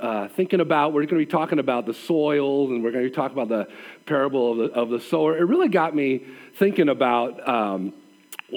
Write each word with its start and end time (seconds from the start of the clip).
uh, 0.00 0.26
thinking 0.28 0.60
about, 0.60 0.94
we're 0.94 1.02
going 1.02 1.20
to 1.20 1.26
be 1.26 1.26
talking 1.26 1.58
about 1.58 1.84
the 1.84 1.92
soils 1.92 2.70
and 2.70 2.82
we're 2.82 2.92
going 2.92 3.04
to 3.04 3.10
be 3.10 3.14
talking 3.14 3.36
about 3.36 3.50
the 3.50 3.70
parable 4.06 4.52
of 4.52 4.56
the, 4.56 4.64
of 4.74 4.88
the 4.88 4.98
sower. 4.98 5.36
It 5.36 5.42
really 5.42 5.68
got 5.68 5.94
me 5.94 6.24
thinking 6.54 6.88
about 6.88 7.46
um, 7.46 7.92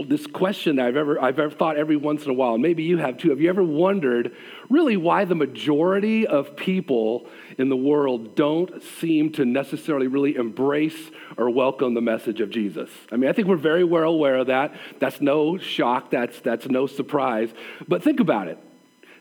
this 0.08 0.26
question 0.28 0.78
that 0.78 0.86
I've 0.86 0.96
ever, 0.96 1.22
I've 1.22 1.38
ever 1.38 1.54
thought 1.54 1.76
every 1.76 1.98
once 1.98 2.24
in 2.24 2.32
a 2.32 2.34
while, 2.34 2.54
and 2.54 2.64
maybe 2.64 2.84
you 2.84 3.00
have 3.00 3.18
too. 3.18 3.32
Have 3.32 3.42
you 3.42 3.50
ever 3.50 3.62
wondered 3.62 4.34
really 4.70 4.96
why 4.96 5.26
the 5.26 5.36
majority 5.36 6.26
of 6.26 6.56
people 6.56 7.28
in 7.58 7.68
the 7.68 7.76
world 7.76 8.38
don't 8.38 8.82
seem 8.82 9.34
to 9.34 9.44
necessarily 9.44 10.08
really 10.08 10.38
embrace 10.38 11.12
or 11.36 11.50
welcome 11.50 11.96
the 11.96 12.02
message 12.02 12.40
of 12.40 12.50
Jesus? 12.50 12.90
I 13.12 13.18
mean, 13.18 13.30
I 13.30 13.34
think 13.34 13.50
we're 13.50 13.58
very 13.58 13.84
well 13.84 14.04
aware 14.04 14.38
of 14.38 14.48
that. 14.48 14.74
That's 15.00 15.20
no 15.20 15.58
shock, 15.58 16.12
that's, 16.12 16.40
that's 16.40 16.70
no 16.70 16.88
surprise. 16.88 17.50
But 17.90 18.04
think 18.04 18.22
about 18.22 18.48
it 18.48 18.58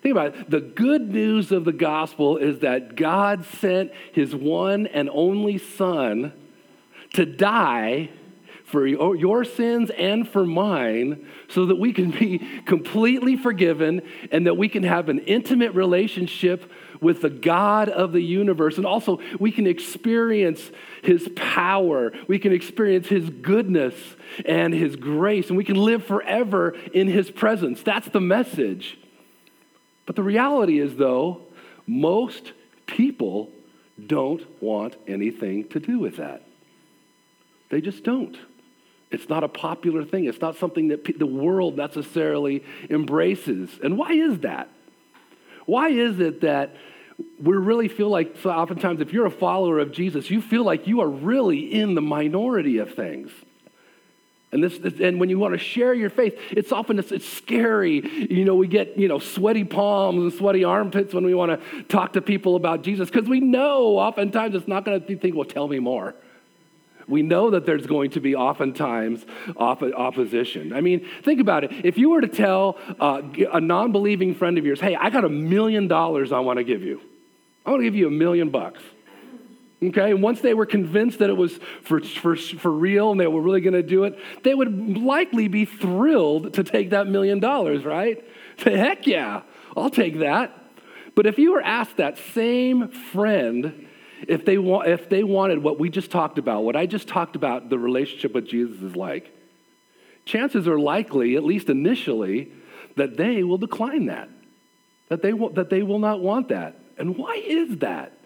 Think 0.03 0.13
about 0.13 0.35
it. 0.35 0.51
The 0.51 0.61
good 0.61 1.11
news 1.11 1.51
of 1.51 1.65
the 1.65 1.73
gospel 1.73 2.37
is 2.37 2.61
that 2.61 2.95
God 2.95 3.45
sent 3.45 3.93
his 4.13 4.35
one 4.35 4.87
and 4.87 5.11
only 5.13 5.59
Son 5.59 6.33
to 7.15 7.27
die 7.27 8.11
for 8.69 8.87
your 8.87 9.45
sins 9.45 9.91
and 9.97 10.29
for 10.29 10.45
mine 10.45 11.27
so 11.49 11.67
that 11.67 11.77
we 11.77 11.93
can 11.93 12.11
be 12.11 12.39
completely 12.67 13.35
forgiven 13.35 14.03
and 14.31 14.47
that 14.47 14.59
we 14.59 14.69
can 14.69 14.83
have 14.83 15.09
an 15.09 15.21
intimate 15.21 15.75
relationship 15.75 16.71
with 17.01 17.23
the 17.23 17.31
God 17.31 17.89
of 17.89 18.13
the 18.13 18.21
universe. 18.21 18.77
And 18.77 18.85
also, 18.85 19.21
we 19.41 19.51
can 19.51 19.67
experience 19.67 20.71
his 21.03 21.31
power, 21.35 22.13
we 22.27 22.39
can 22.39 22.53
experience 22.53 23.09
his 23.09 23.31
goodness 23.31 23.95
and 24.45 24.75
his 24.75 24.97
grace, 24.97 25.49
and 25.49 25.57
we 25.57 25.65
can 25.65 25.77
live 25.77 26.05
forever 26.05 26.77
in 26.93 27.09
his 27.09 27.31
presence. 27.31 27.83
That's 27.83 28.09
the 28.09 28.21
message. 28.21 28.99
But 30.09 30.17
the 30.17 30.23
reality 30.23 30.81
is, 30.81 30.97
though, 30.97 31.43
most 31.87 32.55
people 32.87 33.51
don't 34.07 34.43
want 34.63 34.97
anything 35.07 35.69
to 35.69 35.79
do 35.79 35.99
with 35.99 36.17
that. 36.17 36.45
They 37.69 37.83
just 37.83 38.05
don't. 38.05 38.35
It's 39.11 39.29
not 39.29 39.45
a 39.45 39.49
popular 39.49 40.07
thing. 40.07 40.25
It's 40.25 40.41
not 40.41 40.57
something 40.57 40.89
that 40.89 41.19
the 41.19 41.27
world 41.27 41.77
necessarily 41.77 42.65
embraces. 42.89 43.69
And 43.85 43.99
why 43.99 44.13
is 44.13 44.39
that? 44.39 44.71
Why 45.67 45.91
is 45.91 46.19
it 46.21 46.41
that 46.41 46.75
we 47.39 47.55
really 47.55 47.89
feel 47.89 48.09
like, 48.09 48.39
so 48.43 48.49
oftentimes, 48.49 49.03
if 49.03 49.13
you're 49.13 49.27
a 49.27 49.31
follower 49.31 49.79
of 49.79 49.93
Jesus, 49.93 50.31
you 50.31 50.41
feel 50.41 50.65
like 50.65 50.87
you 50.87 51.03
are 51.03 51.11
really 51.11 51.71
in 51.71 51.95
the 51.95 52.01
minority 52.01 52.79
of 52.79 52.95
things? 52.95 53.31
And, 54.51 54.65
this, 54.65 54.79
and 55.01 55.21
when 55.21 55.29
you 55.29 55.39
want 55.39 55.53
to 55.53 55.59
share 55.59 55.93
your 55.93 56.09
faith, 56.09 56.39
it's 56.51 56.73
often 56.73 56.99
it's, 56.99 57.13
it's, 57.13 57.29
scary. 57.29 58.01
You 58.31 58.47
know, 58.47 58.55
we 58.55 58.67
get 58.67 58.99
you 58.99 59.07
know 59.07 59.19
sweaty 59.19 59.65
palms 59.65 60.23
and 60.23 60.33
sweaty 60.33 60.65
armpits 60.65 61.13
when 61.13 61.25
we 61.25 61.35
want 61.35 61.61
to 61.61 61.83
talk 61.85 62.15
to 62.15 62.23
people 62.23 62.57
about 62.57 62.83
Jesus 62.83 63.11
because 63.11 63.29
we 63.29 63.41
know 63.41 63.99
oftentimes 63.99 64.55
it's 64.55 64.69
not 64.69 64.85
going 64.87 65.01
to 65.01 65.07
be 65.07 65.17
think, 65.17 65.35
well, 65.35 65.45
tell 65.45 65.69
me 65.69 65.79
more. 65.79 66.15
We 67.07 67.23
know 67.23 67.51
that 67.51 67.65
there's 67.65 67.87
going 67.87 68.11
to 68.13 68.21
be 68.21 68.35
oftentimes 68.35 69.25
opp- 69.57 69.83
opposition. 69.83 70.75
I 70.75 70.83
mean, 70.83 71.07
think 71.23 71.41
about 71.41 71.65
it. 71.65 71.73
If 71.85 71.97
you 71.97 72.11
were 72.11 72.21
to 72.21 72.29
tell 72.29 72.79
uh, 73.01 73.23
a 73.53 73.61
non-believing 73.61 74.35
friend 74.35 74.57
of 74.57 74.65
yours, 74.65 74.81
"Hey, 74.81 74.95
I 74.95 75.11
got 75.11 75.25
a 75.25 75.31
million 75.31 75.89
dollars 75.89 76.33
I 76.33 76.41
want 76.41 76.59
to 76.59 76.65
give 76.65 76.83
you. 76.83 77.01
I 77.67 77.71
want 77.71 77.81
to 77.81 77.85
give 77.85 77.95
you 77.95 78.07
a 78.07 78.11
million 78.11 78.49
bucks." 78.49 78.83
Okay, 79.81 80.11
and 80.11 80.23
once 80.23 80.41
they 80.41 80.55
were 80.55 80.67
convinced 80.67 81.21
that 81.21 81.31
it 81.31 81.37
was 81.37 81.57
for, 81.83 82.01
for, 82.01 82.35
for 82.35 82.71
real 82.71 83.13
and 83.13 83.21
they 83.21 83.29
were 83.29 83.41
really 83.41 83.61
going 83.61 83.75
to 83.75 83.83
do 83.83 84.05
it, 84.05 84.19
they 84.43 84.53
would 84.53 84.99
likely 84.99 85.47
be 85.47 85.65
thrilled 85.65 86.55
to 86.55 86.65
take 86.65 86.91
that 86.91 87.07
million 87.07 87.39
dollars, 87.39 87.85
right? 87.85 88.25
Say, 88.59 88.77
heck 88.77 89.07
yeah, 89.07 89.43
I'll 89.77 89.91
take 89.91 90.19
that. 90.19 90.53
But 91.15 91.27
if 91.27 91.39
you 91.39 91.53
were 91.53 91.63
asked 91.63 91.99
that 91.99 92.19
same 92.19 92.89
friend 92.89 93.87
if 94.27 94.45
they, 94.45 94.59
wa- 94.59 94.81
if 94.81 95.09
they 95.09 95.23
wanted 95.23 95.63
what 95.63 95.79
we 95.79 95.91
just 95.91 96.11
talked 96.11 96.39
about, 96.39 96.65
what 96.65 96.75
I 96.75 96.87
just 96.87 97.07
talked 97.07 97.37
about 97.37 97.71
the 97.71 97.79
relationship 97.79 98.35
with 98.35 98.47
Jesus 98.47 98.81
is 98.83 98.97
like, 98.97 99.33
chances 100.25 100.67
are 100.67 100.79
likely, 100.79 101.37
at 101.37 101.45
least 101.45 101.69
initially, 101.69 102.51
that 102.97 103.17
they 103.17 103.45
will 103.45 103.59
decline 103.59 104.07
that, 104.07 104.29
that 105.09 105.23
they, 105.23 105.33
will, 105.33 105.51
that 105.51 105.71
they 105.71 105.83
will 105.83 106.01
not 106.01 106.21
want 106.21 106.49
that. 106.49 106.81
And 106.97 107.17
why 107.17 107.35
is 107.37 107.79
that? 107.79 108.18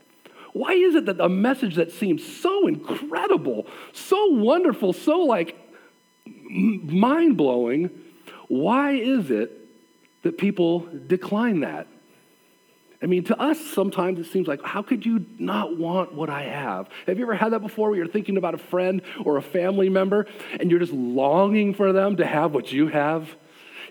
Why 0.53 0.73
is 0.73 0.95
it 0.95 1.07
that 1.07 1.21
a 1.21 1.29
message 1.29 1.77
that 1.77 1.93
seems 1.93 2.25
so 2.25 2.67
incredible, 2.67 3.67
so 3.93 4.27
wonderful, 4.27 4.93
so 4.93 5.21
like 5.21 5.57
mind 6.51 7.37
blowing, 7.37 7.91
why 8.49 8.93
is 8.93 9.31
it 9.31 9.51
that 10.23 10.37
people 10.39 10.81
decline 11.07 11.61
that? 11.61 11.87
I 13.03 13.07
mean, 13.07 13.25
to 13.25 13.41
us, 13.41 13.59
sometimes 13.59 14.21
it 14.21 14.31
seems 14.31 14.47
like, 14.47 14.63
how 14.63 14.83
could 14.83 15.05
you 15.05 15.27
not 15.39 15.77
want 15.77 16.15
what 16.15 16.31
I 16.31 16.43
have? 16.43 16.89
Have 17.09 17.19
you 17.19 17.25
ever 17.25 17.34
had 17.34 17.53
that 17.53 17.61
before 17.61 17.89
where 17.89 17.99
you're 17.99 18.07
thinking 18.07 18.37
about 18.37 18.55
a 18.55 18.59
friend 18.59 19.03
or 19.25 19.39
a 19.39 19.43
family 19.43 19.89
member 19.89 20.29
and 20.61 20.71
you're 20.71 20.79
just 20.79 20.93
longing 20.93 21.75
for 21.75 21.93
them 21.93 22.17
to 22.19 22.27
have 22.27 22.55
what 22.55 22.71
you 22.71 22.87
have? 22.89 23.29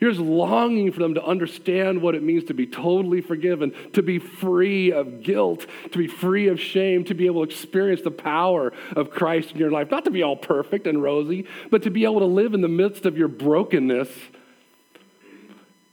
You're 0.02 0.10
just 0.10 0.20
longing 0.20 0.92
for 0.92 1.00
them 1.00 1.14
to 1.14 1.24
understand 1.24 2.02
what 2.02 2.16
it 2.16 2.24
means 2.24 2.46
to 2.46 2.56
be 2.56 2.66
totally 2.66 3.22
forgiven, 3.22 3.72
to 3.94 4.02
be 4.02 4.18
free 4.18 4.92
of 4.92 5.22
guilt, 5.22 5.68
to 5.92 5.98
be 6.00 6.08
free 6.08 6.48
of 6.48 6.60
shame, 6.60 7.04
to 7.06 7.14
be 7.14 7.28
able 7.28 7.46
to 7.46 7.52
experience 7.52 8.02
the 8.02 8.10
power 8.10 8.74
of 8.96 9.12
Christ 9.12 9.52
in 9.52 9.58
your 9.58 9.70
life. 9.70 9.92
Not 9.92 10.06
to 10.06 10.12
be 10.12 10.24
all 10.24 10.36
perfect 10.36 10.88
and 10.88 11.04
rosy, 11.04 11.46
but 11.70 11.84
to 11.84 11.92
be 11.92 12.04
able 12.04 12.20
to 12.20 12.26
live 12.26 12.56
in 12.56 12.62
the 12.62 12.68
midst 12.68 13.06
of 13.06 13.16
your 13.16 13.28
brokenness 13.28 14.10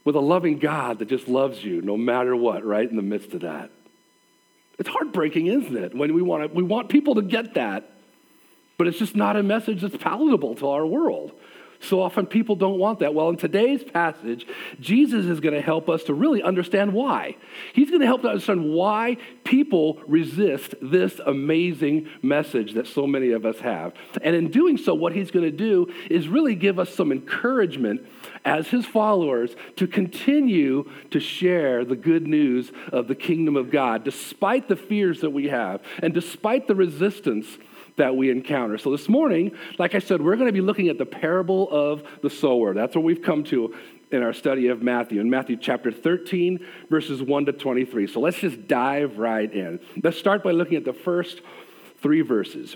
with 0.03 0.15
a 0.15 0.19
loving 0.19 0.57
God 0.57 0.97
that 0.99 1.07
just 1.07 1.27
loves 1.27 1.63
you 1.63 1.83
no 1.83 1.95
matter 1.95 2.35
what, 2.35 2.65
right? 2.65 2.89
In 2.89 2.95
the 2.95 3.03
midst 3.03 3.35
of 3.35 3.41
that. 3.41 3.69
It's 4.79 4.89
heartbreaking, 4.89 5.45
isn't 5.45 5.77
it? 5.77 5.93
When 5.93 6.15
we 6.15 6.23
want 6.23 6.49
to, 6.49 6.55
we 6.55 6.63
want 6.63 6.89
people 6.89 7.13
to 7.15 7.21
get 7.21 7.53
that, 7.53 7.91
but 8.75 8.87
it's 8.87 8.97
just 8.97 9.15
not 9.15 9.35
a 9.35 9.43
message 9.43 9.81
that's 9.81 9.97
palatable 9.97 10.55
to 10.55 10.69
our 10.69 10.87
world. 10.87 11.33
So 11.81 12.01
often 12.01 12.25
people 12.25 12.55
don't 12.55 12.77
want 12.77 12.99
that. 12.99 13.13
Well, 13.13 13.29
in 13.29 13.37
today's 13.37 13.83
passage, 13.83 14.45
Jesus 14.81 15.25
is 15.25 15.39
going 15.39 15.53
to 15.53 15.61
help 15.61 15.87
us 15.89 16.03
to 16.03 16.13
really 16.13 16.43
understand 16.43 16.93
why. 16.93 17.37
He's 17.73 17.89
going 17.89 18.01
to 18.01 18.05
help 18.05 18.25
us 18.25 18.31
understand 18.31 18.73
why 18.73 19.17
people 19.45 20.01
resist 20.05 20.75
this 20.81 21.19
amazing 21.25 22.09
message 22.21 22.73
that 22.73 22.85
so 22.85 23.07
many 23.07 23.31
of 23.31 23.45
us 23.45 23.59
have. 23.59 23.93
And 24.21 24.35
in 24.35 24.51
doing 24.51 24.77
so, 24.77 24.93
what 24.93 25.15
he's 25.15 25.31
going 25.31 25.45
to 25.45 25.55
do 25.55 25.87
is 26.09 26.27
really 26.27 26.53
give 26.55 26.79
us 26.79 26.93
some 26.93 27.13
encouragement 27.13 28.05
as 28.43 28.67
his 28.67 28.85
followers 28.85 29.55
to 29.77 29.87
continue 29.87 30.89
to 31.11 31.19
share 31.19 31.85
the 31.85 31.95
good 31.95 32.27
news 32.27 32.71
of 32.91 33.07
the 33.07 33.15
kingdom 33.15 33.55
of 33.55 33.71
God, 33.71 34.03
despite 34.03 34.67
the 34.67 34.75
fears 34.75 35.21
that 35.21 35.29
we 35.29 35.47
have 35.47 35.81
and 36.03 36.13
despite 36.13 36.67
the 36.67 36.75
resistance 36.75 37.57
that 37.99 38.15
we 38.15 38.31
encounter. 38.31 38.77
So 38.77 38.91
this 38.91 39.07
morning, 39.07 39.51
like 39.77 39.93
I 39.93 39.99
said, 39.99 40.21
we're 40.21 40.35
going 40.35 40.47
to 40.47 40.53
be 40.53 40.61
looking 40.61 40.89
at 40.89 40.97
the 40.97 41.05
parable 41.05 41.69
of 41.69 42.03
the 42.21 42.29
sower. 42.29 42.73
That's 42.73 42.95
what 42.95 43.03
we've 43.03 43.21
come 43.21 43.43
to 43.45 43.75
in 44.11 44.23
our 44.23 44.33
study 44.33 44.67
of 44.67 44.81
Matthew, 44.81 45.21
in 45.21 45.29
Matthew 45.29 45.55
chapter 45.55 45.91
13, 45.91 46.65
verses 46.89 47.21
1 47.21 47.45
to 47.45 47.53
23. 47.53 48.07
So 48.07 48.19
let's 48.19 48.39
just 48.39 48.67
dive 48.67 49.19
right 49.19 49.51
in. 49.51 49.79
Let's 50.03 50.17
start 50.17 50.43
by 50.43 50.51
looking 50.51 50.77
at 50.77 50.85
the 50.85 50.93
first 50.93 51.41
three 52.01 52.21
verses. 52.21 52.75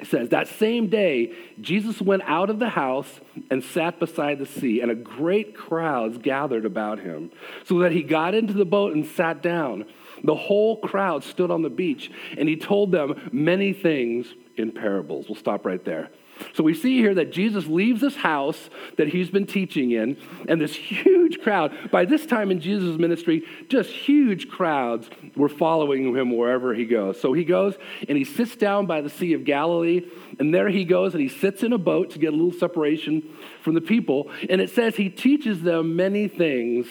It 0.00 0.06
says, 0.06 0.30
That 0.30 0.48
same 0.48 0.88
day, 0.88 1.34
Jesus 1.60 2.00
went 2.00 2.22
out 2.26 2.50
of 2.50 2.58
the 2.58 2.70
house 2.70 3.20
and 3.50 3.62
sat 3.62 3.98
beside 4.00 4.38
the 4.38 4.46
sea, 4.46 4.80
and 4.80 4.90
a 4.90 4.94
great 4.94 5.56
crowd 5.56 6.22
gathered 6.22 6.64
about 6.64 6.98
him, 6.98 7.30
so 7.64 7.78
that 7.80 7.92
he 7.92 8.02
got 8.02 8.34
into 8.34 8.52
the 8.52 8.64
boat 8.64 8.94
and 8.94 9.06
sat 9.06 9.42
down. 9.42 9.86
The 10.24 10.34
whole 10.34 10.76
crowd 10.78 11.24
stood 11.24 11.50
on 11.50 11.62
the 11.62 11.70
beach, 11.70 12.10
and 12.36 12.48
he 12.48 12.56
told 12.56 12.92
them 12.92 13.30
many 13.32 13.72
things 13.72 14.26
in 14.56 14.72
parables. 14.72 15.26
We'll 15.28 15.36
stop 15.36 15.64
right 15.64 15.84
there. 15.84 16.10
So 16.54 16.64
we 16.64 16.74
see 16.74 16.96
here 16.98 17.14
that 17.14 17.32
Jesus 17.32 17.66
leaves 17.66 18.00
this 18.00 18.16
house 18.16 18.70
that 18.96 19.08
he's 19.08 19.30
been 19.30 19.46
teaching 19.46 19.90
in, 19.90 20.16
and 20.48 20.60
this 20.60 20.74
huge 20.74 21.40
crowd, 21.40 21.90
by 21.90 22.04
this 22.04 22.26
time 22.26 22.50
in 22.50 22.60
Jesus' 22.60 22.98
ministry, 22.98 23.44
just 23.68 23.90
huge 23.90 24.48
crowds 24.48 25.10
were 25.36 25.48
following 25.48 26.16
him 26.16 26.36
wherever 26.36 26.74
he 26.74 26.84
goes. 26.84 27.20
So 27.20 27.32
he 27.32 27.44
goes 27.44 27.76
and 28.08 28.16
he 28.16 28.24
sits 28.24 28.56
down 28.56 28.86
by 28.86 29.00
the 29.00 29.10
Sea 29.10 29.34
of 29.34 29.44
Galilee, 29.44 30.06
and 30.38 30.54
there 30.54 30.68
he 30.68 30.84
goes 30.84 31.14
and 31.14 31.22
he 31.22 31.28
sits 31.28 31.62
in 31.62 31.72
a 31.72 31.78
boat 31.78 32.10
to 32.12 32.18
get 32.18 32.32
a 32.32 32.36
little 32.36 32.58
separation 32.58 33.22
from 33.62 33.74
the 33.74 33.80
people. 33.80 34.30
And 34.48 34.60
it 34.60 34.70
says 34.70 34.96
he 34.96 35.10
teaches 35.10 35.62
them 35.62 35.94
many 35.96 36.26
things 36.26 36.86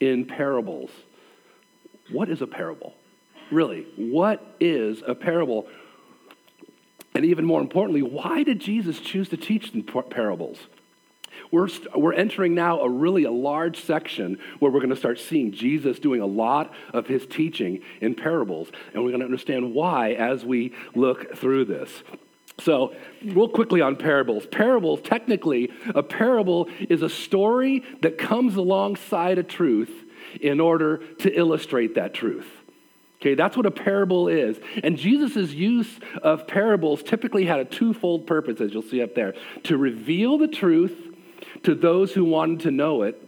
in 0.00 0.24
parables. 0.24 0.90
What 2.10 2.28
is 2.28 2.42
a 2.42 2.46
parable? 2.46 2.94
Really, 3.50 3.86
what 3.96 4.56
is 4.60 5.02
a 5.06 5.14
parable? 5.14 5.68
And 7.14 7.24
even 7.24 7.44
more 7.44 7.60
importantly, 7.60 8.02
why 8.02 8.42
did 8.42 8.60
Jesus 8.60 9.00
choose 9.00 9.28
to 9.28 9.36
teach 9.36 9.72
in 9.72 9.82
parables? 9.84 10.58
We're, 11.50 11.68
we're 11.94 12.14
entering 12.14 12.54
now 12.54 12.80
a 12.80 12.88
really 12.88 13.24
a 13.24 13.30
large 13.30 13.84
section 13.84 14.38
where 14.58 14.70
we're 14.70 14.80
going 14.80 14.90
to 14.90 14.96
start 14.96 15.18
seeing 15.18 15.52
Jesus 15.52 15.98
doing 15.98 16.20
a 16.20 16.26
lot 16.26 16.72
of 16.92 17.06
his 17.06 17.26
teaching 17.26 17.80
in 18.00 18.14
parables. 18.14 18.70
And 18.92 19.02
we're 19.04 19.10
going 19.10 19.20
to 19.20 19.26
understand 19.26 19.74
why 19.74 20.12
as 20.14 20.44
we 20.44 20.74
look 20.94 21.36
through 21.36 21.66
this. 21.66 21.90
So, 22.60 22.94
real 23.24 23.48
quickly 23.48 23.80
on 23.80 23.96
parables. 23.96 24.46
Parables, 24.46 25.00
technically, 25.02 25.72
a 25.94 26.04
parable 26.04 26.68
is 26.88 27.02
a 27.02 27.08
story 27.08 27.82
that 28.02 28.16
comes 28.16 28.54
alongside 28.54 29.38
a 29.38 29.42
truth 29.42 30.03
in 30.40 30.60
order 30.60 30.98
to 31.18 31.32
illustrate 31.32 31.94
that 31.94 32.14
truth. 32.14 32.46
Okay, 33.20 33.34
that's 33.34 33.56
what 33.56 33.64
a 33.64 33.70
parable 33.70 34.28
is. 34.28 34.58
And 34.82 34.98
Jesus' 34.98 35.52
use 35.52 35.98
of 36.22 36.46
parables 36.46 37.02
typically 37.02 37.46
had 37.46 37.58
a 37.58 37.64
twofold 37.64 38.26
purpose, 38.26 38.60
as 38.60 38.72
you'll 38.72 38.82
see 38.82 39.02
up 39.02 39.14
there 39.14 39.34
to 39.62 39.78
reveal 39.78 40.36
the 40.36 40.48
truth 40.48 40.94
to 41.62 41.74
those 41.74 42.12
who 42.12 42.24
wanted 42.24 42.60
to 42.60 42.70
know 42.70 43.02
it, 43.02 43.20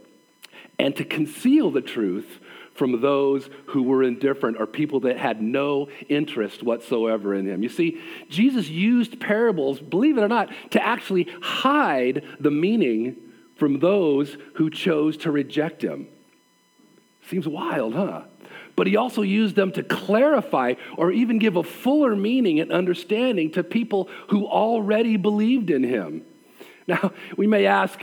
and 0.78 0.94
to 0.96 1.04
conceal 1.04 1.70
the 1.70 1.80
truth 1.80 2.40
from 2.74 3.00
those 3.00 3.48
who 3.68 3.82
were 3.82 4.02
indifferent 4.02 4.58
or 4.60 4.66
people 4.66 5.00
that 5.00 5.16
had 5.16 5.40
no 5.40 5.88
interest 6.10 6.62
whatsoever 6.62 7.34
in 7.34 7.46
him. 7.46 7.62
You 7.62 7.70
see, 7.70 7.98
Jesus 8.28 8.68
used 8.68 9.18
parables, 9.18 9.80
believe 9.80 10.18
it 10.18 10.22
or 10.22 10.28
not, 10.28 10.50
to 10.72 10.84
actually 10.84 11.26
hide 11.40 12.22
the 12.38 12.50
meaning 12.50 13.16
from 13.54 13.80
those 13.80 14.36
who 14.56 14.68
chose 14.68 15.16
to 15.18 15.30
reject 15.30 15.82
him. 15.82 16.08
Seems 17.28 17.48
wild, 17.48 17.94
huh? 17.94 18.22
But 18.76 18.86
he 18.86 18.96
also 18.96 19.22
used 19.22 19.56
them 19.56 19.72
to 19.72 19.82
clarify 19.82 20.74
or 20.96 21.10
even 21.10 21.38
give 21.38 21.56
a 21.56 21.62
fuller 21.62 22.14
meaning 22.14 22.60
and 22.60 22.70
understanding 22.70 23.50
to 23.52 23.64
people 23.64 24.08
who 24.28 24.46
already 24.46 25.16
believed 25.16 25.70
in 25.70 25.82
him. 25.82 26.22
Now, 26.88 27.10
we 27.36 27.48
may 27.48 27.66
ask, 27.66 28.00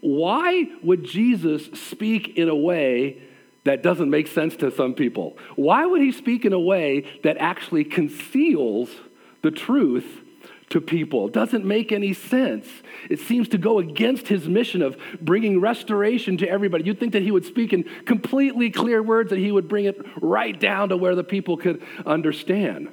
why 0.00 0.66
would 0.82 1.04
Jesus 1.04 1.66
speak 1.78 2.36
in 2.36 2.48
a 2.48 2.56
way 2.56 3.22
that 3.62 3.84
doesn't 3.84 4.10
make 4.10 4.26
sense 4.26 4.56
to 4.56 4.72
some 4.72 4.94
people? 4.94 5.38
Why 5.54 5.86
would 5.86 6.00
he 6.00 6.10
speak 6.10 6.44
in 6.44 6.52
a 6.52 6.58
way 6.58 7.04
that 7.22 7.36
actually 7.36 7.84
conceals 7.84 8.90
the 9.42 9.52
truth 9.52 10.22
to 10.70 10.80
people? 10.80 11.26
It 11.28 11.32
doesn't 11.32 11.64
make 11.64 11.92
any 11.92 12.12
sense. 12.12 12.66
It 13.08 13.20
seems 13.20 13.48
to 13.48 13.58
go 13.58 13.78
against 13.78 14.28
his 14.28 14.48
mission 14.48 14.82
of 14.82 14.96
bringing 15.20 15.60
restoration 15.60 16.36
to 16.38 16.48
everybody. 16.48 16.84
You'd 16.84 16.98
think 16.98 17.12
that 17.12 17.22
he 17.22 17.30
would 17.30 17.44
speak 17.44 17.72
in 17.72 17.84
completely 18.04 18.70
clear 18.70 19.02
words, 19.02 19.30
that 19.30 19.38
he 19.38 19.52
would 19.52 19.68
bring 19.68 19.84
it 19.84 19.98
right 20.20 20.58
down 20.58 20.88
to 20.88 20.96
where 20.96 21.14
the 21.14 21.24
people 21.24 21.56
could 21.56 21.82
understand. 22.04 22.88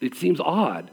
It 0.00 0.14
seems 0.14 0.40
odd. 0.40 0.90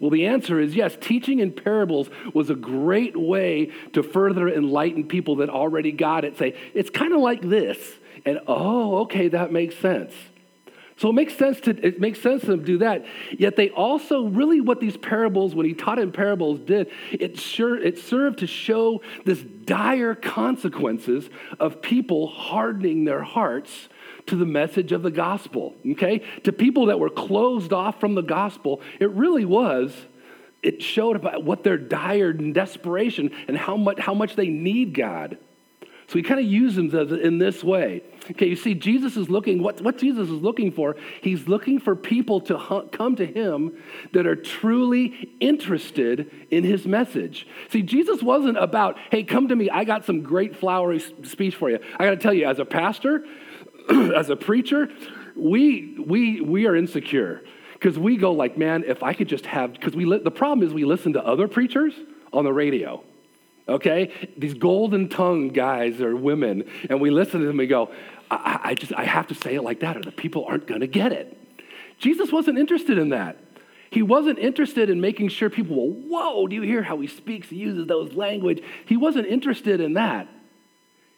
Well, 0.00 0.10
the 0.10 0.26
answer 0.26 0.58
is 0.58 0.74
yes, 0.74 0.96
teaching 0.98 1.40
in 1.40 1.52
parables 1.52 2.08
was 2.32 2.48
a 2.48 2.54
great 2.54 3.16
way 3.16 3.70
to 3.92 4.02
further 4.02 4.48
enlighten 4.48 5.06
people 5.06 5.36
that 5.36 5.50
already 5.50 5.92
got 5.92 6.24
it. 6.24 6.38
Say, 6.38 6.56
it's 6.74 6.90
kind 6.90 7.12
of 7.12 7.20
like 7.20 7.42
this. 7.42 7.78
And 8.24 8.40
oh, 8.46 9.00
okay, 9.02 9.28
that 9.28 9.52
makes 9.52 9.76
sense. 9.76 10.12
So 11.00 11.08
it 11.08 11.14
makes 11.14 11.34
sense 11.34 11.60
to 11.60 11.70
it 11.70 11.98
makes 11.98 12.20
sense 12.20 12.42
to 12.42 12.58
do 12.58 12.76
that. 12.78 13.06
Yet 13.38 13.56
they 13.56 13.70
also 13.70 14.26
really 14.26 14.60
what 14.60 14.80
these 14.80 14.98
parables, 14.98 15.54
when 15.54 15.64
he 15.64 15.72
taught 15.72 15.98
in 15.98 16.12
parables, 16.12 16.60
did 16.60 16.90
it 17.10 17.40
sure 17.40 17.82
it 17.82 17.98
served 17.98 18.40
to 18.40 18.46
show 18.46 19.00
this 19.24 19.40
dire 19.40 20.14
consequences 20.14 21.30
of 21.58 21.80
people 21.80 22.26
hardening 22.26 23.06
their 23.06 23.22
hearts 23.22 23.88
to 24.26 24.36
the 24.36 24.44
message 24.44 24.92
of 24.92 25.02
the 25.02 25.10
gospel. 25.10 25.74
Okay, 25.92 26.18
to 26.44 26.52
people 26.52 26.86
that 26.86 27.00
were 27.00 27.08
closed 27.08 27.72
off 27.72 27.98
from 27.98 28.14
the 28.14 28.22
gospel, 28.22 28.82
it 29.00 29.08
really 29.08 29.46
was. 29.46 29.94
It 30.62 30.82
showed 30.82 31.16
about 31.16 31.44
what 31.44 31.64
their 31.64 31.78
dire 31.78 32.34
desperation 32.34 33.30
and 33.48 33.56
how 33.56 33.78
much 33.78 33.98
how 34.00 34.12
much 34.12 34.36
they 34.36 34.48
need 34.48 34.92
God. 34.92 35.38
So 36.10 36.18
he 36.18 36.24
kind 36.24 36.40
of 36.40 36.46
uses 36.46 36.90
them 36.90 37.20
in 37.20 37.38
this 37.38 37.62
way. 37.62 38.02
Okay, 38.32 38.46
you 38.46 38.56
see, 38.56 38.74
Jesus 38.74 39.16
is 39.16 39.30
looking, 39.30 39.62
what, 39.62 39.80
what 39.80 39.96
Jesus 39.96 40.28
is 40.28 40.42
looking 40.42 40.72
for, 40.72 40.96
he's 41.22 41.46
looking 41.46 41.78
for 41.78 41.94
people 41.94 42.40
to 42.42 42.58
hunt, 42.58 42.90
come 42.90 43.14
to 43.14 43.24
him 43.24 43.80
that 44.12 44.26
are 44.26 44.34
truly 44.34 45.30
interested 45.38 46.28
in 46.50 46.64
his 46.64 46.84
message. 46.84 47.46
See, 47.68 47.82
Jesus 47.82 48.24
wasn't 48.24 48.58
about, 48.58 48.98
hey, 49.12 49.22
come 49.22 49.46
to 49.46 49.54
me, 49.54 49.70
I 49.70 49.84
got 49.84 50.04
some 50.04 50.22
great 50.22 50.56
flowery 50.56 50.98
speech 50.98 51.54
for 51.54 51.70
you. 51.70 51.78
I 51.96 52.06
got 52.06 52.10
to 52.10 52.16
tell 52.16 52.34
you, 52.34 52.48
as 52.48 52.58
a 52.58 52.64
pastor, 52.64 53.24
as 53.88 54.30
a 54.30 54.36
preacher, 54.36 54.88
we, 55.36 55.96
we, 56.04 56.40
we 56.40 56.66
are 56.66 56.74
insecure 56.74 57.42
because 57.74 57.96
we 57.96 58.16
go 58.16 58.32
like, 58.32 58.58
man, 58.58 58.82
if 58.84 59.04
I 59.04 59.14
could 59.14 59.28
just 59.28 59.46
have, 59.46 59.74
because 59.74 59.94
we, 59.94 60.06
li- 60.06 60.22
the 60.24 60.32
problem 60.32 60.66
is 60.66 60.74
we 60.74 60.84
listen 60.84 61.12
to 61.12 61.24
other 61.24 61.46
preachers 61.46 61.94
on 62.32 62.42
the 62.42 62.52
radio 62.52 63.04
okay? 63.68 64.12
These 64.36 64.54
golden 64.54 65.08
tongue 65.08 65.48
guys 65.48 66.00
or 66.00 66.16
women, 66.16 66.64
and 66.88 67.00
we 67.00 67.10
listen 67.10 67.40
to 67.40 67.46
them 67.46 67.50
and 67.50 67.58
we 67.58 67.66
go, 67.66 67.90
I, 68.30 68.60
I 68.62 68.74
just, 68.74 68.92
I 68.94 69.04
have 69.04 69.26
to 69.28 69.34
say 69.34 69.54
it 69.54 69.62
like 69.62 69.80
that 69.80 69.96
or 69.96 70.02
the 70.02 70.12
people 70.12 70.44
aren't 70.46 70.66
gonna 70.66 70.86
get 70.86 71.12
it. 71.12 71.36
Jesus 71.98 72.32
wasn't 72.32 72.58
interested 72.58 72.98
in 72.98 73.10
that. 73.10 73.36
He 73.90 74.02
wasn't 74.02 74.38
interested 74.38 74.88
in 74.88 75.00
making 75.00 75.28
sure 75.28 75.50
people 75.50 75.76
will, 75.76 75.90
whoa, 75.90 76.46
do 76.46 76.54
you 76.54 76.62
hear 76.62 76.82
how 76.82 76.98
he 77.00 77.08
speaks? 77.08 77.48
He 77.48 77.56
uses 77.56 77.86
those 77.86 78.12
language. 78.14 78.62
He 78.86 78.96
wasn't 78.96 79.26
interested 79.26 79.80
in 79.80 79.94
that. 79.94 80.28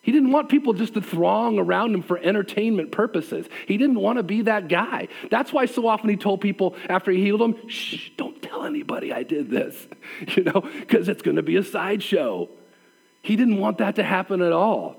He 0.03 0.11
didn't 0.11 0.33
want 0.33 0.49
people 0.49 0.73
just 0.73 0.95
to 0.95 1.01
throng 1.01 1.61
around 1.61 1.95
him 1.95 2.03
for 2.03 2.19
entertainment 2.19 2.91
purposes. 2.91 3.47
He 3.69 3.77
didn't 3.77 4.01
want 4.01 4.19
to 4.19 4.25
be 4.25 4.43
that 4.43 4.67
guy. 4.67 5.07
That's 5.31 5.53
why 5.53 5.67
so 5.67 5.87
often 5.87 6.11
he 6.11 6.17
told 6.17 6.41
people 6.41 6.75
after 6.89 7.13
he 7.13 7.23
healed 7.23 7.41
them, 7.41 7.69
shh, 7.69 8.11
don't 8.17 8.43
tell 8.43 8.65
anybody 8.65 9.13
I 9.13 9.23
did 9.23 9.49
this, 9.49 9.87
you 10.37 10.43
know, 10.43 10.61
because 10.61 11.09
it's 11.09 11.23
going 11.23 11.37
to 11.37 11.43
be 11.43 11.55
a 11.55 11.63
sideshow. 11.63 12.49
He 13.23 13.37
didn't 13.37 13.59
want 13.59 13.79
that 13.79 13.95
to 13.95 14.03
happen 14.03 14.43
at 14.43 14.53
all. 14.53 14.97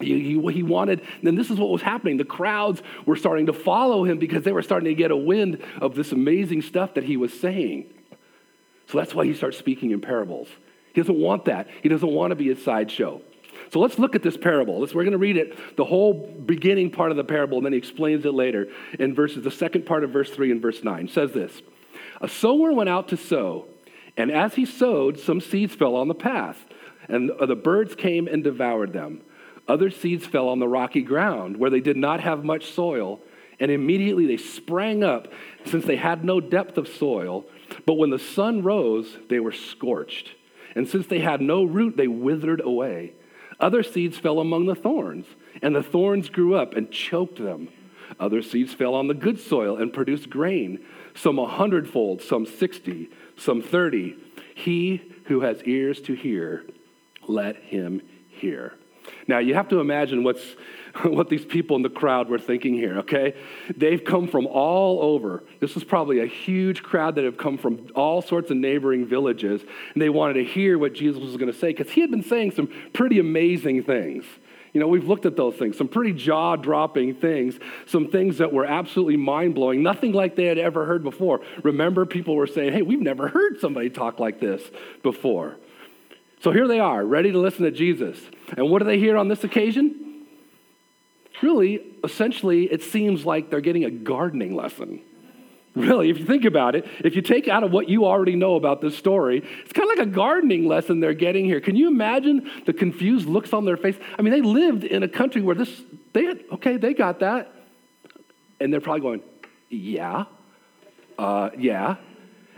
He, 0.00 0.14
he, 0.20 0.52
he, 0.52 0.62
wanted, 0.62 1.02
and 1.22 1.36
this 1.36 1.50
is 1.50 1.58
what 1.58 1.68
was 1.68 1.82
happening. 1.82 2.16
The 2.16 2.24
crowds 2.24 2.82
were 3.04 3.16
starting 3.16 3.46
to 3.46 3.52
follow 3.52 4.04
him 4.04 4.18
because 4.18 4.44
they 4.44 4.52
were 4.52 4.62
starting 4.62 4.88
to 4.88 4.94
get 4.94 5.10
a 5.10 5.16
wind 5.16 5.62
of 5.82 5.94
this 5.94 6.12
amazing 6.12 6.62
stuff 6.62 6.94
that 6.94 7.04
he 7.04 7.18
was 7.18 7.38
saying. 7.38 7.92
So 8.86 8.96
that's 8.96 9.14
why 9.14 9.26
he 9.26 9.34
starts 9.34 9.58
speaking 9.58 9.90
in 9.90 10.00
parables. 10.00 10.48
He 10.94 11.02
doesn't 11.02 11.18
want 11.18 11.44
that. 11.46 11.68
He 11.82 11.90
doesn't 11.90 12.08
want 12.08 12.30
to 12.30 12.36
be 12.36 12.50
a 12.50 12.56
sideshow. 12.56 13.20
So 13.72 13.80
let's 13.80 13.98
look 13.98 14.14
at 14.14 14.22
this 14.22 14.36
parable. 14.36 14.80
We're 14.80 15.04
going 15.04 15.12
to 15.12 15.18
read 15.18 15.36
it, 15.36 15.76
the 15.76 15.84
whole 15.84 16.14
beginning 16.14 16.90
part 16.90 17.10
of 17.10 17.16
the 17.16 17.24
parable, 17.24 17.58
and 17.58 17.66
then 17.66 17.72
he 17.72 17.78
explains 17.78 18.24
it 18.24 18.32
later 18.32 18.68
in 18.98 19.14
verses, 19.14 19.44
the 19.44 19.50
second 19.50 19.84
part 19.84 20.04
of 20.04 20.10
verse 20.10 20.30
3 20.30 20.50
and 20.50 20.62
verse 20.62 20.82
9. 20.82 21.06
It 21.06 21.10
says 21.10 21.32
this 21.32 21.62
A 22.20 22.28
sower 22.28 22.72
went 22.72 22.88
out 22.88 23.08
to 23.08 23.16
sow, 23.16 23.66
and 24.16 24.30
as 24.30 24.54
he 24.54 24.64
sowed, 24.64 25.18
some 25.18 25.40
seeds 25.40 25.74
fell 25.74 25.96
on 25.96 26.08
the 26.08 26.14
path, 26.14 26.64
and 27.08 27.30
the 27.40 27.56
birds 27.56 27.94
came 27.94 28.26
and 28.26 28.42
devoured 28.42 28.92
them. 28.92 29.22
Other 29.66 29.90
seeds 29.90 30.26
fell 30.26 30.48
on 30.48 30.60
the 30.60 30.68
rocky 30.68 31.02
ground, 31.02 31.58
where 31.58 31.70
they 31.70 31.80
did 31.80 31.96
not 31.96 32.20
have 32.20 32.42
much 32.42 32.72
soil, 32.72 33.20
and 33.60 33.70
immediately 33.70 34.26
they 34.26 34.38
sprang 34.38 35.04
up, 35.04 35.28
since 35.66 35.84
they 35.84 35.96
had 35.96 36.24
no 36.24 36.40
depth 36.40 36.78
of 36.78 36.88
soil. 36.88 37.44
But 37.84 37.94
when 37.94 38.08
the 38.08 38.18
sun 38.18 38.62
rose, 38.62 39.18
they 39.28 39.40
were 39.40 39.52
scorched. 39.52 40.30
And 40.74 40.88
since 40.88 41.06
they 41.06 41.18
had 41.18 41.42
no 41.42 41.64
root, 41.64 41.96
they 41.96 42.08
withered 42.08 42.62
away. 42.62 43.12
Other 43.60 43.82
seeds 43.82 44.18
fell 44.18 44.38
among 44.38 44.66
the 44.66 44.74
thorns, 44.74 45.26
and 45.62 45.74
the 45.74 45.82
thorns 45.82 46.28
grew 46.28 46.54
up 46.54 46.74
and 46.74 46.90
choked 46.90 47.38
them. 47.38 47.68
Other 48.18 48.42
seeds 48.42 48.72
fell 48.72 48.94
on 48.94 49.08
the 49.08 49.14
good 49.14 49.38
soil 49.38 49.76
and 49.76 49.92
produced 49.92 50.30
grain, 50.30 50.84
some 51.14 51.38
a 51.38 51.46
hundredfold, 51.46 52.22
some 52.22 52.46
sixty, 52.46 53.10
some 53.36 53.60
thirty. 53.60 54.16
He 54.54 55.02
who 55.24 55.40
has 55.40 55.62
ears 55.64 56.00
to 56.02 56.14
hear, 56.14 56.64
let 57.26 57.56
him 57.56 58.02
hear. 58.28 58.74
Now, 59.26 59.38
you 59.38 59.54
have 59.54 59.68
to 59.68 59.80
imagine 59.80 60.22
what's 60.22 60.56
what 61.04 61.28
these 61.28 61.44
people 61.44 61.76
in 61.76 61.82
the 61.82 61.90
crowd 61.90 62.28
were 62.28 62.38
thinking 62.38 62.74
here, 62.74 62.98
okay? 62.98 63.34
They've 63.76 64.02
come 64.02 64.26
from 64.26 64.46
all 64.46 65.02
over. 65.02 65.44
This 65.60 65.74
was 65.74 65.84
probably 65.84 66.20
a 66.20 66.26
huge 66.26 66.82
crowd 66.82 67.14
that 67.16 67.24
have 67.24 67.36
come 67.36 67.58
from 67.58 67.88
all 67.94 68.22
sorts 68.22 68.50
of 68.50 68.56
neighboring 68.56 69.06
villages, 69.06 69.62
and 69.92 70.02
they 70.02 70.08
wanted 70.08 70.34
to 70.34 70.44
hear 70.44 70.78
what 70.78 70.94
Jesus 70.94 71.22
was 71.22 71.36
going 71.36 71.52
to 71.52 71.58
say 71.58 71.68
because 71.72 71.92
he 71.92 72.00
had 72.00 72.10
been 72.10 72.22
saying 72.22 72.52
some 72.52 72.68
pretty 72.92 73.18
amazing 73.18 73.84
things. 73.84 74.24
You 74.72 74.80
know, 74.80 74.88
we've 74.88 75.08
looked 75.08 75.24
at 75.24 75.36
those 75.36 75.54
things, 75.54 75.78
some 75.78 75.88
pretty 75.88 76.12
jaw 76.12 76.56
dropping 76.56 77.14
things, 77.14 77.58
some 77.86 78.08
things 78.08 78.38
that 78.38 78.52
were 78.52 78.66
absolutely 78.66 79.16
mind 79.16 79.54
blowing, 79.54 79.82
nothing 79.82 80.12
like 80.12 80.36
they 80.36 80.44
had 80.44 80.58
ever 80.58 80.84
heard 80.84 81.02
before. 81.02 81.40
Remember, 81.62 82.04
people 82.04 82.36
were 82.36 82.46
saying, 82.46 82.72
hey, 82.72 82.82
we've 82.82 83.00
never 83.00 83.28
heard 83.28 83.60
somebody 83.60 83.88
talk 83.88 84.20
like 84.20 84.40
this 84.40 84.62
before. 85.02 85.56
So 86.40 86.52
here 86.52 86.68
they 86.68 86.80
are, 86.80 87.04
ready 87.04 87.32
to 87.32 87.38
listen 87.38 87.64
to 87.64 87.70
Jesus. 87.70 88.18
And 88.56 88.70
what 88.70 88.80
do 88.80 88.84
they 88.84 88.98
hear 88.98 89.16
on 89.16 89.28
this 89.28 89.42
occasion? 89.42 90.07
Really, 91.42 91.80
essentially, 92.04 92.64
it 92.64 92.82
seems 92.82 93.24
like 93.24 93.50
they're 93.50 93.60
getting 93.60 93.84
a 93.84 93.90
gardening 93.90 94.54
lesson. 94.54 95.00
Really, 95.74 96.10
if 96.10 96.18
you 96.18 96.24
think 96.24 96.44
about 96.44 96.74
it, 96.74 96.86
if 97.04 97.14
you 97.14 97.22
take 97.22 97.46
out 97.46 97.62
of 97.62 97.70
what 97.70 97.88
you 97.88 98.04
already 98.04 98.34
know 98.34 98.56
about 98.56 98.80
this 98.80 98.96
story, 98.96 99.44
it's 99.62 99.72
kind 99.72 99.88
of 99.88 99.98
like 99.98 100.08
a 100.08 100.10
gardening 100.10 100.66
lesson 100.66 100.98
they're 100.98 101.14
getting 101.14 101.44
here. 101.44 101.60
Can 101.60 101.76
you 101.76 101.86
imagine 101.86 102.50
the 102.66 102.72
confused 102.72 103.28
looks 103.28 103.52
on 103.52 103.64
their 103.64 103.76
face? 103.76 103.96
I 104.18 104.22
mean, 104.22 104.32
they 104.32 104.40
lived 104.40 104.82
in 104.82 105.04
a 105.04 105.08
country 105.08 105.40
where 105.40 105.54
this, 105.54 105.70
they 106.14 106.24
had, 106.24 106.40
okay, 106.52 106.78
they 106.78 106.94
got 106.94 107.20
that. 107.20 107.52
And 108.58 108.72
they're 108.72 108.80
probably 108.80 109.02
going, 109.02 109.22
yeah, 109.68 110.24
uh, 111.16 111.50
yeah. 111.56 111.96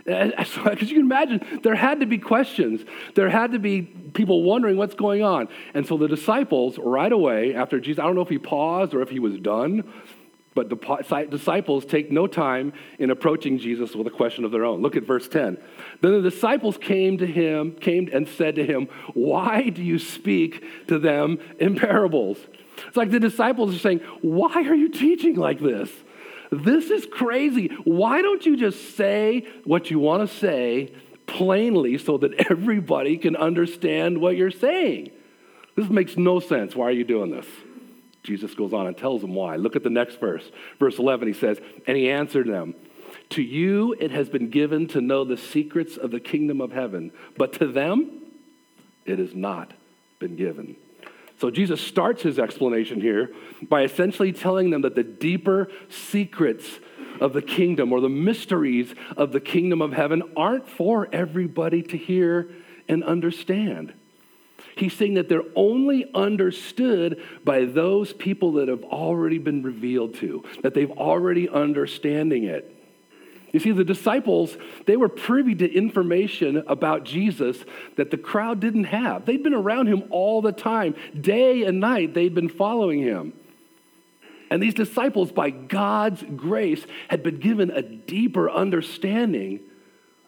Because 0.05 0.81
you 0.89 0.95
can 0.95 1.05
imagine, 1.05 1.59
there 1.63 1.75
had 1.75 1.99
to 1.99 2.05
be 2.05 2.17
questions. 2.17 2.81
There 3.15 3.29
had 3.29 3.51
to 3.51 3.59
be 3.59 3.81
people 3.81 4.43
wondering 4.43 4.77
what's 4.77 4.95
going 4.95 5.23
on. 5.23 5.47
And 5.73 5.85
so 5.85 5.97
the 5.97 6.07
disciples, 6.07 6.77
right 6.77 7.11
away, 7.11 7.55
after 7.55 7.79
Jesus, 7.79 7.99
I 7.99 8.03
don't 8.03 8.15
know 8.15 8.21
if 8.21 8.29
he 8.29 8.39
paused 8.39 8.93
or 8.93 9.01
if 9.01 9.09
he 9.09 9.19
was 9.19 9.37
done, 9.37 9.91
but 10.53 10.69
the 10.69 11.27
disciples 11.29 11.85
take 11.85 12.11
no 12.11 12.27
time 12.27 12.73
in 12.99 13.09
approaching 13.09 13.57
Jesus 13.57 13.95
with 13.95 14.05
a 14.07 14.11
question 14.11 14.43
of 14.43 14.51
their 14.51 14.65
own. 14.65 14.81
Look 14.81 14.97
at 14.97 15.03
verse 15.03 15.27
10. 15.29 15.57
Then 16.01 16.11
the 16.11 16.29
disciples 16.29 16.77
came 16.77 17.17
to 17.19 17.25
him, 17.25 17.71
came 17.71 18.09
and 18.11 18.27
said 18.27 18.55
to 18.55 18.65
him, 18.65 18.89
Why 19.13 19.69
do 19.69 19.81
you 19.81 19.97
speak 19.97 20.87
to 20.87 20.99
them 20.99 21.39
in 21.59 21.75
parables? 21.75 22.37
It's 22.87 22.97
like 22.97 23.11
the 23.11 23.19
disciples 23.19 23.73
are 23.73 23.79
saying, 23.79 23.99
Why 24.21 24.51
are 24.53 24.75
you 24.75 24.89
teaching 24.89 25.35
like 25.35 25.59
this? 25.59 25.89
This 26.51 26.89
is 26.89 27.05
crazy. 27.05 27.67
Why 27.85 28.21
don't 28.21 28.45
you 28.45 28.57
just 28.57 28.95
say 28.97 29.47
what 29.63 29.89
you 29.89 29.99
want 29.99 30.29
to 30.29 30.35
say 30.35 30.93
plainly 31.25 31.97
so 31.97 32.17
that 32.17 32.33
everybody 32.51 33.17
can 33.17 33.37
understand 33.37 34.19
what 34.19 34.35
you're 34.35 34.51
saying? 34.51 35.11
This 35.75 35.89
makes 35.89 36.17
no 36.17 36.41
sense. 36.41 36.75
Why 36.75 36.87
are 36.87 36.91
you 36.91 37.05
doing 37.05 37.31
this? 37.31 37.47
Jesus 38.23 38.53
goes 38.53 38.73
on 38.73 38.85
and 38.85 38.97
tells 38.97 39.21
them 39.21 39.33
why. 39.33 39.55
Look 39.55 39.75
at 39.75 39.83
the 39.83 39.89
next 39.89 40.19
verse. 40.19 40.43
Verse 40.77 40.99
11, 40.99 41.27
he 41.29 41.33
says, 41.33 41.59
And 41.87 41.97
he 41.97 42.09
answered 42.09 42.47
them, 42.47 42.75
To 43.31 43.41
you 43.41 43.95
it 43.99 44.11
has 44.11 44.29
been 44.29 44.49
given 44.49 44.87
to 44.89 45.01
know 45.01 45.23
the 45.23 45.37
secrets 45.37 45.95
of 45.95 46.11
the 46.11 46.19
kingdom 46.19 46.59
of 46.59 46.71
heaven, 46.71 47.11
but 47.37 47.53
to 47.53 47.67
them 47.67 48.21
it 49.05 49.19
has 49.19 49.33
not 49.33 49.71
been 50.19 50.35
given. 50.35 50.75
So 51.41 51.49
Jesus 51.49 51.81
starts 51.81 52.21
his 52.21 52.37
explanation 52.37 53.01
here 53.01 53.33
by 53.63 53.81
essentially 53.81 54.31
telling 54.31 54.69
them 54.69 54.83
that 54.83 54.93
the 54.93 55.03
deeper 55.03 55.69
secrets 55.89 56.79
of 57.19 57.33
the 57.33 57.41
kingdom 57.41 57.91
or 57.91 57.99
the 57.99 58.09
mysteries 58.09 58.93
of 59.17 59.31
the 59.31 59.39
kingdom 59.39 59.81
of 59.81 59.91
heaven 59.91 60.21
aren't 60.37 60.69
for 60.69 61.09
everybody 61.11 61.81
to 61.81 61.97
hear 61.97 62.51
and 62.87 63.03
understand. 63.03 63.91
He's 64.75 64.93
saying 64.93 65.15
that 65.15 65.29
they're 65.29 65.41
only 65.55 66.05
understood 66.13 67.19
by 67.43 67.65
those 67.65 68.13
people 68.13 68.51
that 68.53 68.67
have 68.67 68.83
already 68.83 69.39
been 69.39 69.63
revealed 69.63 70.13
to, 70.17 70.43
that 70.61 70.75
they've 70.75 70.91
already 70.91 71.49
understanding 71.49 72.43
it. 72.43 72.80
You 73.51 73.59
see, 73.59 73.71
the 73.71 73.83
disciples, 73.83 74.55
they 74.85 74.95
were 74.95 75.09
privy 75.09 75.55
to 75.55 75.69
information 75.69 76.63
about 76.67 77.03
Jesus 77.03 77.63
that 77.97 78.09
the 78.09 78.17
crowd 78.17 78.61
didn't 78.61 78.85
have. 78.85 79.25
They'd 79.25 79.43
been 79.43 79.53
around 79.53 79.87
him 79.87 80.03
all 80.09 80.41
the 80.41 80.53
time, 80.53 80.95
day 81.19 81.63
and 81.63 81.79
night, 81.79 82.13
they'd 82.13 82.33
been 82.33 82.49
following 82.49 83.01
him. 83.01 83.33
And 84.49 84.61
these 84.61 84.73
disciples, 84.73 85.31
by 85.31 85.49
God's 85.49 86.23
grace, 86.35 86.85
had 87.09 87.23
been 87.23 87.39
given 87.39 87.71
a 87.71 87.81
deeper 87.81 88.49
understanding 88.49 89.61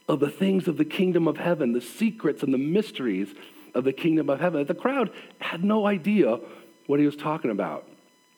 of 0.08 0.20
the 0.20 0.30
things 0.30 0.68
of 0.68 0.77
the 0.77 0.86
kingdom 0.86 1.27
of 1.27 1.38
heaven, 1.38 1.74
the 1.74 1.82
secrets 1.82 2.44
and 2.44 2.53
the 2.53 2.58
mysteries 2.58 3.34
of 3.74 3.84
the 3.84 3.94
kingdom 3.94 4.30
of 4.30 4.39
heaven. 4.39 4.65
The 4.65 4.74
crowd 4.74 5.12
had 5.39 5.63
no 5.63 5.86
idea 5.86 6.39
what 6.88 7.00
he 7.00 7.06
was 7.06 7.15
talking 7.15 7.51
about. 7.51 7.88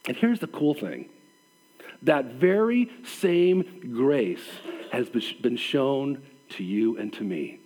And 0.07 0.15
here's 0.15 0.39
the 0.39 0.47
cool 0.47 0.73
thing 0.73 1.09
that 2.03 2.33
very 2.33 2.89
same 3.03 3.91
grace 3.93 4.45
has 4.91 5.09
been 5.09 5.57
shown 5.57 6.21
to 6.49 6.63
you 6.63 6.97
and 6.97 7.11
to 7.13 7.23
me. 7.23 7.59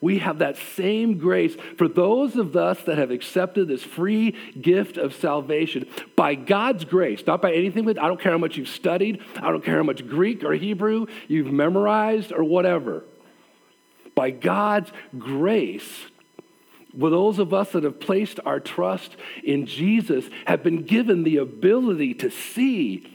We 0.00 0.18
have 0.18 0.40
that 0.40 0.56
same 0.56 1.18
grace 1.18 1.56
for 1.78 1.86
those 1.86 2.34
of 2.34 2.56
us 2.56 2.82
that 2.82 2.98
have 2.98 3.12
accepted 3.12 3.68
this 3.68 3.84
free 3.84 4.32
gift 4.60 4.96
of 4.96 5.14
salvation 5.14 5.86
by 6.16 6.34
God's 6.34 6.84
grace, 6.84 7.22
not 7.24 7.40
by 7.40 7.52
anything. 7.52 7.88
I 7.88 8.08
don't 8.08 8.20
care 8.20 8.32
how 8.32 8.38
much 8.38 8.56
you've 8.56 8.68
studied, 8.68 9.22
I 9.36 9.52
don't 9.52 9.64
care 9.64 9.76
how 9.76 9.84
much 9.84 10.06
Greek 10.08 10.42
or 10.42 10.54
Hebrew 10.54 11.06
you've 11.28 11.52
memorized 11.52 12.32
or 12.32 12.42
whatever. 12.42 13.04
By 14.16 14.30
God's 14.30 14.90
grace, 15.16 16.06
well, 16.92 17.12
those 17.12 17.38
of 17.38 17.54
us 17.54 17.70
that 17.70 17.84
have 17.84 18.00
placed 18.00 18.40
our 18.44 18.58
trust 18.58 19.16
in 19.44 19.66
Jesus 19.66 20.28
have 20.46 20.64
been 20.64 20.82
given 20.82 21.22
the 21.22 21.36
ability 21.36 22.14
to 22.14 22.30
see 22.30 23.06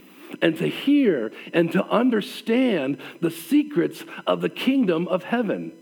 and 0.42 0.58
to 0.58 0.68
hear 0.68 1.32
and 1.54 1.72
to 1.72 1.84
understand 1.86 2.98
the 3.22 3.32
secrets 3.32 4.04
of 4.26 4.42
the 4.42 4.50
kingdom 4.50 5.08
of 5.08 5.24
heaven. 5.24 5.74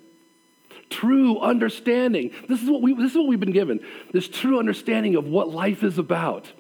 True 0.90 1.40
understanding. 1.40 2.32
This 2.48 2.62
is 2.62 2.70
what, 2.70 2.82
we, 2.82 2.94
this 2.94 3.12
is 3.12 3.18
what 3.18 3.28
we've 3.28 3.40
been 3.40 3.52
given 3.52 3.80
this 4.12 4.28
true 4.28 4.60
understanding 4.60 5.16
of 5.16 5.26
what 5.26 5.50
life 5.50 5.84
is 5.84 5.98
about. 5.98 6.52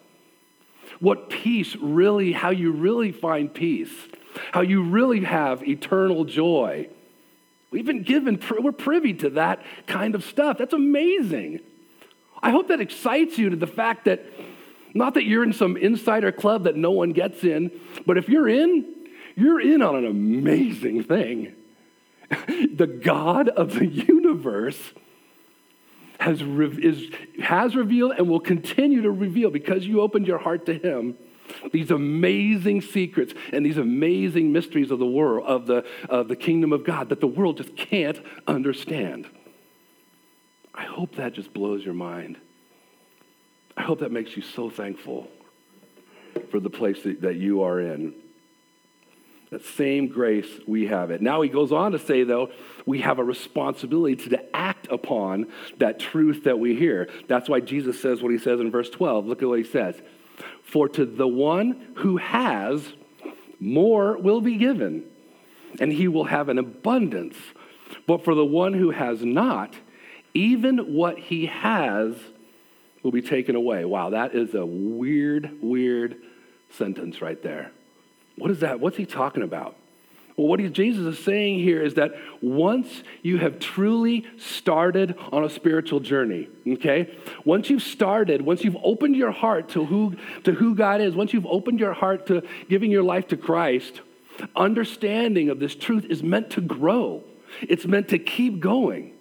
What 0.99 1.29
peace 1.29 1.75
really, 1.75 2.31
how 2.31 2.51
you 2.51 2.71
really 2.71 3.11
find 3.11 3.53
peace, 3.53 3.91
how 4.51 4.61
you 4.61 4.81
really 4.83 5.21
have 5.21 5.67
eternal 5.67 6.25
joy. 6.25 6.87
We've 7.71 7.85
been 7.85 8.03
given, 8.03 8.41
we're 8.59 8.71
privy 8.71 9.13
to 9.15 9.31
that 9.31 9.61
kind 9.87 10.15
of 10.15 10.23
stuff. 10.23 10.57
That's 10.57 10.73
amazing. 10.73 11.59
I 12.41 12.51
hope 12.51 12.69
that 12.69 12.79
excites 12.79 13.37
you 13.37 13.49
to 13.49 13.55
the 13.55 13.67
fact 13.67 14.05
that 14.05 14.23
not 14.95 15.13
that 15.13 15.25
you're 15.25 15.43
in 15.43 15.53
some 15.53 15.77
insider 15.77 16.31
club 16.31 16.63
that 16.63 16.75
no 16.75 16.89
one 16.89 17.11
gets 17.11 17.43
in, 17.43 17.69
but 18.05 18.17
if 18.17 18.29
you're 18.29 18.47
in, 18.47 18.85
you're 19.35 19.59
in 19.59 19.81
on 19.81 19.95
an 19.95 20.05
amazing 20.05 21.03
thing. 21.03 21.53
the 22.47 22.87
God 22.87 23.49
of 23.49 23.73
the 23.73 23.85
universe 23.85 24.79
has, 26.19 26.43
re- 26.43 26.79
is, 26.81 27.11
has 27.43 27.75
revealed 27.75 28.13
and 28.17 28.29
will 28.29 28.39
continue 28.39 29.01
to 29.01 29.11
reveal 29.11 29.49
because 29.51 29.85
you 29.85 30.01
opened 30.01 30.27
your 30.27 30.39
heart 30.39 30.65
to 30.67 30.73
Him 30.73 31.17
these 31.71 31.91
amazing 31.91 32.81
secrets 32.81 33.33
and 33.51 33.63
these 33.63 33.77
amazing 33.77 34.51
mysteries 34.51 34.89
of 34.89 34.97
the 34.97 35.05
world, 35.05 35.45
of 35.45 35.67
the, 35.67 35.85
of 36.09 36.27
the 36.27 36.35
kingdom 36.35 36.73
of 36.73 36.83
God 36.83 37.09
that 37.09 37.19
the 37.19 37.27
world 37.27 37.57
just 37.57 37.75
can't 37.75 38.19
understand. 38.47 39.29
I 40.73 40.85
hope 40.85 41.15
that 41.15 41.33
just 41.33 41.53
blows 41.53 41.85
your 41.85 41.93
mind. 41.93 42.37
I 43.77 43.81
hope 43.81 43.99
that 43.99 44.11
makes 44.11 44.35
you 44.35 44.41
so 44.41 44.69
thankful 44.69 45.27
for 46.49 46.59
the 46.59 46.69
place 46.69 47.01
that, 47.03 47.21
that 47.21 47.35
you 47.35 47.63
are 47.63 47.79
in. 47.79 48.13
That 49.51 49.63
same 49.63 50.07
grace, 50.07 50.47
we 50.67 50.87
have 50.87 51.11
it. 51.11 51.21
Now 51.21 51.41
he 51.41 51.49
goes 51.49 51.71
on 51.71 51.91
to 51.91 51.99
say, 51.99 52.23
though, 52.23 52.49
we 52.85 53.01
have 53.01 53.19
a 53.19 53.23
responsibility 53.23 54.15
to, 54.23 54.29
to 54.29 54.55
act 54.55 54.87
upon 54.89 55.47
that 55.77 55.99
truth 55.99 56.45
that 56.45 56.59
we 56.59 56.75
hear. 56.75 57.09
That's 57.27 57.47
why 57.47 57.59
Jesus 57.59 58.01
says 58.01 58.21
what 58.21 58.31
he 58.31 58.37
says 58.37 58.59
in 58.59 58.71
verse 58.71 58.89
12. 58.89 59.27
Look 59.27 59.41
at 59.41 59.47
what 59.47 59.59
he 59.59 59.65
says. 59.65 60.01
For 60.63 60.89
to 60.89 61.05
the 61.05 61.27
one 61.27 61.93
who 61.97 62.17
has, 62.17 62.93
more 63.59 64.17
will 64.17 64.41
be 64.41 64.57
given, 64.57 65.05
and 65.79 65.91
he 65.91 66.07
will 66.07 66.25
have 66.25 66.49
an 66.49 66.57
abundance. 66.57 67.37
But 68.07 68.23
for 68.25 68.35
the 68.35 68.45
one 68.45 68.73
who 68.73 68.91
has 68.91 69.23
not, 69.23 69.75
even 70.33 70.93
what 70.93 71.17
he 71.17 71.45
has 71.45 72.15
will 73.05 73.11
be 73.11 73.21
taken 73.21 73.55
away. 73.55 73.85
Wow, 73.85 74.09
that 74.09 74.33
is 74.33 74.55
a 74.55 74.65
weird, 74.65 75.59
weird 75.61 76.17
sentence 76.71 77.21
right 77.21 77.41
there. 77.43 77.71
What 78.35 78.49
is 78.49 78.61
that? 78.61 78.79
What's 78.79 78.97
he 78.97 79.05
talking 79.05 79.43
about? 79.43 79.75
Well, 80.35 80.47
what 80.47 80.59
Jesus 80.73 81.05
is 81.05 81.23
saying 81.23 81.59
here 81.59 81.83
is 81.83 81.93
that 81.93 82.15
once 82.41 83.03
you 83.21 83.37
have 83.37 83.59
truly 83.59 84.25
started 84.37 85.15
on 85.31 85.45
a 85.45 85.49
spiritual 85.49 85.99
journey, 85.99 86.49
okay? 86.67 87.15
Once 87.45 87.69
you've 87.69 87.83
started, 87.83 88.41
once 88.41 88.63
you've 88.63 88.75
opened 88.83 89.15
your 89.15 89.31
heart 89.31 89.69
to 89.69 89.85
who, 89.85 90.15
to 90.43 90.53
who 90.53 90.73
God 90.73 90.99
is, 90.99 91.13
once 91.13 91.31
you've 91.31 91.45
opened 91.45 91.79
your 91.79 91.93
heart 91.93 92.25
to 92.27 92.41
giving 92.69 92.89
your 92.89 93.03
life 93.03 93.27
to 93.27 93.37
Christ, 93.37 94.01
understanding 94.55 95.49
of 95.49 95.59
this 95.59 95.75
truth 95.75 96.05
is 96.09 96.23
meant 96.23 96.49
to 96.49 96.61
grow. 96.61 97.23
It's 97.61 97.85
meant 97.85 98.09
to 98.09 98.17
keep 98.17 98.59
going. 98.59 99.14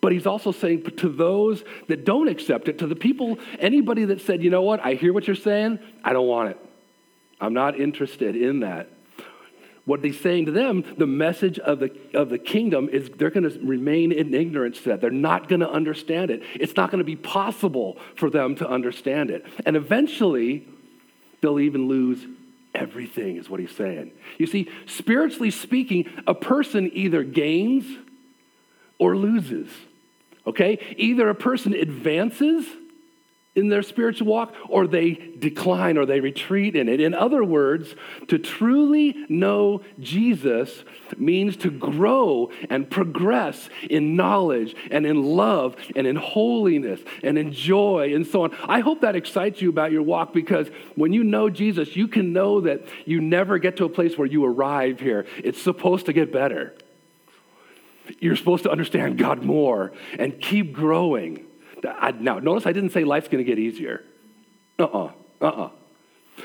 But 0.00 0.12
he's 0.12 0.26
also 0.26 0.52
saying 0.52 0.84
to 0.98 1.08
those 1.08 1.64
that 1.88 2.04
don't 2.04 2.28
accept 2.28 2.68
it, 2.68 2.78
to 2.78 2.86
the 2.86 2.94
people, 2.94 3.38
anybody 3.58 4.04
that 4.06 4.20
said, 4.20 4.42
you 4.42 4.50
know 4.50 4.62
what, 4.62 4.84
I 4.84 4.94
hear 4.94 5.12
what 5.12 5.26
you're 5.26 5.36
saying, 5.36 5.80
I 6.04 6.12
don't 6.12 6.28
want 6.28 6.50
it. 6.50 6.58
I'm 7.40 7.54
not 7.54 7.78
interested 7.78 8.36
in 8.36 8.60
that 8.60 8.90
what 9.88 10.04
he's 10.04 10.20
saying 10.20 10.44
to 10.44 10.52
them, 10.52 10.84
the 10.98 11.06
message 11.06 11.58
of 11.58 11.78
the, 11.78 11.90
of 12.12 12.28
the 12.28 12.36
kingdom 12.38 12.90
is 12.90 13.08
they're 13.16 13.30
going 13.30 13.50
to 13.50 13.58
remain 13.66 14.12
in 14.12 14.34
ignorance 14.34 14.82
to 14.82 14.90
that. 14.90 15.00
They're 15.00 15.10
not 15.10 15.48
going 15.48 15.60
to 15.60 15.70
understand 15.70 16.30
it. 16.30 16.42
It's 16.54 16.76
not 16.76 16.90
going 16.90 16.98
to 16.98 17.04
be 17.04 17.16
possible 17.16 17.96
for 18.14 18.28
them 18.28 18.54
to 18.56 18.68
understand 18.68 19.30
it. 19.30 19.46
And 19.64 19.76
eventually, 19.76 20.68
they'll 21.40 21.58
even 21.58 21.88
lose 21.88 22.22
everything, 22.74 23.38
is 23.38 23.48
what 23.48 23.60
he's 23.60 23.74
saying. 23.74 24.12
You 24.36 24.46
see, 24.46 24.70
spiritually 24.84 25.50
speaking, 25.50 26.04
a 26.26 26.34
person 26.34 26.90
either 26.92 27.22
gains 27.22 27.86
or 28.98 29.16
loses. 29.16 29.70
Okay? 30.48 30.78
Either 30.96 31.28
a 31.28 31.34
person 31.34 31.74
advances 31.74 32.66
in 33.58 33.68
their 33.68 33.82
spiritual 33.82 34.28
walk 34.28 34.54
or 34.68 34.86
they 34.86 35.14
decline 35.38 35.98
or 35.98 36.06
they 36.06 36.20
retreat 36.20 36.76
in 36.76 36.88
it. 36.88 37.00
In 37.00 37.12
other 37.12 37.42
words, 37.42 37.94
to 38.28 38.38
truly 38.38 39.16
know 39.28 39.82
Jesus 39.98 40.84
means 41.16 41.56
to 41.58 41.70
grow 41.70 42.50
and 42.70 42.88
progress 42.88 43.68
in 43.90 44.14
knowledge 44.14 44.76
and 44.92 45.04
in 45.04 45.22
love 45.22 45.76
and 45.96 46.06
in 46.06 46.14
holiness 46.14 47.00
and 47.24 47.36
in 47.36 47.52
joy 47.52 48.14
and 48.14 48.24
so 48.26 48.44
on. 48.44 48.56
I 48.64 48.78
hope 48.78 49.00
that 49.00 49.16
excites 49.16 49.60
you 49.60 49.70
about 49.70 49.90
your 49.90 50.02
walk 50.02 50.32
because 50.32 50.68
when 50.94 51.12
you 51.12 51.24
know 51.24 51.50
Jesus, 51.50 51.96
you 51.96 52.06
can 52.06 52.32
know 52.32 52.60
that 52.60 52.84
you 53.06 53.20
never 53.20 53.58
get 53.58 53.76
to 53.78 53.84
a 53.84 53.88
place 53.88 54.16
where 54.16 54.28
you 54.28 54.44
arrive 54.44 55.00
here. 55.00 55.26
It's 55.42 55.60
supposed 55.60 56.06
to 56.06 56.12
get 56.12 56.32
better. 56.32 56.74
You're 58.20 58.36
supposed 58.36 58.62
to 58.64 58.70
understand 58.70 59.18
God 59.18 59.42
more 59.42 59.92
and 60.18 60.40
keep 60.40 60.72
growing. 60.72 61.44
Now, 61.82 62.38
notice 62.38 62.66
I 62.66 62.72
didn't 62.72 62.90
say 62.90 63.04
life's 63.04 63.28
going 63.28 63.44
to 63.44 63.48
get 63.48 63.58
easier. 63.58 64.04
Uh 64.78 64.84
uh-uh, 64.84 65.12
uh, 65.40 65.44
uh-uh. 65.44 65.70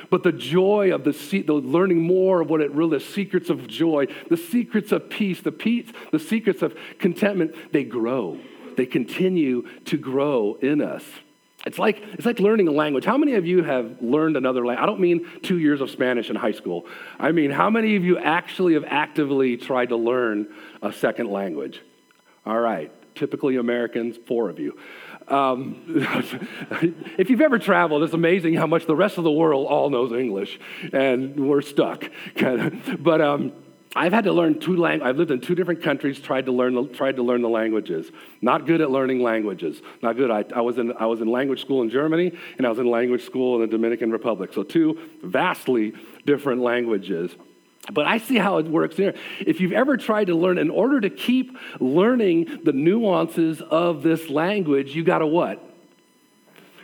But 0.10 0.24
the 0.24 0.32
joy 0.32 0.94
of 0.94 1.04
the, 1.04 1.12
the 1.46 1.54
learning 1.54 2.02
more 2.02 2.42
of 2.42 2.50
what 2.50 2.62
it 2.62 2.72
really 2.72 2.98
is, 2.98 3.06
secrets 3.06 3.50
of 3.50 3.68
joy, 3.68 4.08
the 4.30 4.38
secrets 4.38 4.92
of 4.92 5.10
peace, 5.10 5.42
the 5.42 5.52
peace, 5.52 5.92
the 6.12 6.20
secrets 6.20 6.62
of 6.62 6.76
contentment, 7.00 7.56
they 7.72 7.84
grow. 7.84 8.40
They 8.76 8.86
continue 8.88 9.68
to 9.86 9.98
grow 9.98 10.58
in 10.62 10.82
us. 10.82 11.04
It's 11.66 11.80
like, 11.80 12.04
it's 12.14 12.26
like 12.26 12.40
learning 12.40 12.68
a 12.68 12.72
language. 12.72 13.06
How 13.06 13.18
many 13.18 13.36
of 13.36 13.46
you 13.46 13.64
have 13.64 14.02
learned 14.02 14.36
another 14.36 14.66
language? 14.66 14.84
I 14.84 14.86
don't 14.86 15.00
mean 15.00 15.26
two 15.44 15.60
years 15.60 15.80
of 15.80 15.90
Spanish 15.90 16.30
in 16.30 16.36
high 16.36 16.52
school. 16.52 16.86
I 17.18 17.32
mean, 17.32 17.52
how 17.52 17.70
many 17.70 17.96
of 17.96 18.04
you 18.04 18.18
actually 18.18 18.74
have 18.74 18.84
actively 18.86 19.56
tried 19.56 19.90
to 19.90 19.96
learn 19.96 20.48
a 20.82 20.92
second 20.92 21.30
language? 21.30 21.82
All 22.46 22.60
right, 22.60 22.92
typically 23.16 23.56
Americans, 23.56 24.18
four 24.28 24.50
of 24.50 24.60
you. 24.60 24.78
Um, 25.30 25.84
if 27.18 27.30
you've 27.30 27.40
ever 27.40 27.58
traveled, 27.60 28.04
it's 28.04 28.14
amazing 28.14 28.56
how 28.56 28.68
much 28.68 28.86
the 28.86 28.96
rest 28.96 29.18
of 29.18 29.24
the 29.24 29.32
world 29.32 29.68
all 29.68 29.90
knows 29.90 30.12
English, 30.12 30.60
and 30.92 31.48
we're 31.48 31.62
stuck. 31.62 32.10
but 33.00 33.22
um, 33.22 33.54
I've 33.96 34.12
had 34.12 34.24
to 34.24 34.34
learn 34.34 34.60
two 34.60 34.76
languages. 34.76 35.08
I've 35.08 35.18
lived 35.18 35.32
in 35.32 35.40
two 35.40 35.54
different 35.54 35.84
countries, 35.84 36.20
tried 36.20 36.48
to 36.48 36.52
learn 36.52 36.74
the, 36.74 36.86
tried 36.86 37.18
to 37.18 37.24
learn 37.24 37.42
the 37.42 37.50
languages. 37.50 38.12
Not 38.42 38.66
good 38.66 38.82
at 38.82 38.90
learning 38.90 39.22
languages. 39.22 39.82
Not 40.02 40.18
good. 40.18 40.32
I, 40.32 40.46
I, 40.56 40.62
was 40.62 40.80
in, 40.80 40.94
I 40.94 41.06
was 41.06 41.22
in 41.22 41.28
language 41.28 41.62
school 41.62 41.84
in 41.84 41.90
Germany, 41.90 42.32
and 42.58 42.66
I 42.66 42.70
was 42.70 42.80
in 42.80 42.88
language 42.90 43.24
school 43.24 43.56
in 43.56 43.62
the 43.62 43.68
Dominican 43.68 44.12
Republic. 44.12 44.52
So, 44.54 44.64
two 44.64 45.00
vastly 45.22 45.94
different 46.26 46.62
languages. 46.62 47.36
But 47.92 48.08
I 48.08 48.18
see 48.18 48.38
how 48.38 48.58
it 48.58 48.66
works 48.66 48.96
here. 48.96 49.14
If 49.40 49.60
you've 49.60 49.74
ever 49.74 49.98
tried 49.98 50.28
to 50.28 50.36
learn, 50.36 50.58
in 50.58 50.70
order 50.70 51.02
to 51.02 51.10
keep 51.10 51.58
learning 51.80 52.62
the 52.64 52.72
nuances 52.72 53.62
of 53.62 54.04
this 54.04 54.30
language, 54.30 54.96
you 54.96 55.04
got 55.04 55.20
to 55.20 55.28
what? 55.28 55.73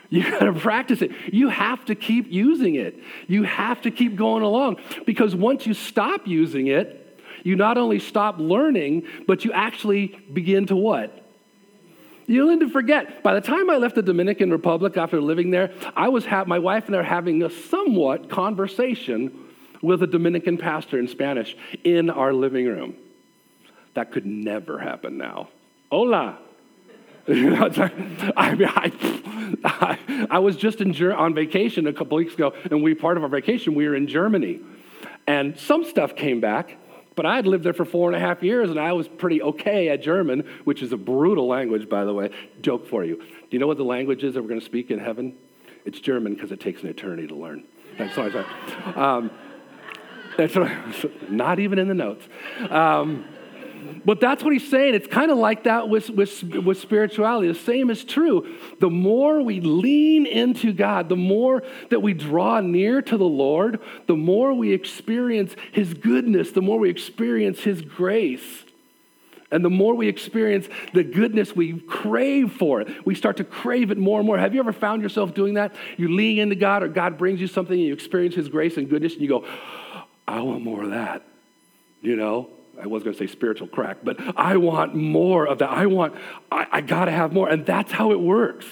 You 0.09 0.23
got 0.31 0.39
to 0.39 0.53
practice 0.53 1.01
it. 1.01 1.11
You 1.31 1.49
have 1.49 1.85
to 1.85 1.95
keep 1.95 2.31
using 2.31 2.75
it. 2.75 2.99
You 3.27 3.43
have 3.43 3.81
to 3.81 3.91
keep 3.91 4.15
going 4.15 4.43
along 4.43 4.77
because 5.05 5.35
once 5.35 5.65
you 5.65 5.73
stop 5.73 6.27
using 6.27 6.67
it, 6.67 7.21
you 7.43 7.55
not 7.55 7.77
only 7.77 7.99
stop 7.99 8.37
learning, 8.37 9.03
but 9.27 9.45
you 9.45 9.51
actually 9.53 10.07
begin 10.31 10.65
to 10.67 10.75
what? 10.75 11.15
You'll 12.27 12.47
learn 12.47 12.59
to 12.59 12.69
forget. 12.69 13.23
By 13.23 13.33
the 13.33 13.41
time 13.41 13.69
I 13.69 13.77
left 13.77 13.95
the 13.95 14.03
Dominican 14.03 14.51
Republic 14.51 14.97
after 14.97 15.19
living 15.19 15.49
there, 15.49 15.73
I 15.95 16.09
was 16.09 16.25
ha- 16.25 16.43
my 16.45 16.59
wife 16.59 16.85
and 16.85 16.95
I 16.95 16.99
were 16.99 17.03
having 17.03 17.41
a 17.41 17.49
somewhat 17.49 18.29
conversation 18.29 19.47
with 19.81 20.03
a 20.03 20.07
Dominican 20.07 20.57
pastor 20.57 20.99
in 20.99 21.07
Spanish 21.07 21.55
in 21.83 22.09
our 22.09 22.33
living 22.33 22.67
room. 22.67 22.95
That 23.95 24.11
could 24.11 24.25
never 24.25 24.77
happen 24.77 25.17
now. 25.17 25.49
Hola. 25.91 26.37
I, 28.37 28.55
mean, 28.55 28.67
I, 28.67 28.91
I, 29.63 30.27
I, 30.31 30.39
was 30.39 30.55
just 30.55 30.81
in, 30.81 30.99
on 31.11 31.35
vacation 31.35 31.85
a 31.85 31.93
couple 31.93 32.17
weeks 32.17 32.33
ago, 32.33 32.53
and 32.71 32.81
we 32.81 32.95
part 32.95 33.17
of 33.17 33.23
our 33.23 33.29
vacation 33.29 33.75
we 33.75 33.87
were 33.87 33.95
in 33.95 34.07
Germany, 34.07 34.61
and 35.27 35.59
some 35.59 35.83
stuff 35.85 36.15
came 36.15 36.41
back, 36.41 36.77
but 37.15 37.27
I 37.27 37.35
had 37.35 37.45
lived 37.45 37.63
there 37.65 37.73
for 37.73 37.85
four 37.85 38.07
and 38.07 38.15
a 38.15 38.19
half 38.19 38.41
years 38.41 38.69
and 38.69 38.79
I 38.79 38.93
was 38.93 39.07
pretty 39.07 39.41
okay 39.41 39.89
at 39.89 40.01
German, 40.01 40.47
which 40.63 40.81
is 40.81 40.93
a 40.93 40.97
brutal 40.97 41.47
language, 41.47 41.89
by 41.89 42.05
the 42.05 42.13
way. 42.13 42.31
Joke 42.61 42.87
for 42.87 43.03
you. 43.03 43.17
Do 43.17 43.47
you 43.51 43.59
know 43.59 43.67
what 43.67 43.77
the 43.77 43.83
language 43.83 44.23
is 44.23 44.35
that 44.35 44.41
we're 44.41 44.47
going 44.47 44.61
to 44.61 44.65
speak 44.65 44.89
in 44.89 44.99
heaven? 44.99 45.35
It's 45.83 45.99
German 45.99 46.33
because 46.33 46.53
it 46.53 46.59
takes 46.61 46.81
an 46.81 46.87
eternity 46.87 47.27
to 47.27 47.35
learn. 47.35 47.65
Sorry, 48.15 48.31
sorry. 48.31 48.45
Um, 48.95 49.29
that's 50.37 50.55
right. 50.55 51.29
not 51.29 51.59
even 51.59 51.77
in 51.77 51.89
the 51.89 51.93
notes. 51.93 52.25
Um, 52.69 53.25
but 54.05 54.19
that's 54.19 54.43
what 54.43 54.53
he's 54.53 54.69
saying. 54.69 54.95
It's 54.95 55.07
kind 55.07 55.31
of 55.31 55.37
like 55.37 55.63
that 55.63 55.89
with, 55.89 56.09
with, 56.09 56.43
with 56.43 56.79
spirituality. 56.79 57.47
The 57.47 57.55
same 57.55 57.89
is 57.89 58.03
true. 58.03 58.55
The 58.79 58.89
more 58.89 59.41
we 59.41 59.59
lean 59.61 60.25
into 60.25 60.73
God, 60.73 61.09
the 61.09 61.15
more 61.15 61.63
that 61.89 62.01
we 62.01 62.13
draw 62.13 62.59
near 62.61 63.01
to 63.01 63.17
the 63.17 63.25
Lord, 63.25 63.79
the 64.07 64.15
more 64.15 64.53
we 64.53 64.71
experience 64.71 65.55
his 65.71 65.93
goodness, 65.93 66.51
the 66.51 66.61
more 66.61 66.79
we 66.79 66.89
experience 66.89 67.59
his 67.59 67.81
grace. 67.81 68.63
And 69.51 69.65
the 69.65 69.69
more 69.69 69.95
we 69.95 70.07
experience 70.07 70.67
the 70.93 71.03
goodness, 71.03 71.55
we 71.55 71.79
crave 71.79 72.53
for 72.53 72.81
it. 72.81 73.05
We 73.05 73.15
start 73.15 73.37
to 73.37 73.43
crave 73.43 73.89
it 73.89 73.97
more 73.97 74.19
and 74.19 74.27
more. 74.27 74.37
Have 74.37 74.53
you 74.53 74.59
ever 74.59 74.73
found 74.73 75.01
yourself 75.01 75.33
doing 75.33 75.55
that? 75.55 75.73
You 75.97 76.13
lean 76.13 76.37
into 76.37 76.55
God, 76.55 76.83
or 76.83 76.87
God 76.87 77.17
brings 77.17 77.41
you 77.41 77.47
something, 77.47 77.73
and 77.73 77.81
you 77.81 77.93
experience 77.93 78.35
His 78.35 78.47
grace 78.47 78.77
and 78.77 78.87
goodness, 78.87 79.13
and 79.13 79.23
you 79.23 79.27
go, 79.27 79.45
I 80.27 80.41
want 80.41 80.63
more 80.63 80.83
of 80.83 80.91
that. 80.91 81.23
You 82.01 82.15
know? 82.15 82.51
I 82.81 82.87
was 82.87 83.03
going 83.03 83.15
to 83.15 83.19
say 83.19 83.27
spiritual 83.27 83.67
crack, 83.67 83.97
but 84.03 84.17
I 84.37 84.57
want 84.57 84.95
more 84.95 85.45
of 85.45 85.59
that. 85.59 85.69
I 85.69 85.85
want, 85.85 86.15
I, 86.51 86.67
I 86.71 86.81
got 86.81 87.05
to 87.05 87.11
have 87.11 87.33
more. 87.33 87.49
And 87.49 87.65
that's 87.65 87.91
how 87.91 88.11
it 88.11 88.19
works. 88.19 88.65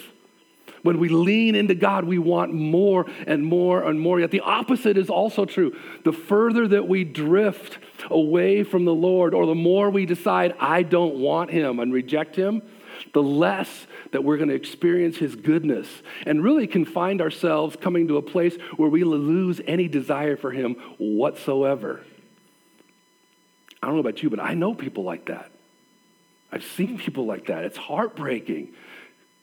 When 0.84 0.99
we 0.99 1.10
lean 1.10 1.55
into 1.55 1.75
God, 1.75 2.05
we 2.05 2.17
want 2.17 2.53
more 2.53 3.05
and 3.25 3.45
more 3.45 3.84
and 3.84 3.99
more. 3.99 4.19
Yet 4.19 4.32
the 4.32 4.39
opposite 4.39 4.97
is 4.97 5.10
also 5.10 5.43
true. 5.43 5.77
The 6.05 6.13
further 6.13 6.67
that 6.69 6.88
we 6.88 7.03
drift 7.03 7.79
away 8.10 8.63
from 8.63 8.86
the 8.86 8.93
Lord, 8.93 9.34
or 9.34 9.45
the 9.45 9.55
more 9.55 9.89
we 9.89 10.05
decide, 10.05 10.55
I 10.60 10.84
don't 10.84 11.15
want 11.15 11.51
Him 11.51 11.79
and 11.79 11.91
reject 11.91 12.36
Him, 12.36 12.62
the 13.13 13.23
less 13.23 13.88
that 14.12 14.23
we're 14.23 14.38
going 14.38 14.49
to 14.49 14.55
experience 14.55 15.17
His 15.17 15.36
goodness 15.36 15.88
and 16.25 16.43
really 16.43 16.67
can 16.67 16.86
find 16.86 17.21
ourselves 17.21 17.75
coming 17.75 18.08
to 18.08 18.17
a 18.17 18.21
place 18.21 18.55
where 18.77 18.89
we 18.89 19.03
lose 19.03 19.60
any 19.67 19.88
desire 19.89 20.38
for 20.38 20.51
Him 20.51 20.75
whatsoever. 20.97 22.01
I 23.81 23.87
don't 23.87 23.95
know 23.95 24.01
about 24.01 24.23
you, 24.23 24.29
but 24.29 24.39
I 24.39 24.53
know 24.53 24.73
people 24.73 25.03
like 25.03 25.27
that. 25.27 25.51
I've 26.51 26.63
seen 26.63 26.97
people 26.97 27.25
like 27.25 27.47
that. 27.47 27.65
It's 27.65 27.77
heartbreaking. 27.77 28.73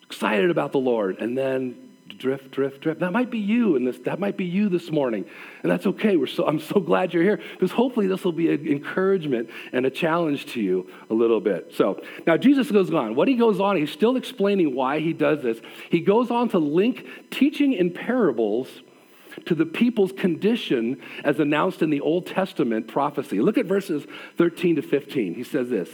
Excited 0.02 0.50
about 0.50 0.72
the 0.72 0.78
Lord, 0.78 1.18
and 1.18 1.36
then 1.36 1.84
drift, 2.18 2.50
drift, 2.50 2.80
drift. 2.80 3.00
That 3.00 3.12
might 3.12 3.30
be 3.30 3.38
you, 3.38 3.76
and 3.76 3.86
this 3.86 3.98
that 4.00 4.18
might 4.18 4.36
be 4.36 4.44
you 4.44 4.68
this 4.68 4.90
morning, 4.90 5.24
and 5.62 5.72
that's 5.72 5.86
okay. 5.86 6.16
We're 6.16 6.26
so 6.26 6.46
I'm 6.46 6.60
so 6.60 6.80
glad 6.80 7.14
you're 7.14 7.22
here 7.22 7.40
because 7.52 7.70
hopefully 7.70 8.06
this 8.06 8.24
will 8.24 8.32
be 8.32 8.52
an 8.52 8.66
encouragement 8.66 9.50
and 9.72 9.86
a 9.86 9.90
challenge 9.90 10.46
to 10.52 10.60
you 10.60 10.90
a 11.10 11.14
little 11.14 11.40
bit. 11.40 11.72
So 11.74 12.02
now 12.26 12.36
Jesus 12.36 12.70
goes 12.70 12.92
on. 12.92 13.14
What 13.14 13.28
he 13.28 13.34
goes 13.34 13.60
on, 13.60 13.76
he's 13.76 13.92
still 13.92 14.16
explaining 14.16 14.74
why 14.74 15.00
he 15.00 15.12
does 15.12 15.42
this. 15.42 15.60
He 15.90 16.00
goes 16.00 16.30
on 16.30 16.48
to 16.50 16.58
link 16.58 17.06
teaching 17.30 17.72
in 17.72 17.90
parables 17.90 18.68
to 19.46 19.54
the 19.54 19.66
people's 19.66 20.12
condition 20.12 21.00
as 21.24 21.40
announced 21.40 21.82
in 21.82 21.90
the 21.90 22.00
Old 22.00 22.26
Testament 22.26 22.88
prophecy. 22.88 23.40
Look 23.40 23.58
at 23.58 23.66
verses 23.66 24.06
13 24.38 24.76
to 24.76 24.82
15. 24.82 25.34
He 25.34 25.44
says 25.44 25.68
this 25.68 25.88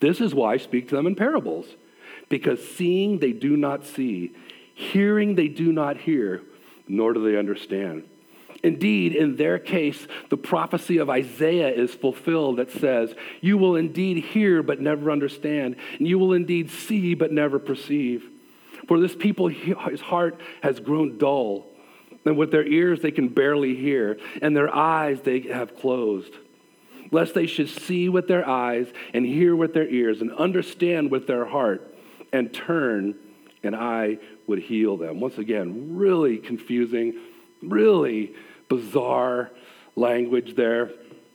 This 0.00 0.20
is 0.20 0.34
why 0.34 0.54
I 0.54 0.56
speak 0.56 0.88
to 0.88 0.96
them 0.96 1.06
in 1.06 1.14
parables, 1.14 1.66
because 2.28 2.66
seeing 2.66 3.18
they 3.18 3.32
do 3.32 3.56
not 3.56 3.84
see, 3.84 4.34
hearing 4.74 5.34
they 5.34 5.48
do 5.48 5.72
not 5.72 5.98
hear, 5.98 6.42
nor 6.88 7.12
do 7.12 7.30
they 7.30 7.38
understand. 7.38 8.08
Indeed, 8.62 9.14
in 9.14 9.36
their 9.36 9.58
case, 9.58 10.08
the 10.30 10.38
prophecy 10.38 10.96
of 10.96 11.10
Isaiah 11.10 11.68
is 11.68 11.92
fulfilled 11.92 12.56
that 12.56 12.70
says, 12.70 13.14
You 13.42 13.58
will 13.58 13.76
indeed 13.76 14.24
hear 14.24 14.62
but 14.62 14.80
never 14.80 15.10
understand, 15.10 15.76
and 15.98 16.08
you 16.08 16.18
will 16.18 16.32
indeed 16.32 16.70
see 16.70 17.12
but 17.12 17.30
never 17.30 17.58
perceive. 17.58 18.26
For 18.88 18.98
this 18.98 19.14
people, 19.14 19.48
his 19.48 20.00
heart 20.00 20.40
has 20.62 20.80
grown 20.80 21.18
dull 21.18 21.66
and 22.24 22.36
with 22.36 22.50
their 22.50 22.66
ears 22.66 23.00
they 23.00 23.10
can 23.10 23.28
barely 23.28 23.74
hear, 23.74 24.18
and 24.40 24.56
their 24.56 24.74
eyes 24.74 25.20
they 25.22 25.40
have 25.40 25.76
closed. 25.76 26.32
Lest 27.10 27.34
they 27.34 27.46
should 27.46 27.68
see 27.68 28.08
with 28.08 28.28
their 28.28 28.48
eyes, 28.48 28.86
and 29.12 29.24
hear 29.24 29.54
with 29.54 29.74
their 29.74 29.88
ears, 29.88 30.20
and 30.20 30.32
understand 30.32 31.10
with 31.10 31.26
their 31.26 31.44
heart, 31.44 31.94
and 32.32 32.52
turn, 32.52 33.14
and 33.62 33.76
I 33.76 34.18
would 34.46 34.58
heal 34.58 34.96
them. 34.96 35.20
Once 35.20 35.38
again, 35.38 35.96
really 35.96 36.38
confusing, 36.38 37.14
really 37.62 38.34
bizarre 38.68 39.50
language 39.96 40.56
there. 40.56 40.90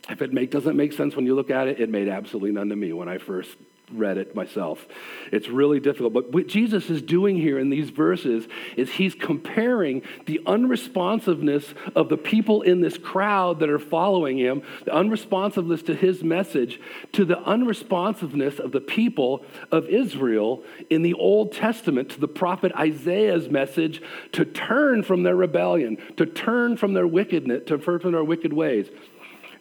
If 0.09 0.21
it 0.21 0.33
make, 0.33 0.51
doesn't 0.51 0.75
make 0.75 0.93
sense 0.93 1.15
when 1.15 1.25
you 1.25 1.35
look 1.35 1.51
at 1.51 1.67
it, 1.67 1.79
it 1.79 1.89
made 1.89 2.07
absolutely 2.07 2.51
none 2.51 2.69
to 2.69 2.75
me 2.75 2.91
when 2.93 3.07
I 3.07 3.19
first 3.19 3.55
read 3.91 4.17
it 4.17 4.35
myself. 4.35 4.85
It's 5.31 5.49
really 5.49 5.79
difficult. 5.79 6.13
But 6.13 6.31
what 6.31 6.47
Jesus 6.47 6.89
is 6.89 7.01
doing 7.01 7.37
here 7.37 7.59
in 7.59 7.69
these 7.69 7.89
verses 7.89 8.47
is 8.77 8.89
he's 8.91 9.15
comparing 9.15 10.01
the 10.25 10.39
unresponsiveness 10.45 11.73
of 11.95 12.09
the 12.09 12.17
people 12.17 12.61
in 12.61 12.81
this 12.81 12.97
crowd 12.97 13.59
that 13.59 13.69
are 13.69 13.79
following 13.79 14.37
him, 14.37 14.61
the 14.85 14.91
unresponsiveness 14.91 15.83
to 15.83 15.95
his 15.95 16.23
message, 16.23 16.79
to 17.13 17.25
the 17.25 17.37
unresponsiveness 17.37 18.59
of 18.59 18.71
the 18.71 18.81
people 18.81 19.43
of 19.71 19.87
Israel 19.87 20.63
in 20.89 21.01
the 21.01 21.13
Old 21.13 21.51
Testament, 21.51 22.09
to 22.09 22.19
the 22.19 22.27
prophet 22.27 22.71
Isaiah's 22.75 23.49
message 23.49 24.01
to 24.33 24.45
turn 24.45 25.03
from 25.03 25.23
their 25.23 25.35
rebellion, 25.35 25.97
to 26.17 26.25
turn 26.25 26.77
from 26.77 26.93
their 26.93 27.07
wickedness, 27.07 27.63
to 27.67 27.77
turn 27.77 27.99
from 27.99 28.11
their 28.11 28.23
wicked 28.23 28.53
ways. 28.53 28.89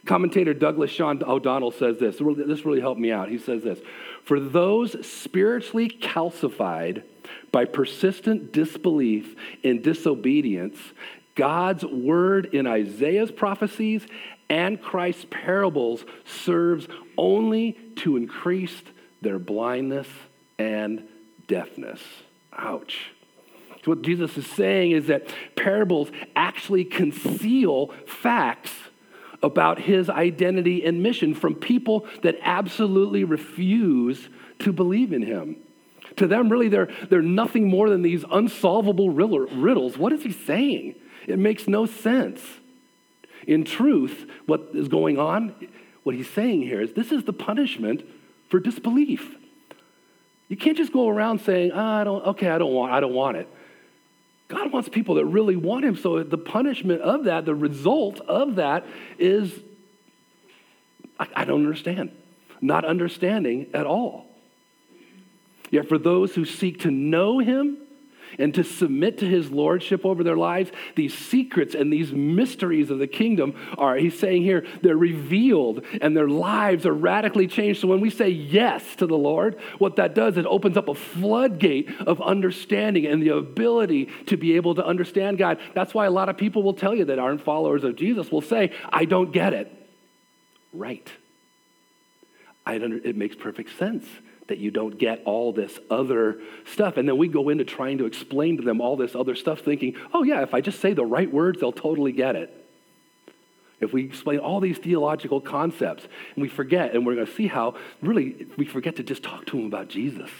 Commentator 0.06 0.54
Douglas 0.54 0.90
Sean 0.90 1.22
O'Donnell 1.22 1.70
says 1.70 1.98
this. 1.98 2.16
This 2.18 2.64
really 2.64 2.80
helped 2.80 3.00
me 3.00 3.12
out. 3.12 3.28
He 3.28 3.36
says 3.36 3.62
this 3.62 3.78
For 4.28 4.38
those 4.38 5.08
spiritually 5.08 5.88
calcified 5.88 7.02
by 7.50 7.64
persistent 7.64 8.52
disbelief 8.52 9.34
and 9.64 9.82
disobedience, 9.82 10.76
God's 11.34 11.82
word 11.82 12.50
in 12.52 12.66
Isaiah's 12.66 13.30
prophecies 13.30 14.06
and 14.50 14.82
Christ's 14.82 15.24
parables 15.30 16.04
serves 16.26 16.88
only 17.16 17.72
to 17.96 18.18
increase 18.18 18.82
their 19.22 19.38
blindness 19.38 20.08
and 20.58 21.08
deafness. 21.46 22.02
Ouch. 22.52 23.12
So 23.82 23.92
what 23.92 24.02
Jesus 24.02 24.36
is 24.36 24.46
saying 24.46 24.90
is 24.90 25.06
that 25.06 25.28
parables 25.56 26.10
actually 26.36 26.84
conceal 26.84 27.94
facts 28.06 28.72
about 29.42 29.78
his 29.78 30.10
identity 30.10 30.84
and 30.84 31.02
mission 31.02 31.34
from 31.34 31.54
people 31.54 32.06
that 32.22 32.36
absolutely 32.42 33.24
refuse 33.24 34.28
to 34.60 34.72
believe 34.72 35.12
in 35.12 35.22
him. 35.22 35.56
To 36.16 36.26
them, 36.26 36.48
really, 36.48 36.68
they're, 36.68 36.88
they're 37.08 37.22
nothing 37.22 37.68
more 37.68 37.88
than 37.88 38.02
these 38.02 38.24
unsolvable 38.30 39.10
riddles. 39.10 39.96
What 39.96 40.12
is 40.12 40.22
he 40.22 40.32
saying? 40.32 40.96
It 41.26 41.38
makes 41.38 41.68
no 41.68 41.86
sense. 41.86 42.42
In 43.46 43.64
truth, 43.64 44.28
what 44.46 44.70
is 44.74 44.88
going 44.88 45.18
on, 45.18 45.54
what 46.02 46.14
he's 46.14 46.28
saying 46.30 46.62
here 46.62 46.80
is 46.80 46.92
this 46.94 47.12
is 47.12 47.24
the 47.24 47.32
punishment 47.32 48.02
for 48.50 48.58
disbelief. 48.58 49.36
You 50.48 50.56
can't 50.56 50.76
just 50.76 50.92
go 50.92 51.08
around 51.08 51.42
saying, 51.42 51.72
oh, 51.72 51.78
I 51.78 52.04
don't, 52.04 52.26
okay, 52.28 52.48
I 52.48 52.58
don't 52.58 52.72
want, 52.72 52.92
I 52.92 53.00
don't 53.00 53.12
want 53.12 53.36
it. 53.36 53.48
God 54.48 54.72
wants 54.72 54.88
people 54.88 55.16
that 55.16 55.26
really 55.26 55.56
want 55.56 55.84
him. 55.84 55.96
So 55.96 56.22
the 56.22 56.38
punishment 56.38 57.02
of 57.02 57.24
that, 57.24 57.44
the 57.44 57.54
result 57.54 58.20
of 58.20 58.56
that 58.56 58.86
is 59.18 59.52
I, 61.20 61.28
I 61.36 61.44
don't 61.44 61.64
understand. 61.64 62.10
Not 62.60 62.84
understanding 62.84 63.68
at 63.74 63.86
all. 63.86 64.26
Yet 65.70 65.88
for 65.88 65.98
those 65.98 66.34
who 66.34 66.44
seek 66.44 66.80
to 66.80 66.90
know 66.90 67.38
him, 67.38 67.76
and 68.38 68.54
to 68.54 68.64
submit 68.64 69.18
to 69.18 69.26
his 69.26 69.50
lordship 69.50 70.04
over 70.04 70.22
their 70.22 70.36
lives, 70.36 70.70
these 70.94 71.16
secrets 71.16 71.74
and 71.74 71.92
these 71.92 72.12
mysteries 72.12 72.90
of 72.90 72.98
the 72.98 73.06
kingdom 73.06 73.54
are, 73.76 73.96
he's 73.96 74.18
saying 74.18 74.42
here, 74.42 74.66
they're 74.82 74.96
revealed 74.96 75.84
and 76.00 76.16
their 76.16 76.28
lives 76.28 76.86
are 76.86 76.92
radically 76.92 77.46
changed. 77.46 77.80
So 77.80 77.88
when 77.88 78.00
we 78.00 78.10
say 78.10 78.28
yes 78.28 78.96
to 78.96 79.06
the 79.06 79.16
Lord, 79.16 79.58
what 79.78 79.96
that 79.96 80.14
does, 80.14 80.36
it 80.36 80.46
opens 80.46 80.76
up 80.76 80.88
a 80.88 80.94
floodgate 80.94 81.88
of 82.00 82.20
understanding 82.20 83.06
and 83.06 83.22
the 83.22 83.30
ability 83.36 84.08
to 84.26 84.36
be 84.36 84.56
able 84.56 84.74
to 84.74 84.84
understand 84.84 85.38
God. 85.38 85.58
That's 85.74 85.94
why 85.94 86.06
a 86.06 86.10
lot 86.10 86.28
of 86.28 86.36
people 86.36 86.62
will 86.62 86.74
tell 86.74 86.94
you 86.94 87.06
that 87.06 87.18
aren't 87.18 87.42
followers 87.42 87.84
of 87.84 87.96
Jesus 87.96 88.30
will 88.30 88.40
say, 88.40 88.72
I 88.88 89.04
don't 89.04 89.32
get 89.32 89.54
it. 89.54 89.72
Right. 90.72 91.08
It 92.66 93.16
makes 93.16 93.34
perfect 93.34 93.78
sense 93.78 94.06
that 94.48 94.58
you 94.58 94.70
don't 94.70 94.98
get 94.98 95.22
all 95.24 95.52
this 95.52 95.78
other 95.90 96.40
stuff. 96.66 96.96
And 96.96 97.08
then 97.08 97.16
we 97.16 97.28
go 97.28 97.48
into 97.48 97.64
trying 97.64 97.98
to 97.98 98.06
explain 98.06 98.56
to 98.56 98.62
them 98.62 98.80
all 98.80 98.96
this 98.96 99.14
other 99.14 99.34
stuff, 99.34 99.60
thinking, 99.60 99.94
oh, 100.12 100.22
yeah, 100.22 100.42
if 100.42 100.54
I 100.54 100.60
just 100.60 100.80
say 100.80 100.94
the 100.94 101.04
right 101.04 101.32
words, 101.32 101.60
they'll 101.60 101.72
totally 101.72 102.12
get 102.12 102.34
it. 102.34 102.54
If 103.80 103.92
we 103.92 104.04
explain 104.04 104.40
all 104.40 104.58
these 104.58 104.78
theological 104.78 105.40
concepts 105.40 106.04
and 106.34 106.42
we 106.42 106.48
forget, 106.48 106.94
and 106.94 107.06
we're 107.06 107.14
going 107.14 107.26
to 107.26 107.34
see 107.34 107.46
how 107.46 107.76
really 108.02 108.46
we 108.56 108.66
forget 108.66 108.96
to 108.96 109.02
just 109.04 109.22
talk 109.22 109.46
to 109.46 109.56
them 109.56 109.66
about 109.66 109.88
Jesus 109.88 110.30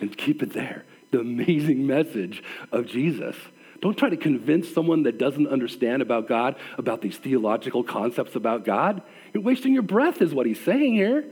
and 0.00 0.16
keep 0.16 0.42
it 0.42 0.52
there 0.52 0.84
the 1.12 1.20
amazing 1.20 1.86
message 1.86 2.42
of 2.72 2.86
Jesus. 2.86 3.36
Don't 3.80 3.96
try 3.96 4.08
to 4.08 4.16
convince 4.16 4.72
someone 4.72 5.04
that 5.04 5.18
doesn't 5.18 5.46
understand 5.46 6.02
about 6.02 6.26
God 6.26 6.56
about 6.78 7.02
these 7.02 7.18
theological 7.18 7.84
concepts 7.84 8.34
about 8.34 8.64
God. 8.64 9.02
You're 9.32 9.42
wasting 9.42 9.72
your 9.72 9.82
breath, 9.82 10.22
is 10.22 10.34
what 10.34 10.46
he's 10.46 10.60
saying 10.60 10.94
here. 10.94 11.24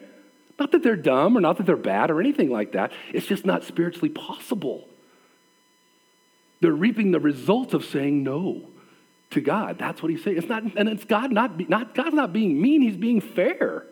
Not 0.58 0.72
that 0.72 0.82
they're 0.82 0.96
dumb 0.96 1.36
or 1.36 1.40
not 1.40 1.56
that 1.56 1.66
they're 1.66 1.76
bad 1.76 2.10
or 2.10 2.20
anything 2.20 2.50
like 2.50 2.72
that. 2.72 2.92
It's 3.12 3.26
just 3.26 3.44
not 3.44 3.64
spiritually 3.64 4.08
possible. 4.08 4.88
They're 6.60 6.72
reaping 6.72 7.10
the 7.10 7.20
results 7.20 7.74
of 7.74 7.84
saying 7.84 8.22
no 8.22 8.68
to 9.30 9.40
God. 9.40 9.78
That's 9.78 10.02
what 10.02 10.10
he's 10.10 10.22
saying. 10.22 10.38
It's 10.38 10.48
not, 10.48 10.62
and 10.76 10.88
it's 10.88 11.04
God 11.04 11.32
not, 11.32 11.68
not 11.68 11.94
God's 11.94 12.14
not 12.14 12.32
being 12.32 12.60
mean, 12.60 12.82
he's 12.82 12.96
being 12.96 13.20
fair. 13.20 13.84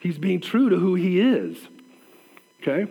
He's 0.00 0.18
being 0.18 0.40
true 0.40 0.70
to 0.70 0.76
who 0.76 0.94
he 0.94 1.20
is. 1.20 1.58
Okay? 2.60 2.90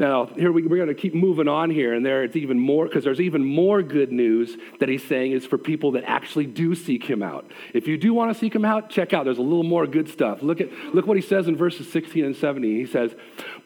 Now, 0.00 0.24
here 0.34 0.50
we, 0.50 0.64
are 0.64 0.68
going 0.68 0.88
to 0.88 0.94
keep 0.94 1.14
moving 1.14 1.46
on 1.46 1.68
here, 1.68 1.92
and 1.92 2.06
there 2.06 2.24
it's 2.24 2.34
even 2.34 2.58
more, 2.58 2.86
because 2.86 3.04
there's 3.04 3.20
even 3.20 3.44
more 3.44 3.82
good 3.82 4.10
news 4.10 4.56
that 4.78 4.88
he's 4.88 5.04
saying 5.04 5.32
is 5.32 5.44
for 5.44 5.58
people 5.58 5.92
that 5.92 6.04
actually 6.04 6.46
do 6.46 6.74
seek 6.74 7.04
him 7.04 7.22
out. 7.22 7.52
If 7.74 7.86
you 7.86 7.98
do 7.98 8.14
want 8.14 8.32
to 8.32 8.38
seek 8.38 8.54
him 8.54 8.64
out, 8.64 8.88
check 8.88 9.12
out. 9.12 9.26
There's 9.26 9.36
a 9.36 9.42
little 9.42 9.62
more 9.62 9.86
good 9.86 10.08
stuff. 10.08 10.42
Look 10.42 10.62
at 10.62 10.72
look 10.94 11.06
what 11.06 11.18
he 11.18 11.22
says 11.22 11.48
in 11.48 11.54
verses 11.54 11.92
16 11.92 12.24
and 12.24 12.34
17. 12.34 12.76
He 12.76 12.86
says, 12.86 13.14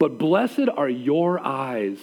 But 0.01 0.19
blessed 0.19 0.69
are 0.77 0.89
your 0.89 1.39
eyes, 1.39 1.99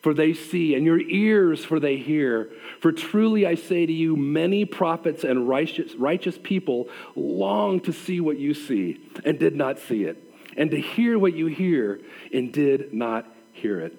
for 0.00 0.14
they 0.14 0.32
see, 0.32 0.76
and 0.76 0.86
your 0.86 1.00
ears, 1.00 1.64
for 1.64 1.80
they 1.80 1.96
hear. 1.96 2.52
For 2.78 2.92
truly 2.92 3.48
I 3.48 3.56
say 3.56 3.84
to 3.84 3.92
you, 3.92 4.14
many 4.14 4.64
prophets 4.64 5.24
and 5.24 5.48
righteous, 5.48 5.96
righteous 5.96 6.38
people 6.40 6.88
long 7.16 7.80
to 7.80 7.92
see 7.92 8.20
what 8.20 8.38
you 8.38 8.54
see 8.54 9.00
and 9.24 9.40
did 9.40 9.56
not 9.56 9.80
see 9.80 10.04
it, 10.04 10.22
and 10.56 10.70
to 10.70 10.80
hear 10.80 11.18
what 11.18 11.34
you 11.34 11.46
hear 11.46 11.98
and 12.32 12.52
did 12.52 12.94
not 12.94 13.26
hear 13.52 13.80
it. 13.80 13.92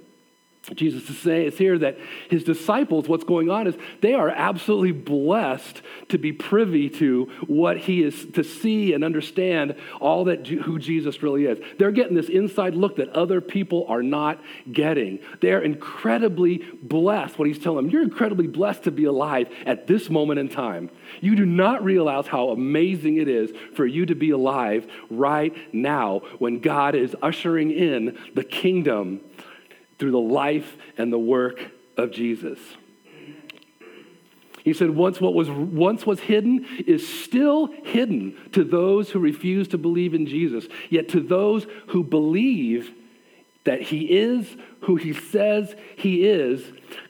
Jesus 0.74 1.26
is 1.26 1.58
here 1.58 1.78
that 1.78 1.98
his 2.30 2.46
disciples, 2.46 3.10
what's 3.10 3.26
going 3.26 3.50
on 3.50 3.68
is 3.68 3.76
they 4.00 4.14
are 4.14 4.30
absolutely 4.30 4.94
blessed 4.94 5.82
to 6.08 6.18
be 6.18 6.32
privy 6.32 6.90
to 6.90 7.26
what 7.48 7.78
he 7.78 8.02
is 8.02 8.26
to 8.32 8.46
see 8.46 8.94
and 8.94 9.04
understand 9.04 9.76
all 10.00 10.24
that 10.24 10.48
who 10.48 10.80
Jesus 10.80 11.22
really 11.22 11.48
is. 11.48 11.60
They're 11.78 11.92
getting 11.92 12.16
this 12.16 12.30
inside 12.30 12.76
look 12.76 12.96
that 12.96 13.10
other 13.10 13.42
people 13.42 13.86
are 13.90 14.02
not 14.02 14.42
getting. 14.72 15.20
They're 15.42 15.62
incredibly 15.62 16.60
blessed. 16.82 17.38
What 17.38 17.50
he's 17.50 17.60
telling 17.60 17.86
them, 17.86 17.90
you're 17.92 18.04
incredibly 18.04 18.48
blessed 18.48 18.84
to 18.84 18.92
be 18.92 19.04
alive 19.04 19.50
at 19.66 19.88
this 19.88 20.10
moment 20.10 20.40
in 20.40 20.48
time. 20.48 20.90
You 21.20 21.36
do 21.36 21.46
not 21.46 21.84
realize 21.84 22.28
how 22.28 22.50
amazing 22.50 23.18
it 23.18 23.28
is 23.28 23.52
for 23.76 23.86
you 23.86 24.06
to 24.06 24.16
be 24.16 24.30
alive 24.30 24.90
right 25.10 25.54
now 25.74 26.22
when 26.40 26.60
God 26.60 26.96
is 26.96 27.18
ushering 27.22 27.70
in 27.72 28.18
the 28.34 28.46
kingdom 28.46 29.20
through 30.00 30.12
the 30.12 30.20
life 30.20 30.78
and 30.98 31.12
the 31.12 31.20
work 31.20 31.72
of 31.98 32.12
Jesus. 32.12 32.60
He 34.64 34.74
said, 34.74 34.92
once 34.92 35.20
what 35.20 35.34
was 35.34 35.50
once 35.50 36.06
was 36.06 36.22
hidden 36.22 36.66
is 36.88 37.06
still 37.06 37.68
hidden 37.84 38.38
to 38.54 38.64
those 38.64 39.10
who 39.10 39.20
refuse 39.20 39.68
to 39.70 39.78
believe 39.78 40.14
in 40.14 40.26
Jesus. 40.26 40.68
Yet 40.90 41.10
to 41.10 41.20
those 41.20 41.68
who 41.88 42.04
believe 42.04 42.94
that 43.66 43.82
he 43.82 44.06
is 44.06 44.56
who 44.82 44.96
he 44.96 45.14
says 45.14 45.76
he 45.96 46.26
is, 46.26 46.62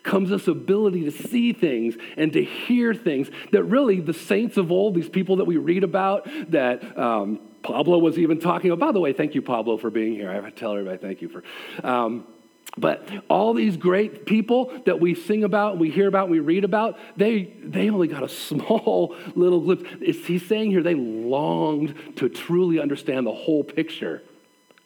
comes 0.04 0.30
this 0.30 0.48
ability 0.48 1.04
to 1.04 1.12
see 1.12 1.54
things 1.54 1.96
and 2.18 2.32
to 2.34 2.44
hear 2.44 2.94
things 2.94 3.30
that 3.52 3.64
really 3.64 4.00
the 4.00 4.14
saints 4.14 4.58
of 4.58 4.72
old, 4.72 4.96
these 4.96 5.10
people 5.10 5.38
that 5.38 5.46
we 5.46 5.58
read 5.58 5.84
about, 5.84 6.28
that 6.52 6.98
um, 6.98 7.40
Pablo 7.64 7.98
was 7.98 8.20
even 8.20 8.40
talking 8.40 8.72
about. 8.72 8.88
By 8.88 8.92
the 8.92 9.00
way, 9.00 9.14
thank 9.14 9.34
you, 9.34 9.42
Pablo, 9.42 9.78
for 9.78 9.90
being 9.90 10.14
here. 10.14 10.30
I 10.30 10.36
have 10.36 10.46
to 10.46 10.52
tell 10.52 10.72
everybody 10.74 10.98
thank 10.98 11.22
you 11.22 11.30
for. 11.30 11.44
Um, 11.84 12.28
but 12.76 13.08
all 13.30 13.54
these 13.54 13.78
great 13.78 14.26
people 14.26 14.72
that 14.86 15.00
we 15.00 15.14
sing 15.14 15.44
about, 15.44 15.78
we 15.78 15.92
hear 15.92 16.08
about, 16.08 16.30
we 16.30 16.40
read 16.40 16.64
about, 16.64 16.98
they, 17.16 17.54
they 17.64 17.90
only 17.90 18.08
got 18.08 18.24
a 18.24 18.30
small 18.30 19.16
little 19.36 19.62
glimpse. 19.62 19.90
he's 20.26 20.46
saying 20.46 20.72
here 20.72 20.82
they 20.82 20.96
longed 20.96 22.18
to 22.18 22.30
truly 22.30 22.80
understand 22.80 23.28
the 23.28 23.34
whole 23.34 23.64
picture. 23.64 24.24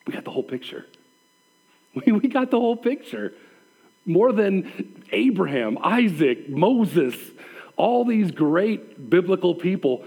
We 0.05 0.13
got 0.13 0.25
the 0.25 0.31
whole 0.31 0.43
picture. 0.43 0.85
We, 2.05 2.11
we 2.11 2.27
got 2.27 2.51
the 2.51 2.59
whole 2.59 2.75
picture. 2.77 3.33
More 4.05 4.31
than 4.31 5.01
Abraham, 5.11 5.79
Isaac, 5.81 6.47
Moses, 6.47 7.15
all 7.75 8.05
these 8.05 8.29
great 8.29 9.09
biblical 9.09 9.55
people, 9.55 10.05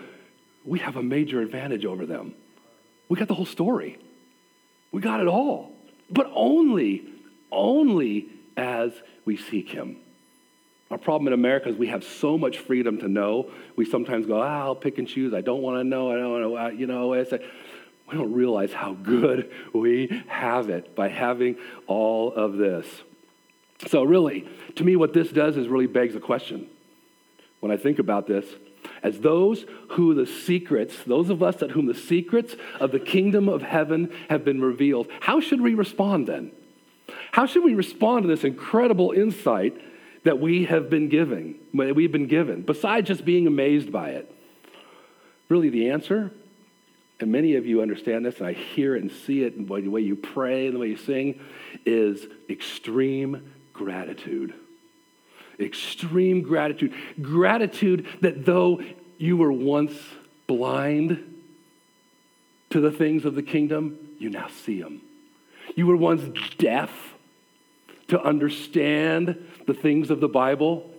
we 0.65 0.79
have 0.79 0.95
a 0.95 1.03
major 1.03 1.41
advantage 1.41 1.85
over 1.85 2.07
them. 2.07 2.35
We 3.09 3.19
got 3.19 3.27
the 3.27 3.35
whole 3.35 3.47
story. 3.47 3.99
We 4.93 5.01
got 5.01 5.19
it 5.19 5.27
all. 5.27 5.73
But 6.09 6.31
only 6.33 7.10
only 7.51 8.29
as 8.57 8.93
we 9.25 9.37
seek 9.37 9.71
Him. 9.71 9.97
Our 10.91 10.99
problem 10.99 11.29
in 11.29 11.33
America 11.33 11.69
is 11.69 11.77
we 11.77 11.87
have 11.87 12.03
so 12.03 12.37
much 12.37 12.59
freedom 12.59 12.99
to 12.99 13.09
know. 13.09 13.51
We 13.77 13.85
sometimes 13.85 14.27
go, 14.27 14.41
ah, 14.41 14.63
I'll 14.63 14.75
pick 14.75 14.99
and 14.99 15.07
choose. 15.07 15.33
I 15.33 15.41
don't 15.41 15.63
want 15.63 15.79
to 15.79 15.85
know. 15.85 16.11
I 16.11 16.17
don't 16.17 16.33
want 16.33 16.45
to, 16.45 16.59
uh, 16.59 16.69
you 16.79 16.87
know. 16.89 17.13
It's 17.13 17.31
a, 17.31 17.39
we 18.11 18.19
don't 18.19 18.33
realize 18.33 18.73
how 18.73 18.95
good 18.95 19.53
we 19.73 20.23
have 20.27 20.69
it 20.69 20.97
by 20.97 21.09
having 21.09 21.57
all 21.87 22.33
of 22.33 22.57
this. 22.57 22.87
So, 23.87 24.03
really, 24.03 24.49
to 24.77 24.85
me, 24.85 24.97
what 24.97 25.15
this 25.15 25.31
does 25.31 25.57
is 25.57 25.69
really 25.69 25.87
begs 25.87 26.17
a 26.17 26.21
question. 26.21 26.69
When 27.61 27.71
I 27.71 27.77
think 27.77 27.99
about 27.99 28.27
this, 28.27 28.45
as 29.03 29.21
those 29.21 29.65
who 29.91 30.15
the 30.15 30.27
secrets, 30.27 30.97
those 31.07 31.31
of 31.31 31.43
us 31.43 31.63
at 31.63 31.71
whom 31.71 31.87
the 31.87 31.95
secrets 31.95 32.57
of 32.81 32.91
the 32.91 32.99
kingdom 32.99 33.49
of 33.49 33.63
heaven 33.63 34.13
have 34.29 34.45
been 34.45 34.61
revealed, 34.61 35.07
how 35.21 35.41
should 35.41 35.61
we 35.61 35.75
respond 35.75 36.27
then? 36.27 36.53
How 37.33 37.47
should 37.47 37.65
we 37.65 37.75
respond 37.75 38.23
to 38.23 38.29
this 38.29 38.45
incredible 38.45 39.13
insight 39.13 39.81
that 40.25 40.41
we 40.41 40.65
have 40.67 40.91
been 40.91 41.09
given, 41.09 41.57
we've 41.73 42.13
been 42.13 42.27
given, 42.27 42.63
besides 42.63 43.09
just 43.09 43.25
being 43.25 43.47
amazed 43.47 43.93
by 43.93 44.11
it? 44.11 44.35
Really, 45.49 45.71
the 45.71 45.91
answer, 45.91 46.33
and 47.21 47.33
many 47.33 47.57
of 47.57 47.67
you 47.67 47.83
understand 47.83 48.25
this, 48.25 48.39
and 48.39 48.47
I 48.47 48.53
hear 48.53 48.97
it 48.97 49.03
and 49.03 49.13
see 49.13 49.43
it 49.43 49.55
in 49.55 49.67
the 49.67 49.91
way 49.91 50.01
you 50.01 50.17
pray 50.17 50.67
and 50.67 50.75
the 50.75 50.81
way 50.81 50.89
you 50.89 50.97
sing, 50.97 51.41
is 51.85 52.27
extreme 52.49 53.53
gratitude. 53.73 54.55
Extreme 55.59 56.43
gratitude. 56.43 56.95
Gratitude 57.21 58.07
that 58.23 58.47
though 58.47 58.81
you 59.19 59.37
were 59.37 59.53
once 59.53 59.93
blind 60.47 61.43
to 62.71 62.81
the 62.81 62.91
things 62.91 63.25
of 63.25 63.35
the 63.35 63.43
kingdom, 63.43 63.99
you 64.19 64.31
now 64.31 64.49
see 64.49 64.81
them. 64.81 65.03
You 65.77 65.87
were 65.87 65.97
once 65.97 66.23
deaf 66.57 67.10
to 68.11 68.21
understand 68.23 69.47
the 69.67 69.75
things 69.75 70.11
of 70.11 70.21
the 70.21 70.29
Bible 70.29 70.91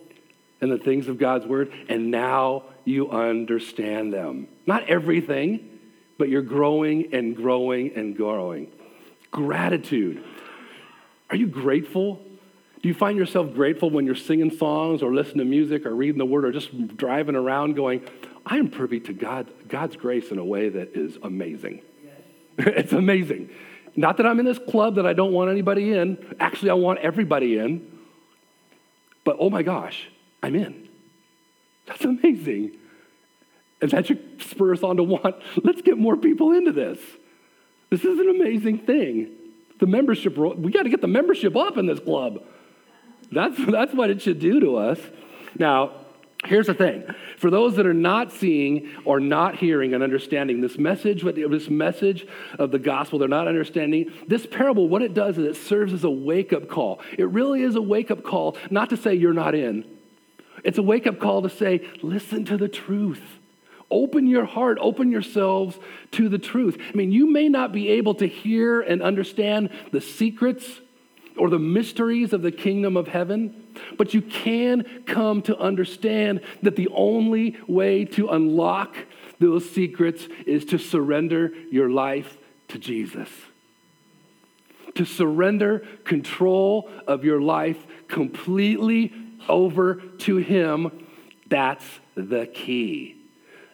and 0.60 0.72
the 0.72 0.78
things 0.78 1.08
of 1.08 1.18
God's 1.18 1.46
Word, 1.46 1.72
and 1.90 2.12
now 2.12 2.64
you 2.86 3.10
understand 3.10 4.14
them. 4.14 4.48
Not 4.66 4.90
everything, 4.90 5.80
but 6.18 6.30
you're 6.30 6.42
growing 6.42 7.14
and 7.14 7.36
growing 7.36 7.94
and 7.96 8.16
growing. 8.16 8.72
Gratitude. 9.32 10.24
Are 11.30 11.36
you 11.36 11.48
grateful? 11.48 12.22
Do 12.82 12.88
you 12.88 12.94
find 12.94 13.18
yourself 13.18 13.54
grateful 13.54 13.90
when 13.90 14.06
you're 14.06 14.16
singing 14.16 14.56
songs 14.56 15.04
or 15.04 15.14
listening 15.14 15.40
to 15.40 15.46
music 15.46 15.86
or 15.86 15.96
reading 15.96 16.18
the 16.18 16.26
word 16.26 16.46
or 16.46 16.52
just 16.52 16.98
driving 16.98 17.36
around 17.36 17.76
going, 17.76 18.08
I 18.46 18.58
am 18.58 18.70
privy 18.70 19.00
to 19.02 19.14
God, 19.14 19.52
God's 19.68 19.96
grace 19.96 20.32
in 20.32 20.40
a 20.40 20.46
way 20.46 20.70
that 20.70 20.96
is 20.96 21.18
amazing? 21.22 21.82
Yes. 22.04 22.14
it's 22.76 22.94
amazing. 22.94 23.50
Not 23.96 24.18
that 24.18 24.26
I'm 24.26 24.40
in 24.40 24.46
this 24.46 24.60
club 24.60 24.96
that 24.96 25.06
I 25.06 25.14
don't 25.14 25.34
want 25.34 25.50
anybody 25.52 25.94
in. 25.94 26.18
Actually, 26.40 26.72
I 26.72 26.76
want 26.76 27.00
everybody 27.00 27.58
in. 27.58 28.00
But 29.24 29.38
oh 29.40 29.50
my 29.50 29.64
gosh, 29.64 30.10
I'm 30.42 30.56
in. 30.56 30.88
That's 31.86 32.04
amazing. 32.06 32.78
And 33.82 33.92
that 33.92 34.06
should 34.06 34.42
spur 34.42 34.74
us 34.74 34.84
on 34.84 34.98
to 34.98 35.04
want, 35.04 35.36
let's 35.64 35.82
get 35.82 35.98
more 35.98 36.16
people 36.16 36.52
into 36.52 36.72
this. 36.72 37.00
This 37.90 38.06
is 38.06 38.20
an 38.20 38.30
amazing 38.30 38.80
thing. 38.80 39.32
The 39.80 39.88
membership, 39.88 40.38
we 40.38 40.72
got 40.72 40.84
to 40.84 40.90
get 40.90 41.02
the 41.02 41.08
membership 41.08 41.56
up 41.56 41.78
in 41.78 41.88
this 41.88 42.00
club. 42.00 42.44
That's, 43.32 43.58
that's 43.66 43.94
what 43.94 44.10
it 44.10 44.22
should 44.22 44.40
do 44.40 44.60
to 44.60 44.78
us. 44.78 45.00
Now, 45.58 45.92
here's 46.46 46.68
the 46.68 46.74
thing 46.74 47.04
for 47.38 47.50
those 47.50 47.76
that 47.76 47.86
are 47.86 47.94
not 47.94 48.32
seeing 48.32 48.90
or 49.06 49.20
not 49.20 49.56
hearing 49.56 49.94
and 49.94 50.04
understanding 50.04 50.62
this 50.62 50.78
message, 50.78 51.24
this 51.24 51.70
message 51.70 52.28
of 52.58 52.72
the 52.72 52.80
gospel, 52.80 53.20
they're 53.20 53.28
not 53.28 53.48
understanding 53.48 54.12
this 54.28 54.46
parable. 54.46 54.90
What 54.90 55.02
it 55.02 55.14
does 55.14 55.38
is 55.38 55.46
it 55.46 55.62
serves 55.62 55.94
as 55.94 56.04
a 56.04 56.10
wake 56.10 56.54
up 56.54 56.68
call. 56.68 57.02
It 57.18 57.28
really 57.30 57.62
is 57.62 57.76
a 57.76 57.82
wake 57.82 58.12
up 58.12 58.24
call, 58.24 58.58
not 58.70 58.90
to 58.90 58.98
say 58.98 59.16
you're 59.16 59.34
not 59.34 59.56
in, 59.56 59.86
it's 60.64 60.78
a 60.78 60.84
wake 60.84 61.08
up 61.08 61.20
call 61.20 61.42
to 61.42 61.50
say, 61.50 61.88
listen 62.02 62.46
to 62.46 62.58
the 62.58 62.68
truth. 62.68 63.22
Open 63.90 64.26
your 64.26 64.46
heart, 64.46 64.78
open 64.80 65.12
yourselves 65.12 65.78
to 66.12 66.30
the 66.30 66.38
truth. 66.38 66.78
I 66.80 66.96
mean, 66.96 67.12
you 67.12 67.30
may 67.30 67.50
not 67.50 67.74
be 67.74 67.90
able 67.90 68.16
to 68.16 68.26
hear 68.26 68.80
and 68.80 69.02
understand 69.02 69.70
the 69.92 70.00
secrets 70.00 70.80
or 71.38 71.50
the 71.50 71.60
mysteries 71.60 72.34
of 72.34 72.42
the 72.42 72.52
kingdom 72.52 72.98
of 72.98 73.08
heaven, 73.08 73.68
but 73.98 74.14
you 74.14 74.22
can 74.22 75.04
come 75.06 75.42
to 75.44 75.58
understand 75.58 76.42
that 76.62 76.76
the 76.76 76.90
only 76.90 77.58
way 77.68 78.06
to 78.06 78.30
unlock 78.30 78.96
those 79.40 79.70
secrets 79.70 80.28
is 80.46 80.66
to 80.66 80.78
surrender 80.78 81.52
your 81.72 81.90
life 81.90 82.38
to 82.70 82.78
Jesus. 82.78 83.30
To 84.96 85.06
surrender 85.06 85.80
control 86.04 86.90
of 87.08 87.24
your 87.24 87.42
life 87.42 87.78
completely 88.08 89.14
over 89.48 89.96
to 89.96 90.38
Him. 90.38 91.08
That's 91.48 91.86
the 92.16 92.46
key. 92.46 93.18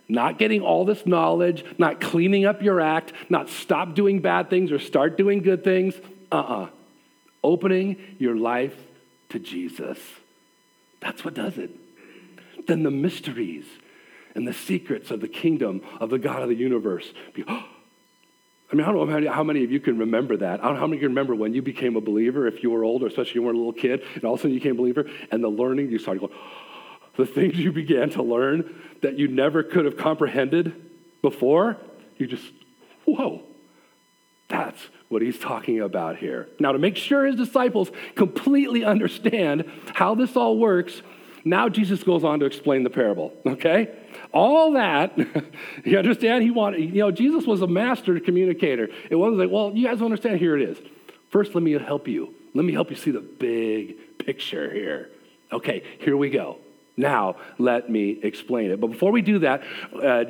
Not 0.08 0.38
getting 0.38 0.62
all 0.62 0.86
this 0.86 1.06
knowledge, 1.06 1.66
not 1.78 2.00
cleaning 2.00 2.46
up 2.46 2.62
your 2.62 2.80
act, 2.80 3.12
not 3.30 3.50
stop 3.50 3.94
doing 3.94 4.22
bad 4.22 4.50
things 4.50 4.72
or 4.72 4.80
start 4.80 5.18
doing 5.18 5.42
good 5.42 5.64
things. 5.64 5.96
Uh 6.32 6.36
uh-uh. 6.36 6.64
uh 6.64 6.70
Opening 7.44 7.98
your 8.18 8.36
life 8.36 8.76
to 9.30 9.40
Jesus. 9.40 10.00
That's 11.00 11.24
what 11.24 11.34
does 11.34 11.58
it. 11.58 11.72
Then 12.68 12.84
the 12.84 12.92
mysteries 12.92 13.66
and 14.36 14.48
the 14.48 14.54
secrets 14.54 15.10
of 15.12 15.22
the 15.22 15.28
kingdom 15.28 15.82
of 16.00 16.10
the 16.10 16.20
God 16.20 16.42
of 16.42 16.50
the 16.50 16.56
universe. 16.56 17.12
I 18.70 18.76
mean, 18.76 18.86
I 18.86 18.92
don't 18.92 19.10
know 19.10 19.32
how 19.32 19.44
many 19.44 19.64
of 19.64 19.72
you 19.72 19.80
can 19.80 19.98
remember 19.98 20.36
that. 20.38 20.60
I 20.60 20.64
don't 20.66 20.74
know 20.74 20.82
how 20.82 20.88
many 20.88 21.00
can 21.00 21.10
remember 21.10 21.34
when 21.34 21.54
you 21.54 21.62
became 21.62 21.96
a 21.96 22.02
believer, 22.02 22.48
if 22.48 22.64
you 22.64 22.70
were 22.70 22.84
older, 22.84 23.08
especially 23.08 23.36
you 23.36 23.44
were 23.44 23.54
a 23.54 23.58
little 23.58 23.72
kid, 23.72 24.04
and 24.14 24.26
all 24.26 24.34
of 24.34 24.40
a 24.40 24.42
sudden 24.42 24.54
you 24.54 24.60
became 24.60 24.74
a 24.74 24.78
believer, 24.78 25.06
and 25.32 25.42
the 25.42 25.48
learning, 25.48 25.90
you 25.90 26.00
started 26.00 26.20
going, 26.20 26.34
the 27.16 27.26
things 27.26 27.58
you 27.58 27.72
began 27.72 28.10
to 28.12 28.22
learn 28.22 28.76
that 29.02 29.18
you 29.18 29.30
never 29.30 29.64
could 29.64 29.86
have 29.86 29.96
comprehended 29.96 30.74
before, 31.22 31.78
you 32.18 32.28
just, 32.28 32.52
whoa, 33.06 33.42
that's 34.48 34.82
what 35.10 35.22
he's 35.22 35.38
talking 35.38 35.82
about 35.82 36.18
here. 36.18 36.48
Now, 36.60 36.72
to 36.72 36.80
make 36.80 36.96
sure 36.96 37.26
his 37.26 37.36
disciples 37.36 37.92
completely 38.16 38.84
understand 38.84 39.70
how 39.94 40.16
this 40.16 40.36
all 40.36 40.58
works, 40.58 41.02
now 41.44 41.70
Jesus 41.70 42.04
goes 42.04 42.24
on 42.24 42.40
to 42.40 42.46
explain 42.46 42.84
the 42.84 42.90
parable, 42.90 43.34
okay? 43.46 43.94
All 44.34 44.74
that, 44.74 45.18
you 45.86 45.98
understand? 45.98 46.44
He 46.44 46.52
wanted, 46.52 46.82
you 46.82 47.02
know, 47.02 47.12
Jesus 47.12 47.46
was 47.46 47.62
a 47.62 47.68
master 47.68 48.20
communicator. 48.20 48.90
It 49.10 49.16
wasn't 49.16 49.40
like, 49.40 49.50
well, 49.50 49.72
you 49.74 49.88
guys 49.88 50.02
understand, 50.02 50.40
here 50.40 50.58
it 50.58 50.70
is. 50.70 50.78
First, 51.30 51.56
let 51.56 51.64
me 51.64 51.72
help 51.74 52.08
you. 52.08 52.34
Let 52.54 52.66
me 52.66 52.74
help 52.74 52.90
you 52.90 52.96
see 52.96 53.12
the 53.12 53.22
big 53.22 54.18
picture 54.18 54.72
here. 54.72 55.10
Okay, 55.52 55.84
here 56.00 56.18
we 56.18 56.30
go. 56.30 56.58
Now, 57.00 57.36
let 57.60 57.92
me 57.92 58.20
explain 58.24 58.72
it. 58.72 58.82
But 58.82 58.88
before 58.88 59.12
we 59.12 59.22
do 59.22 59.40
that, 59.40 59.62
uh, 60.02 60.24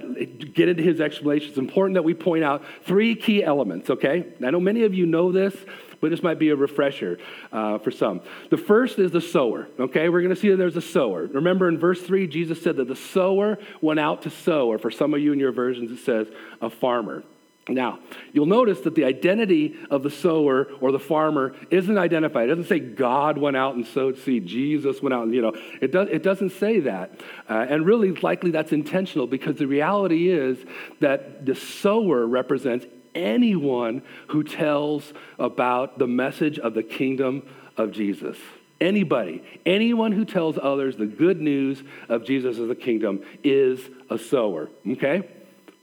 get 0.53 0.67
into 0.67 0.84
his 0.84 0.99
explanation, 0.99 1.49
it's 1.49 1.58
important 1.58 1.95
that 1.95 2.03
we 2.03 2.13
point 2.13 2.43
out 2.43 2.62
three 2.84 3.15
key 3.15 3.41
elements, 3.41 3.89
okay? 3.89 4.25
I 4.45 4.51
know 4.51 4.60
many 4.60 4.84
of 4.84 4.93
you 4.93 5.06
know 5.06 5.32
this, 5.32 5.56
but 6.01 6.12
this 6.12 6.21
might 6.21 6.39
be 6.39 6.49
a 6.49 6.56
refresher 6.58 7.19
uh, 7.53 7.80
for 7.80 7.89
some. 7.89 8.19
The 8.49 8.58
first 8.58 8.99
is 8.99 9.12
the 9.12 9.21
sower, 9.21 9.69
okay? 9.80 10.10
We're 10.10 10.21
going 10.21 10.36
to 10.36 10.39
see 10.39 10.49
that 10.49 10.58
there's 10.58 10.75
a 10.75 10.82
sower. 10.82 11.27
Remember 11.27 11.69
in 11.69 11.80
verse 11.80 12.01
3, 12.01 12.27
Jesus 12.27 12.62
said 12.62 12.75
that 12.75 12.89
the 12.89 12.97
sower 12.97 13.58
went 13.82 14.01
out 14.01 14.23
to 14.23 14.30
sow, 14.30 14.67
or 14.67 14.77
for 14.77 14.91
some 14.91 15.13
of 15.13 15.21
you 15.21 15.32
in 15.32 15.39
your 15.39 15.53
versions, 15.53 15.89
it 15.89 16.03
says 16.03 16.27
a 16.62 16.69
farmer. 16.69 17.23
Now, 17.69 17.99
you'll 18.32 18.45
notice 18.45 18.82
that 18.82 18.95
the 18.95 19.03
identity 19.03 19.75
of 19.91 20.03
the 20.03 20.10
sower 20.10 20.67
or 20.80 20.91
the 20.91 20.99
farmer 20.99 21.53
isn't 21.69 21.97
identified. 21.97 22.45
It 22.45 22.56
doesn't 22.56 22.69
say 22.69 22.80
God 22.80 23.38
went 23.38 23.58
out 23.58 23.75
and 23.75 23.86
sowed 23.86 24.17
seed. 24.17 24.45
Jesus 24.45 25.01
went 25.01 25.13
out 25.13 25.23
and, 25.23 25.34
you 25.34 25.41
know, 25.41 25.53
it, 25.82 25.91
does, 25.91 26.08
it 26.10 26.23
doesn't 26.23 26.51
say 26.51 26.80
that. 26.82 27.19
Uh, 27.49 27.65
and 27.69 27.86
really, 27.86 28.12
likely 28.12 28.51
that's 28.51 28.71
intentional 28.71 29.27
because 29.27 29.58
the 29.58 29.67
reality 29.67 30.30
is 30.30 30.58
that 31.01 31.45
the 31.45 31.56
sower 31.56 32.25
represents 32.25 32.86
anyone 33.13 34.01
who 34.27 34.43
tells 34.43 35.12
about 35.38 35.99
the 35.99 36.08
message 36.08 36.60
of 36.60 36.73
the 36.73 36.84
kingdom 36.84 37.43
of 37.75 37.91
Jesus. 37.91 38.38
Anybody, 38.80 39.43
anyone 39.65 40.12
who 40.12 40.23
tells 40.23 40.58
others 40.62 40.95
the 40.97 41.08
good 41.08 41.41
news 41.41 41.84
of 42.08 42.23
Jesus 42.23 42.60
as 42.60 42.67
the 42.67 42.75
kingdom 42.75 43.23
is 43.43 43.82
a 44.10 44.17
sower. 44.17 44.69
Okay? 44.88 45.27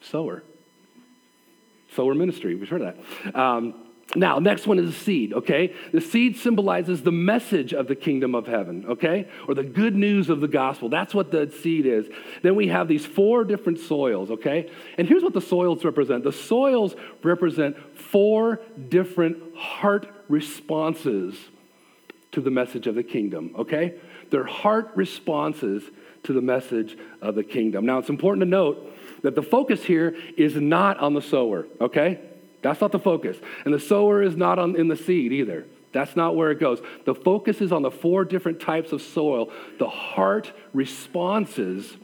Sower 0.01 0.45
sower 1.95 2.15
ministry. 2.15 2.55
We've 2.55 2.69
heard 2.69 2.83
that. 2.83 3.39
Um, 3.39 3.75
now, 4.17 4.39
next 4.39 4.67
one 4.67 4.79
is 4.79 4.87
the 4.87 5.01
seed, 5.01 5.33
okay? 5.33 5.75
The 5.93 6.01
seed 6.01 6.37
symbolizes 6.37 7.03
the 7.03 7.11
message 7.11 7.73
of 7.73 7.89
the 7.89 7.97
kingdom 7.97 8.35
of 8.35 8.47
heaven, 8.47 8.85
okay? 8.91 9.29
Or 9.49 9.55
the 9.55 9.65
good 9.65 9.97
news 9.97 10.29
of 10.29 10.41
the 10.41 10.49
gospel. 10.49 10.89
That's 10.89 11.15
what 11.15 11.31
the 11.31 11.51
seed 11.63 11.87
is. 11.87 12.07
Then 12.43 12.55
we 12.55 12.69
have 12.69 12.87
these 12.87 13.05
four 13.05 13.45
different 13.45 13.81
soils, 13.81 14.31
okay? 14.31 14.71
And 14.99 15.09
here's 15.09 15.23
what 15.23 15.33
the 15.33 15.41
soils 15.41 15.85
represent 15.85 16.23
the 16.23 16.33
soils 16.33 16.95
represent 17.23 17.77
four 17.99 18.61
different 18.89 19.57
heart 19.57 20.07
responses 20.29 21.37
to 22.33 22.41
the 22.41 22.51
message 22.51 22.87
of 22.87 22.95
the 22.95 23.03
kingdom, 23.03 23.55
okay? 23.59 23.95
They're 24.31 24.45
heart 24.45 24.93
responses 24.95 25.83
to 26.25 26.33
the 26.33 26.43
message 26.43 26.97
of 27.21 27.35
the 27.35 27.45
kingdom. 27.45 27.87
Now, 27.87 27.99
it's 27.99 28.09
important 28.09 28.43
to 28.43 28.49
note 28.49 28.93
that 29.25 29.35
the 29.35 29.43
focus 29.43 29.83
here 29.83 30.15
is 30.37 30.55
not 30.55 30.99
on 30.99 31.15
the 31.15 31.23
sower, 31.23 31.67
okay? 31.81 32.21
That's 32.63 32.81
not 32.81 32.93
the 32.93 32.99
focus. 32.99 33.39
And 33.65 33.73
the 33.73 33.81
sower 33.81 34.23
is 34.23 34.37
not 34.37 34.59
on, 34.59 34.77
in 34.77 34.89
the 34.89 34.97
seed 34.97 35.33
either. 35.33 35.65
That's 35.93 36.15
not 36.15 36.37
where 36.37 36.51
it 36.51 36.61
goes. 36.61 36.81
The 37.07 37.15
focus 37.15 37.61
is 37.63 37.73
on 37.73 37.83
the 37.83 37.91
four 37.91 38.25
different 38.25 38.61
types 38.61 38.93
of 38.93 39.01
soil, 39.01 39.51
the 39.79 39.89
heart 39.89 40.53
responses 40.75 41.97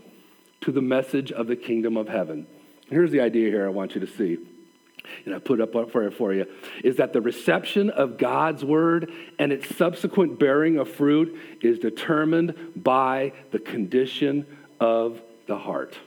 to 0.63 0.73
the 0.73 0.81
message 0.81 1.31
of 1.31 1.47
the 1.47 1.57
kingdom 1.57 1.97
of 1.99 2.09
heaven. 2.09 2.47
Here's 2.89 3.11
the 3.11 3.21
idea 3.21 3.51
here 3.51 3.67
I 3.67 3.71
want 3.71 3.95
you 3.95 4.01
to 4.01 4.07
see, 4.07 4.39
and 5.27 5.35
I 5.35 5.41
put 5.41 5.61
up 5.61 5.73
for 5.93 6.05
it 6.05 6.15
for 6.15 6.33
you, 6.33 6.47
is 6.83 6.97
that 6.97 7.13
the 7.13 7.21
reception 7.21 7.91
of 7.91 8.17
God's 8.17 8.65
word 8.65 9.13
and 9.39 9.53
its 9.53 9.77
subsequent 9.77 10.39
bearing 10.39 10.79
of 10.79 10.91
fruit 10.91 11.39
is 11.61 11.79
determined 11.79 12.55
by 12.77 13.33
the 13.51 13.59
condition 13.59 14.47
of 14.81 15.21
the 15.47 15.59
heart. 15.59 15.99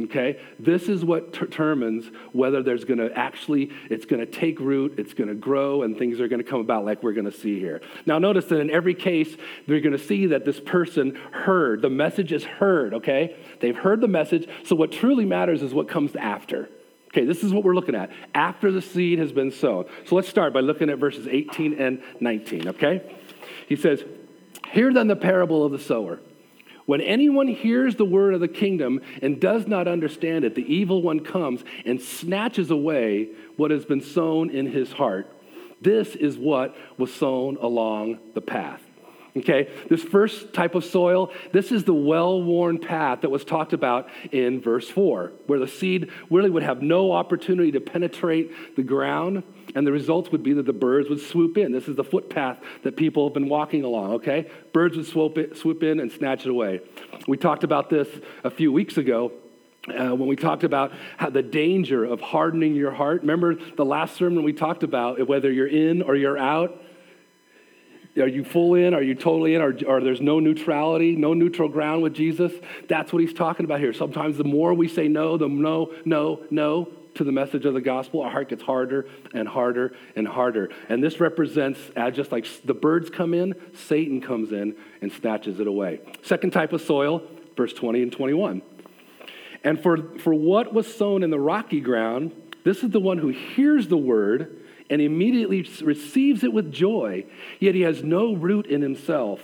Okay? 0.00 0.40
This 0.60 0.88
is 0.88 1.04
what 1.04 1.32
determines 1.32 2.10
whether 2.32 2.62
there's 2.62 2.84
going 2.84 2.98
to 2.98 3.12
actually, 3.18 3.72
it's 3.90 4.04
going 4.04 4.20
to 4.20 4.30
take 4.30 4.60
root, 4.60 4.94
it's 4.96 5.12
going 5.12 5.28
to 5.28 5.34
grow, 5.34 5.82
and 5.82 5.98
things 5.98 6.20
are 6.20 6.28
going 6.28 6.42
to 6.42 6.48
come 6.48 6.60
about 6.60 6.84
like 6.84 7.02
we're 7.02 7.12
going 7.12 7.30
to 7.30 7.36
see 7.36 7.58
here. 7.58 7.80
Now, 8.06 8.18
notice 8.18 8.44
that 8.46 8.60
in 8.60 8.70
every 8.70 8.94
case, 8.94 9.36
they're 9.66 9.80
going 9.80 9.96
to 9.96 10.04
see 10.04 10.26
that 10.26 10.44
this 10.44 10.60
person 10.60 11.16
heard. 11.32 11.82
The 11.82 11.90
message 11.90 12.32
is 12.32 12.44
heard, 12.44 12.94
okay? 12.94 13.36
They've 13.60 13.76
heard 13.76 14.00
the 14.00 14.08
message. 14.08 14.48
So, 14.64 14.76
what 14.76 14.92
truly 14.92 15.24
matters 15.24 15.62
is 15.62 15.74
what 15.74 15.88
comes 15.88 16.14
after. 16.14 16.68
Okay, 17.08 17.24
this 17.24 17.42
is 17.42 17.52
what 17.52 17.64
we're 17.64 17.74
looking 17.74 17.94
at 17.94 18.10
after 18.34 18.70
the 18.70 18.82
seed 18.82 19.18
has 19.18 19.32
been 19.32 19.50
sown. 19.50 19.86
So, 20.06 20.14
let's 20.14 20.28
start 20.28 20.52
by 20.52 20.60
looking 20.60 20.90
at 20.90 20.98
verses 20.98 21.26
18 21.26 21.80
and 21.80 22.02
19, 22.20 22.68
okay? 22.68 23.02
He 23.68 23.74
says, 23.74 24.04
Hear 24.70 24.92
then 24.92 25.08
the 25.08 25.16
parable 25.16 25.64
of 25.64 25.72
the 25.72 25.78
sower. 25.78 26.20
When 26.88 27.02
anyone 27.02 27.48
hears 27.48 27.96
the 27.96 28.06
word 28.06 28.32
of 28.32 28.40
the 28.40 28.48
kingdom 28.48 29.02
and 29.20 29.38
does 29.38 29.66
not 29.66 29.86
understand 29.86 30.46
it, 30.46 30.54
the 30.54 30.64
evil 30.74 31.02
one 31.02 31.20
comes 31.20 31.62
and 31.84 32.00
snatches 32.00 32.70
away 32.70 33.28
what 33.58 33.70
has 33.70 33.84
been 33.84 34.00
sown 34.00 34.48
in 34.48 34.72
his 34.72 34.92
heart. 34.92 35.30
This 35.82 36.16
is 36.16 36.38
what 36.38 36.74
was 36.96 37.12
sown 37.12 37.58
along 37.60 38.20
the 38.32 38.40
path. 38.40 38.80
Okay, 39.38 39.68
this 39.88 40.02
first 40.02 40.52
type 40.52 40.74
of 40.74 40.84
soil, 40.84 41.30
this 41.52 41.70
is 41.70 41.84
the 41.84 41.94
well 41.94 42.42
worn 42.42 42.78
path 42.78 43.20
that 43.20 43.30
was 43.30 43.44
talked 43.44 43.72
about 43.72 44.08
in 44.32 44.60
verse 44.60 44.88
4, 44.88 45.32
where 45.46 45.60
the 45.60 45.68
seed 45.68 46.10
really 46.28 46.50
would 46.50 46.64
have 46.64 46.82
no 46.82 47.12
opportunity 47.12 47.70
to 47.72 47.80
penetrate 47.80 48.74
the 48.74 48.82
ground, 48.82 49.44
and 49.76 49.86
the 49.86 49.92
results 49.92 50.32
would 50.32 50.42
be 50.42 50.54
that 50.54 50.66
the 50.66 50.72
birds 50.72 51.08
would 51.08 51.20
swoop 51.20 51.56
in. 51.56 51.70
This 51.70 51.86
is 51.86 51.94
the 51.94 52.02
footpath 52.02 52.58
that 52.82 52.96
people 52.96 53.28
have 53.28 53.34
been 53.34 53.48
walking 53.48 53.84
along, 53.84 54.14
okay? 54.14 54.50
Birds 54.72 54.96
would 54.96 55.06
swoop, 55.06 55.38
it, 55.38 55.56
swoop 55.56 55.84
in 55.84 56.00
and 56.00 56.10
snatch 56.10 56.44
it 56.44 56.50
away. 56.50 56.80
We 57.28 57.36
talked 57.36 57.62
about 57.62 57.90
this 57.90 58.08
a 58.42 58.50
few 58.50 58.72
weeks 58.72 58.96
ago. 58.96 59.32
Uh, 59.88 60.14
when 60.14 60.28
we 60.28 60.36
talked 60.36 60.64
about 60.64 60.92
how 61.16 61.30
the 61.30 61.42
danger 61.42 62.04
of 62.04 62.20
hardening 62.20 62.74
your 62.74 62.90
heart. 62.90 63.22
Remember 63.22 63.54
the 63.54 63.86
last 63.86 64.16
sermon 64.16 64.42
we 64.42 64.52
talked 64.52 64.82
about 64.82 65.26
whether 65.26 65.50
you're 65.50 65.68
in 65.68 66.02
or 66.02 66.14
you're 66.14 66.36
out? 66.36 66.82
Are 68.20 68.28
you 68.28 68.44
full 68.44 68.74
in? 68.74 68.94
Are 68.94 69.02
you 69.02 69.14
totally 69.14 69.54
in? 69.54 69.62
Or, 69.62 69.76
or 69.86 70.00
there's 70.00 70.20
no 70.20 70.40
neutrality, 70.40 71.16
no 71.16 71.34
neutral 71.34 71.68
ground 71.68 72.02
with 72.02 72.14
Jesus? 72.14 72.52
That's 72.88 73.12
what 73.12 73.20
he's 73.20 73.32
talking 73.32 73.64
about 73.64 73.80
here. 73.80 73.92
Sometimes 73.92 74.36
the 74.36 74.44
more 74.44 74.74
we 74.74 74.88
say 74.88 75.08
no, 75.08 75.36
the 75.36 75.48
no, 75.48 75.92
no, 76.04 76.44
no 76.50 76.92
to 77.14 77.24
the 77.24 77.32
message 77.32 77.64
of 77.64 77.74
the 77.74 77.80
gospel, 77.80 78.22
our 78.22 78.30
heart 78.30 78.48
gets 78.48 78.62
harder 78.62 79.08
and 79.34 79.48
harder 79.48 79.92
and 80.14 80.26
harder. 80.26 80.70
And 80.88 81.02
this 81.02 81.20
represents, 81.20 81.80
uh, 81.96 82.10
just 82.10 82.30
like 82.30 82.46
the 82.64 82.74
birds 82.74 83.10
come 83.10 83.34
in, 83.34 83.54
Satan 83.74 84.20
comes 84.20 84.52
in 84.52 84.76
and 85.02 85.12
snatches 85.12 85.58
it 85.58 85.66
away. 85.66 86.00
Second 86.22 86.52
type 86.52 86.72
of 86.72 86.80
soil, 86.80 87.22
verse 87.56 87.72
20 87.72 88.02
and 88.02 88.12
21. 88.12 88.62
And 89.64 89.82
for, 89.82 90.16
for 90.20 90.32
what 90.32 90.72
was 90.72 90.92
sown 90.94 91.24
in 91.24 91.30
the 91.30 91.40
rocky 91.40 91.80
ground, 91.80 92.32
this 92.64 92.84
is 92.84 92.90
the 92.90 93.00
one 93.00 93.18
who 93.18 93.28
hears 93.28 93.88
the 93.88 93.96
word 93.96 94.64
and 94.90 95.02
immediately 95.02 95.68
receives 95.82 96.44
it 96.44 96.52
with 96.52 96.72
joy, 96.72 97.24
yet 97.60 97.74
he 97.74 97.82
has 97.82 98.02
no 98.02 98.34
root 98.34 98.66
in 98.66 98.82
himself, 98.82 99.40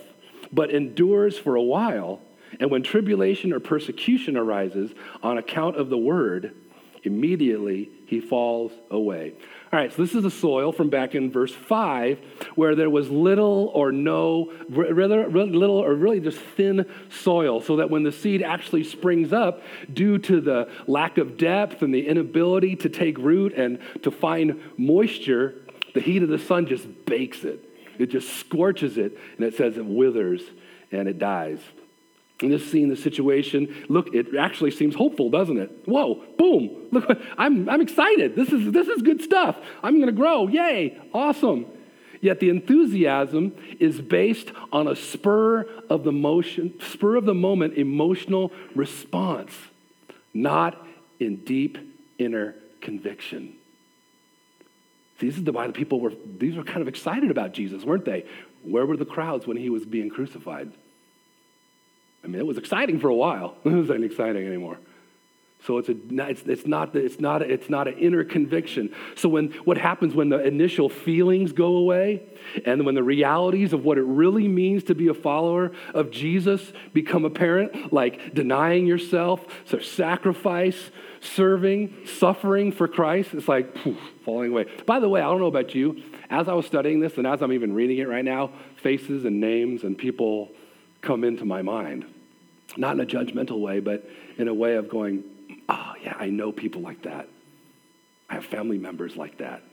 but 0.51 0.69
endures 0.69 1.37
for 1.37 1.55
a 1.55 1.61
while. 1.61 2.21
And 2.59 2.71
when 2.71 2.83
tribulation 2.83 3.51
or 3.53 3.59
persecution 3.59 4.37
arises 4.37 4.91
on 5.21 5.37
account 5.37 5.75
of 5.75 5.89
the 5.89 5.97
word, 5.97 6.55
immediately 7.03 7.89
he 8.07 8.19
falls 8.19 8.71
away. 8.89 9.33
All 9.75 9.81
right, 9.81 9.91
so 9.91 10.03
this 10.03 10.15
is 10.15 10.23
the 10.23 10.31
soil 10.31 10.71
from 10.71 10.89
back 10.89 11.15
in 11.15 11.29
verse 11.29 11.53
5 11.53 12.17
where 12.55 12.75
there 12.75 12.89
was 12.89 13.09
little 13.09 13.69
or 13.73 13.91
no, 13.91 14.53
rather 14.69 15.27
little 15.27 15.75
or 15.75 15.93
really 15.93 16.21
just 16.21 16.39
thin 16.39 16.85
soil, 17.09 17.59
so 17.59 17.75
that 17.75 17.89
when 17.89 18.03
the 18.03 18.11
seed 18.13 18.41
actually 18.41 18.85
springs 18.85 19.33
up, 19.33 19.63
due 19.91 20.17
to 20.17 20.39
the 20.39 20.71
lack 20.87 21.17
of 21.17 21.35
depth 21.35 21.81
and 21.81 21.93
the 21.93 22.07
inability 22.07 22.77
to 22.77 22.87
take 22.87 23.17
root 23.17 23.51
and 23.51 23.81
to 24.03 24.11
find 24.11 24.61
moisture, 24.77 25.55
the 25.93 25.99
heat 25.99 26.23
of 26.23 26.29
the 26.29 26.39
sun 26.39 26.67
just 26.67 26.87
bakes 27.05 27.43
it. 27.43 27.59
It 27.99 28.05
just 28.05 28.29
scorches 28.29 28.97
it, 28.97 29.19
and 29.35 29.45
it 29.45 29.55
says 29.55 29.77
it 29.77 29.85
withers 29.85 30.41
and 30.89 31.09
it 31.09 31.19
dies. 31.19 31.59
And 32.41 32.51
just 32.51 32.69
seeing 32.69 32.89
the 32.89 32.97
situation, 32.97 33.85
look, 33.87 34.13
it 34.13 34.35
actually 34.35 34.71
seems 34.71 34.93
hopeful, 34.95 35.29
doesn't 35.29 35.57
it? 35.57 35.71
Whoa, 35.85 36.21
boom, 36.37 36.87
look, 36.91 37.09
I'm, 37.37 37.69
I'm 37.69 37.81
excited. 37.81 38.35
This 38.35 38.49
is, 38.49 38.71
this 38.73 38.87
is 38.87 39.01
good 39.01 39.21
stuff. 39.21 39.57
I'm 39.81 39.95
going 39.95 40.07
to 40.07 40.11
grow. 40.11 40.47
Yay, 40.47 40.99
awesome. 41.13 41.65
Yet 42.19 42.39
the 42.39 42.49
enthusiasm 42.49 43.55
is 43.79 44.01
based 44.01 44.51
on 44.73 44.87
a 44.87 44.95
spur 44.95 45.61
of 45.89 46.03
the 46.03 46.11
motion, 46.11 46.73
spur 46.81 47.15
of 47.15 47.25
the 47.25 47.33
moment 47.33 47.77
emotional 47.77 48.51
response, 48.73 49.53
not 50.33 50.85
in 51.19 51.37
deep 51.37 51.77
inner 52.17 52.55
conviction. 52.81 53.53
See, 55.19 55.27
this 55.27 55.37
is 55.37 55.43
the 55.43 55.51
why 55.51 55.67
the 55.67 55.73
people 55.73 56.01
were, 56.01 56.13
these 56.37 56.57
were 56.57 56.63
kind 56.63 56.81
of 56.81 56.87
excited 56.87 57.31
about 57.31 57.53
Jesus, 57.53 57.83
weren't 57.85 58.05
they? 58.05 58.25
Where 58.63 58.85
were 58.85 58.97
the 58.97 59.05
crowds 59.05 59.47
when 59.47 59.55
he 59.55 59.69
was 59.69 59.85
being 59.85 60.09
crucified? 60.09 60.71
I 62.25 62.27
mean, 62.27 62.39
it 62.39 62.45
was 62.45 62.57
exciting 62.57 62.99
for 62.99 63.07
a 63.07 63.15
while. 63.15 63.55
It 63.65 63.69
wasn't 63.69 64.03
exciting 64.03 64.45
anymore. 64.47 64.79
So 65.65 65.79
it's, 65.79 65.89
a, 65.89 65.95
it's, 66.29 66.43
it's, 66.43 66.67
not, 66.67 66.95
it's, 66.95 67.19
not, 67.19 67.41
it's 67.41 67.69
not 67.69 67.87
an 67.87 67.97
inner 67.97 68.23
conviction. 68.23 68.93
So 69.15 69.29
when, 69.29 69.47
what 69.63 69.77
happens 69.79 70.13
when 70.13 70.29
the 70.29 70.45
initial 70.45 70.89
feelings 70.89 71.53
go 71.53 71.77
away 71.77 72.21
and 72.65 72.85
when 72.85 72.93
the 72.93 73.01
realities 73.01 73.73
of 73.73 73.83
what 73.83 73.97
it 73.97 74.03
really 74.03 74.47
means 74.47 74.83
to 74.85 74.95
be 74.95 75.07
a 75.07 75.13
follower 75.13 75.71
of 75.95 76.11
Jesus 76.11 76.71
become 76.93 77.25
apparent, 77.25 77.91
like 77.91 78.35
denying 78.35 78.85
yourself, 78.85 79.43
so 79.65 79.79
sacrifice, 79.79 80.91
serving, 81.21 81.95
suffering 82.05 82.71
for 82.71 82.87
Christ, 82.87 83.33
it's 83.33 83.47
like 83.47 83.73
poof, 83.73 83.97
falling 84.23 84.51
away. 84.51 84.65
By 84.85 84.99
the 84.99 85.09
way, 85.09 85.21
I 85.21 85.25
don't 85.25 85.39
know 85.39 85.47
about 85.47 85.73
you, 85.73 86.03
as 86.29 86.47
I 86.47 86.53
was 86.53 86.67
studying 86.67 86.99
this 86.99 87.17
and 87.17 87.25
as 87.25 87.41
I'm 87.41 87.53
even 87.53 87.73
reading 87.73 87.97
it 87.97 88.07
right 88.07 88.25
now, 88.25 88.51
faces 88.77 89.25
and 89.25 89.39
names 89.39 89.83
and 89.83 89.97
people 89.97 90.51
come 91.01 91.23
into 91.23 91.45
my 91.45 91.63
mind. 91.63 92.05
Not 92.77 92.93
in 92.93 93.01
a 93.01 93.05
judgmental 93.05 93.59
way, 93.59 93.79
but 93.79 94.07
in 94.37 94.47
a 94.47 94.53
way 94.53 94.75
of 94.75 94.89
going, 94.89 95.23
oh, 95.69 95.93
yeah, 96.03 96.15
I 96.19 96.27
know 96.27 96.51
people 96.51 96.81
like 96.81 97.03
that. 97.03 97.27
I 98.29 98.35
have 98.35 98.45
family 98.45 98.77
members 98.77 99.15
like 99.15 99.37
that. 99.37 99.63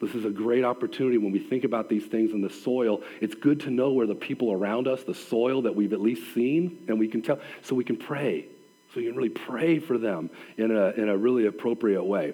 This 0.00 0.14
is 0.14 0.24
a 0.24 0.30
great 0.30 0.64
opportunity 0.64 1.18
when 1.18 1.32
we 1.32 1.40
think 1.40 1.64
about 1.64 1.88
these 1.88 2.04
things 2.04 2.30
in 2.30 2.40
the 2.40 2.50
soil. 2.50 3.02
It's 3.20 3.34
good 3.34 3.60
to 3.60 3.70
know 3.70 3.90
where 3.90 4.06
the 4.06 4.14
people 4.14 4.52
around 4.52 4.86
us, 4.86 5.02
the 5.02 5.14
soil 5.14 5.62
that 5.62 5.74
we've 5.74 5.92
at 5.92 6.00
least 6.00 6.34
seen, 6.34 6.84
and 6.86 7.00
we 7.00 7.08
can 7.08 7.20
tell, 7.20 7.40
so 7.62 7.74
we 7.74 7.82
can 7.84 7.96
pray. 7.96 8.46
So 8.94 9.00
you 9.00 9.08
can 9.08 9.16
really 9.16 9.28
pray 9.28 9.80
for 9.80 9.98
them 9.98 10.30
in 10.56 10.70
a, 10.70 10.90
in 10.90 11.08
a 11.08 11.16
really 11.16 11.46
appropriate 11.46 12.04
way. 12.04 12.32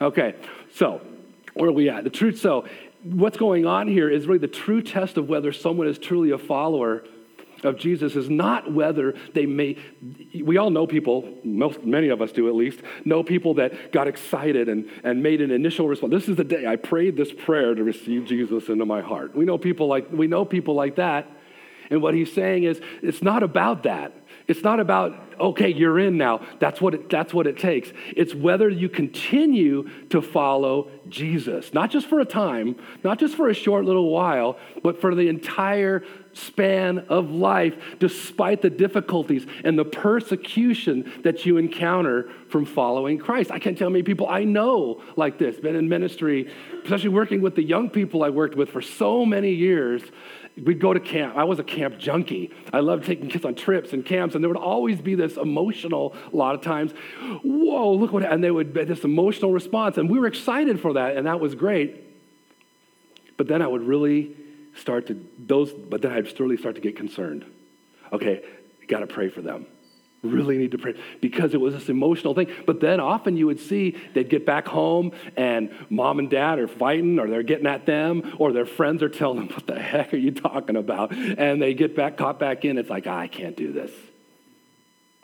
Okay, 0.00 0.36
so 0.72 1.00
where 1.54 1.68
are 1.68 1.72
we 1.72 1.88
at? 1.90 2.04
The 2.04 2.10
truth, 2.10 2.38
so 2.38 2.64
what's 3.02 3.36
going 3.36 3.66
on 3.66 3.88
here 3.88 4.08
is 4.08 4.26
really 4.26 4.38
the 4.38 4.48
true 4.48 4.80
test 4.80 5.16
of 5.16 5.28
whether 5.28 5.52
someone 5.52 5.88
is 5.88 5.98
truly 5.98 6.30
a 6.30 6.38
follower 6.38 7.04
of 7.64 7.76
Jesus 7.76 8.16
is 8.16 8.28
not 8.28 8.72
whether 8.72 9.14
they 9.34 9.46
may, 9.46 9.76
we 10.44 10.56
all 10.56 10.70
know 10.70 10.86
people, 10.86 11.38
most, 11.44 11.84
many 11.84 12.08
of 12.08 12.20
us 12.20 12.32
do 12.32 12.48
at 12.48 12.54
least, 12.54 12.80
know 13.04 13.22
people 13.22 13.54
that 13.54 13.92
got 13.92 14.08
excited 14.08 14.68
and, 14.68 14.88
and 15.04 15.22
made 15.22 15.40
an 15.40 15.50
initial 15.50 15.88
response. 15.88 16.12
This 16.12 16.28
is 16.28 16.36
the 16.36 16.44
day 16.44 16.66
I 16.66 16.76
prayed 16.76 17.16
this 17.16 17.32
prayer 17.32 17.74
to 17.74 17.84
receive 17.84 18.26
Jesus 18.26 18.68
into 18.68 18.86
my 18.86 19.00
heart. 19.00 19.36
We 19.36 19.44
know 19.44 19.58
people 19.58 19.86
like, 19.86 20.10
we 20.10 20.26
know 20.26 20.44
people 20.44 20.74
like 20.74 20.96
that. 20.96 21.30
And 21.90 22.00
what 22.00 22.14
he's 22.14 22.32
saying 22.32 22.64
is, 22.64 22.80
it's 23.02 23.20
not 23.20 23.42
about 23.42 23.82
that. 23.82 24.14
It's 24.50 24.64
not 24.64 24.80
about, 24.80 25.16
okay, 25.38 25.68
you're 25.68 26.00
in 26.00 26.18
now. 26.18 26.44
That's 26.58 26.80
what 26.80 26.92
it, 26.94 27.08
that's 27.08 27.32
what 27.32 27.46
it 27.46 27.56
takes. 27.56 27.92
It's 28.16 28.34
whether 28.34 28.68
you 28.68 28.88
continue 28.88 29.88
to 30.08 30.20
follow 30.20 30.90
Jesus, 31.08 31.72
not 31.72 31.92
just 31.92 32.08
for 32.08 32.18
a 32.18 32.24
time, 32.24 32.74
not 33.04 33.20
just 33.20 33.36
for 33.36 33.48
a 33.48 33.54
short 33.54 33.84
little 33.84 34.10
while, 34.10 34.58
but 34.82 35.00
for 35.00 35.14
the 35.14 35.28
entire 35.28 36.02
span 36.32 36.98
of 37.08 37.30
life, 37.30 37.76
despite 38.00 38.60
the 38.60 38.70
difficulties 38.70 39.46
and 39.62 39.78
the 39.78 39.84
persecution 39.84 41.12
that 41.22 41.46
you 41.46 41.56
encounter 41.56 42.28
from 42.48 42.64
following 42.64 43.18
Christ. 43.18 43.52
I 43.52 43.60
can't 43.60 43.78
tell 43.78 43.88
many 43.88 44.02
people 44.02 44.28
I 44.28 44.42
know 44.42 45.00
like 45.14 45.38
this, 45.38 45.60
been 45.60 45.76
in 45.76 45.88
ministry, 45.88 46.52
especially 46.82 47.10
working 47.10 47.40
with 47.40 47.54
the 47.54 47.62
young 47.62 47.88
people 47.88 48.24
I 48.24 48.30
worked 48.30 48.56
with 48.56 48.70
for 48.70 48.82
so 48.82 49.24
many 49.24 49.52
years 49.52 50.02
we'd 50.64 50.80
go 50.80 50.92
to 50.92 51.00
camp. 51.00 51.36
I 51.36 51.44
was 51.44 51.58
a 51.58 51.64
camp 51.64 51.98
junkie. 51.98 52.52
I 52.72 52.80
loved 52.80 53.04
taking 53.04 53.28
kids 53.28 53.44
on 53.44 53.54
trips 53.54 53.92
and 53.92 54.04
camps, 54.04 54.34
and 54.34 54.42
there 54.42 54.48
would 54.48 54.58
always 54.58 55.00
be 55.00 55.14
this 55.14 55.36
emotional, 55.36 56.14
a 56.32 56.36
lot 56.36 56.54
of 56.54 56.62
times, 56.62 56.92
whoa, 57.42 57.92
look 57.92 58.12
what, 58.12 58.24
and 58.24 58.42
they 58.42 58.50
would 58.50 58.72
be 58.72 58.84
this 58.84 59.04
emotional 59.04 59.52
response. 59.52 59.98
And 59.98 60.10
we 60.10 60.18
were 60.18 60.26
excited 60.26 60.80
for 60.80 60.94
that, 60.94 61.16
and 61.16 61.26
that 61.26 61.40
was 61.40 61.54
great. 61.54 62.04
But 63.36 63.48
then 63.48 63.62
I 63.62 63.66
would 63.66 63.82
really 63.82 64.36
start 64.76 65.06
to, 65.08 65.26
those, 65.38 65.72
but 65.72 66.02
then 66.02 66.12
I'd 66.12 66.38
really 66.38 66.56
start 66.56 66.74
to 66.76 66.80
get 66.80 66.96
concerned. 66.96 67.44
Okay, 68.12 68.42
got 68.88 69.00
to 69.00 69.06
pray 69.06 69.28
for 69.28 69.40
them 69.40 69.66
really 70.22 70.58
need 70.58 70.72
to 70.72 70.78
pray 70.78 70.94
because 71.20 71.54
it 71.54 71.60
was 71.60 71.74
this 71.74 71.88
emotional 71.88 72.34
thing. 72.34 72.48
But 72.66 72.80
then 72.80 73.00
often 73.00 73.36
you 73.36 73.46
would 73.46 73.60
see 73.60 73.96
they'd 74.14 74.28
get 74.28 74.44
back 74.44 74.68
home 74.68 75.12
and 75.36 75.70
mom 75.88 76.18
and 76.18 76.28
dad 76.28 76.58
are 76.58 76.68
fighting 76.68 77.18
or 77.18 77.28
they're 77.28 77.42
getting 77.42 77.66
at 77.66 77.86
them 77.86 78.34
or 78.38 78.52
their 78.52 78.66
friends 78.66 79.02
are 79.02 79.08
telling 79.08 79.38
them, 79.38 79.48
What 79.48 79.66
the 79.66 79.78
heck 79.78 80.12
are 80.12 80.18
you 80.18 80.30
talking 80.30 80.76
about? 80.76 81.12
And 81.12 81.60
they 81.60 81.74
get 81.74 81.96
back, 81.96 82.16
caught 82.16 82.38
back 82.38 82.64
in. 82.64 82.78
It's 82.78 82.90
like, 82.90 83.06
ah, 83.06 83.18
I 83.18 83.28
can't 83.28 83.56
do 83.56 83.72
this. 83.72 83.90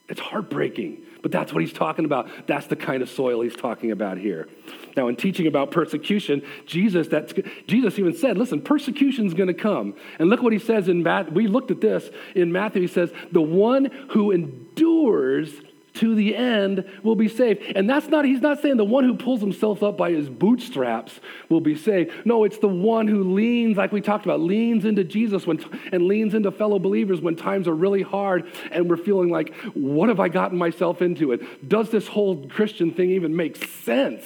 It's 0.09 0.21
heartbreaking, 0.21 1.03
but 1.23 1.33
that's 1.33 1.53
what 1.53 1.63
he's 1.63 1.73
talking 1.73 2.05
about. 2.05 2.29
That's 2.47 2.67
the 2.69 2.77
kind 2.77 3.03
of 3.03 3.11
soil 3.11 3.41
he's 3.41 3.57
talking 3.57 3.91
about 3.91 4.19
here. 4.19 4.49
Now, 4.97 5.09
in 5.09 5.17
teaching 5.17 5.49
about 5.49 5.73
persecution, 5.73 6.43
Jesus, 6.65 7.09
that's, 7.09 7.35
Jesus 7.67 7.99
even 7.99 8.15
said, 8.15 8.39
listen, 8.39 8.63
persecution's 8.63 9.35
going 9.35 9.49
to 9.49 9.55
come. 9.55 9.95
And 10.21 10.31
look 10.31 10.43
what 10.43 10.53
he 10.53 10.61
says 10.61 10.89
in 10.89 11.03
Matthew. 11.03 11.35
We 11.35 11.49
looked 11.49 11.73
at 11.73 11.81
this 11.81 12.09
in 12.37 12.53
Matthew. 12.53 12.83
He 12.83 12.87
says, 12.87 13.13
the 13.33 13.43
one 13.43 13.87
who 14.11 14.31
endures 14.31 15.51
to 15.97 16.15
the 16.15 16.35
end 16.37 16.85
will 17.03 17.17
be 17.17 17.29
saved. 17.29 17.63
And 17.75 17.89
that's 17.89 18.09
not, 18.09 18.25
he's 18.25 18.41
not 18.41 18.61
saying 18.61 18.77
the 18.77 18.85
one 18.85 19.05
who 19.05 19.15
pulls 19.15 19.41
himself 19.41 19.83
up 19.83 19.97
by 19.97 20.11
his 20.11 20.29
bootstraps 20.29 21.21
will 21.49 21.61
be 21.61 21.77
saved. 21.77 22.13
No, 22.25 22.45
it's 22.45 22.59
the 22.59 22.69
one 22.69 23.09
who 23.09 23.35
leans, 23.35 23.77
like 23.77 23.93
we 23.93 24.01
talked 24.01 24.25
about, 24.25 24.41
leans 24.41 24.85
into 24.85 25.05
Jesus 25.05 25.47
when, 25.47 25.65
and 25.93 26.07
leans 26.07 26.35
into 26.35 26.51
fellow 26.51 26.79
believers 26.79 27.21
when 27.21 27.37
times 27.37 27.69
are 27.69 27.75
really 27.75 28.03
hard 28.03 28.51
and 28.71 28.89
we're 28.89 28.97
feeling 28.97 29.31
like, 29.31 29.55
what 29.75 30.09
have 30.09 30.21
I 30.21 30.29
gotten 30.29 30.59
myself 30.59 31.03
into? 31.03 31.33
It 31.33 31.69
does 31.69 31.91
this 31.91 32.07
whole 32.07 32.47
Christian 32.49 32.93
thing 32.93 33.11
even 33.11 33.35
make 33.37 33.57
sense? 33.57 34.25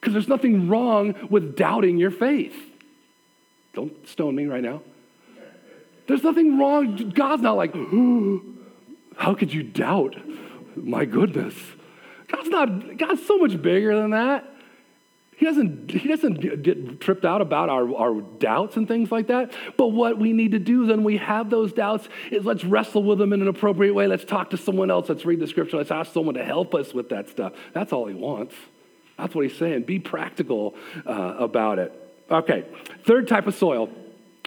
Because 0.00 0.14
there's 0.14 0.28
nothing 0.28 0.68
wrong 0.68 1.28
with 1.30 1.56
doubting 1.56 1.98
your 1.98 2.10
faith. 2.10 2.56
Don't 3.74 4.08
stone 4.08 4.34
me 4.34 4.46
right 4.46 4.62
now. 4.62 4.82
There's 6.06 6.24
nothing 6.24 6.58
wrong. 6.58 7.10
God's 7.10 7.42
not 7.42 7.56
like, 7.56 7.72
how 9.20 9.34
could 9.34 9.52
you 9.52 9.62
doubt? 9.62 10.16
My 10.74 11.04
goodness. 11.04 11.54
God's 12.28 12.48
not, 12.48 12.96
God's 12.96 13.26
so 13.26 13.36
much 13.36 13.60
bigger 13.60 13.94
than 13.94 14.12
that. 14.12 14.50
He 15.36 15.44
doesn't, 15.44 15.90
he 15.90 16.08
doesn't 16.08 16.62
get 16.62 17.02
tripped 17.02 17.26
out 17.26 17.42
about 17.42 17.68
our, 17.68 17.94
our 17.94 18.22
doubts 18.22 18.78
and 18.78 18.88
things 18.88 19.12
like 19.12 19.26
that. 19.26 19.52
But 19.76 19.88
what 19.88 20.18
we 20.18 20.32
need 20.32 20.52
to 20.52 20.58
do 20.58 20.86
then 20.86 21.04
we 21.04 21.18
have 21.18 21.50
those 21.50 21.74
doubts 21.74 22.08
is 22.30 22.46
let's 22.46 22.64
wrestle 22.64 23.02
with 23.02 23.18
them 23.18 23.34
in 23.34 23.42
an 23.42 23.48
appropriate 23.48 23.92
way. 23.92 24.06
Let's 24.06 24.24
talk 24.24 24.50
to 24.50 24.56
someone 24.56 24.90
else. 24.90 25.10
Let's 25.10 25.26
read 25.26 25.40
the 25.40 25.46
scripture. 25.46 25.76
Let's 25.76 25.90
ask 25.90 26.14
someone 26.14 26.34
to 26.36 26.44
help 26.44 26.74
us 26.74 26.94
with 26.94 27.10
that 27.10 27.28
stuff. 27.28 27.52
That's 27.74 27.92
all 27.92 28.06
he 28.06 28.14
wants. 28.14 28.54
That's 29.18 29.34
what 29.34 29.44
he's 29.44 29.56
saying. 29.58 29.82
Be 29.82 29.98
practical 29.98 30.74
uh, 31.06 31.36
about 31.38 31.78
it. 31.78 31.92
Okay, 32.30 32.64
third 33.04 33.28
type 33.28 33.46
of 33.46 33.54
soil 33.54 33.90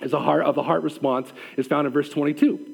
is 0.02 0.14
a 0.14 0.20
heart 0.20 0.46
of 0.46 0.56
the 0.56 0.64
heart 0.64 0.82
response 0.82 1.32
is 1.58 1.68
found 1.68 1.86
in 1.86 1.94
verse 1.94 2.10
22. 2.10 2.73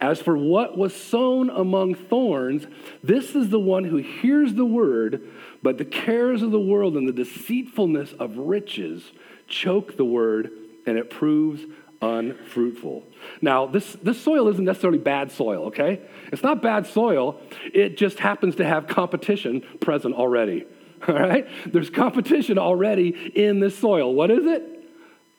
As 0.00 0.20
for 0.20 0.36
what 0.36 0.76
was 0.76 0.94
sown 0.94 1.50
among 1.50 1.94
thorns, 1.94 2.66
this 3.02 3.34
is 3.34 3.50
the 3.50 3.60
one 3.60 3.84
who 3.84 3.96
hears 3.96 4.54
the 4.54 4.64
word, 4.64 5.22
but 5.62 5.78
the 5.78 5.84
cares 5.84 6.42
of 6.42 6.50
the 6.50 6.60
world 6.60 6.96
and 6.96 7.08
the 7.08 7.12
deceitfulness 7.12 8.12
of 8.14 8.36
riches 8.36 9.12
choke 9.46 9.96
the 9.96 10.04
word, 10.04 10.50
and 10.86 10.98
it 10.98 11.10
proves 11.10 11.62
unfruitful. 12.02 13.04
Now, 13.40 13.66
this, 13.66 13.94
this 14.02 14.20
soil 14.20 14.48
isn't 14.48 14.64
necessarily 14.64 14.98
bad 14.98 15.32
soil, 15.32 15.66
okay? 15.66 16.00
It's 16.32 16.42
not 16.42 16.60
bad 16.62 16.86
soil, 16.86 17.40
it 17.72 17.96
just 17.96 18.18
happens 18.18 18.56
to 18.56 18.64
have 18.64 18.86
competition 18.86 19.62
present 19.80 20.14
already. 20.14 20.66
All 21.08 21.14
right? 21.14 21.46
There's 21.66 21.90
competition 21.90 22.58
already 22.58 23.32
in 23.34 23.60
this 23.60 23.78
soil. 23.78 24.14
What 24.14 24.30
is 24.30 24.46
it? 24.46 24.62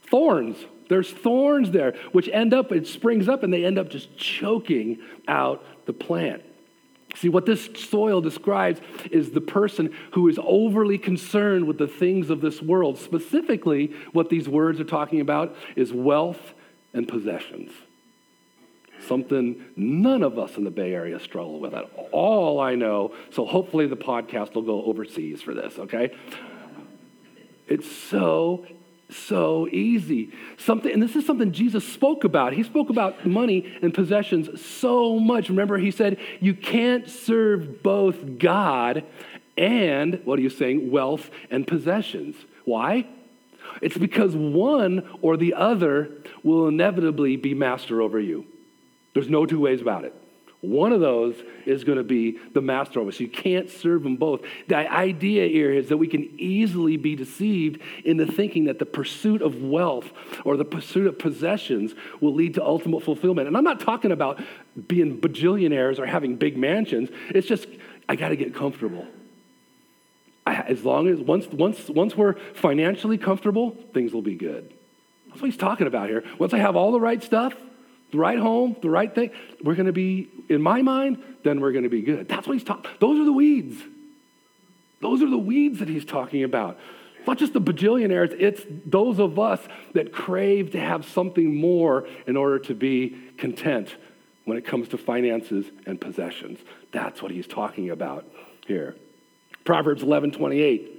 Thorns. 0.09 0.57
There's 0.89 1.11
thorns 1.11 1.71
there, 1.71 1.95
which 2.11 2.29
end 2.29 2.53
up, 2.53 2.71
it 2.71 2.87
springs 2.87 3.27
up 3.27 3.43
and 3.43 3.53
they 3.53 3.65
end 3.65 3.77
up 3.77 3.89
just 3.89 4.15
choking 4.17 4.99
out 5.27 5.63
the 5.85 5.93
plant. 5.93 6.43
See, 7.15 7.29
what 7.29 7.45
this 7.45 7.69
soil 7.75 8.19
describes 8.19 8.81
is 9.09 9.31
the 9.31 9.41
person 9.41 9.95
who 10.11 10.27
is 10.27 10.37
overly 10.43 10.97
concerned 10.97 11.65
with 11.65 11.77
the 11.77 11.87
things 11.87 12.29
of 12.29 12.41
this 12.41 12.61
world. 12.61 12.97
Specifically, 12.97 13.93
what 14.11 14.29
these 14.29 14.49
words 14.49 14.79
are 14.79 14.85
talking 14.85 15.21
about 15.21 15.55
is 15.75 15.93
wealth 15.93 16.53
and 16.93 17.07
possessions. 17.07 17.71
Something 19.07 19.63
none 19.75 20.23
of 20.23 20.37
us 20.39 20.57
in 20.57 20.63
the 20.63 20.71
Bay 20.71 20.93
Area 20.93 21.19
struggle 21.19 21.59
with 21.59 21.73
at 21.73 21.85
all, 22.11 22.59
I 22.59 22.75
know. 22.75 23.13
So 23.31 23.45
hopefully 23.45 23.87
the 23.87 23.97
podcast 23.97 24.55
will 24.55 24.63
go 24.63 24.83
overseas 24.83 25.41
for 25.41 25.53
this, 25.53 25.77
okay? 25.77 26.11
It's 27.67 27.89
so 27.89 28.65
so 29.09 29.67
easy. 29.69 30.31
Something, 30.57 30.91
and 30.91 31.01
this 31.01 31.15
is 31.15 31.25
something 31.25 31.51
Jesus 31.51 31.87
spoke 31.87 32.23
about. 32.23 32.53
He 32.53 32.63
spoke 32.63 32.89
about 32.89 33.25
money 33.25 33.77
and 33.81 33.93
possessions 33.93 34.61
so 34.61 35.19
much. 35.19 35.49
Remember, 35.49 35.77
he 35.77 35.91
said, 35.91 36.17
You 36.39 36.53
can't 36.53 37.09
serve 37.09 37.83
both 37.83 38.39
God 38.39 39.03
and, 39.57 40.21
what 40.25 40.39
are 40.39 40.41
you 40.41 40.49
saying, 40.49 40.91
wealth 40.91 41.29
and 41.49 41.67
possessions. 41.67 42.35
Why? 42.65 43.07
It's 43.81 43.97
because 43.97 44.35
one 44.35 45.07
or 45.21 45.37
the 45.37 45.53
other 45.53 46.11
will 46.43 46.67
inevitably 46.67 47.35
be 47.37 47.53
master 47.53 48.01
over 48.01 48.19
you. 48.19 48.45
There's 49.13 49.29
no 49.29 49.45
two 49.45 49.59
ways 49.59 49.81
about 49.81 50.05
it. 50.05 50.13
One 50.65 50.91
of 50.91 50.99
those 50.99 51.35
is 51.65 51.83
going 51.83 51.97
to 51.97 52.03
be 52.03 52.39
the 52.53 52.61
master 52.61 52.99
of 52.99 53.07
us. 53.07 53.19
You 53.19 53.27
can't 53.27 53.69
serve 53.69 54.03
them 54.03 54.15
both. 54.15 54.41
The 54.67 54.75
idea 54.75 55.47
here 55.47 55.71
is 55.71 55.89
that 55.89 55.97
we 55.97 56.07
can 56.07 56.29
easily 56.39 56.97
be 56.97 57.15
deceived 57.15 57.81
into 58.03 58.25
thinking 58.25 58.65
that 58.65 58.79
the 58.79 58.85
pursuit 58.85 59.41
of 59.41 59.61
wealth 59.61 60.11
or 60.43 60.57
the 60.57 60.65
pursuit 60.65 61.07
of 61.07 61.19
possessions 61.19 61.93
will 62.19 62.33
lead 62.33 62.55
to 62.55 62.63
ultimate 62.63 63.03
fulfillment. 63.03 63.47
And 63.47 63.55
I'm 63.55 63.63
not 63.63 63.79
talking 63.79 64.11
about 64.11 64.41
being 64.87 65.19
bajillionaires 65.19 65.99
or 65.99 66.05
having 66.05 66.35
big 66.35 66.57
mansions. 66.57 67.09
It's 67.29 67.47
just, 67.47 67.67
I 68.09 68.15
got 68.15 68.29
to 68.29 68.35
get 68.35 68.55
comfortable. 68.55 69.05
I, 70.47 70.55
as 70.61 70.83
long 70.83 71.07
as, 71.07 71.19
once, 71.19 71.47
once, 71.47 71.89
once 71.89 72.15
we're 72.15 72.35
financially 72.53 73.17
comfortable, 73.17 73.77
things 73.93 74.13
will 74.13 74.21
be 74.21 74.35
good. 74.35 74.73
That's 75.27 75.41
what 75.41 75.51
he's 75.51 75.59
talking 75.59 75.87
about 75.87 76.09
here. 76.09 76.23
Once 76.39 76.53
I 76.53 76.59
have 76.59 76.75
all 76.75 76.91
the 76.91 76.99
right 76.99 77.21
stuff, 77.21 77.53
the 78.15 78.21
right 78.21 78.39
home, 78.39 78.77
the 78.81 78.89
right 78.89 79.13
thing, 79.13 79.31
we're 79.61 79.75
going 79.75 79.87
to 79.87 79.93
be, 79.93 80.29
in 80.47 80.61
my 80.61 80.81
mind, 80.81 81.21
then 81.43 81.59
we're 81.59 81.73
going 81.73 81.83
to 81.83 81.89
be 81.89 82.01
good. 82.01 82.29
That's 82.29 82.47
what 82.47 82.53
he's 82.53 82.63
talking. 82.63 82.89
Those 82.99 83.19
are 83.19 83.25
the 83.25 83.33
weeds. 83.33 83.81
Those 85.01 85.21
are 85.21 85.29
the 85.29 85.37
weeds 85.37 85.79
that 85.79 85.89
he's 85.89 86.05
talking 86.05 86.43
about. 86.43 86.79
It's 87.17 87.27
not 87.27 87.37
just 87.37 87.53
the 87.53 87.61
bajillionaires, 87.61 88.33
it's 88.39 88.61
those 88.85 89.19
of 89.19 89.37
us 89.37 89.59
that 89.93 90.13
crave 90.13 90.71
to 90.71 90.79
have 90.79 91.05
something 91.05 91.55
more 91.55 92.07
in 92.25 92.37
order 92.37 92.57
to 92.59 92.73
be 92.73 93.17
content 93.37 93.93
when 94.45 94.57
it 94.57 94.65
comes 94.65 94.87
to 94.89 94.97
finances 94.97 95.65
and 95.85 95.99
possessions. 95.99 96.59
That's 96.93 97.21
what 97.21 97.31
he's 97.31 97.47
talking 97.47 97.89
about 97.89 98.25
here. 98.65 98.95
Proverbs 99.65 100.03
11 100.03 100.31
28. 100.31 100.91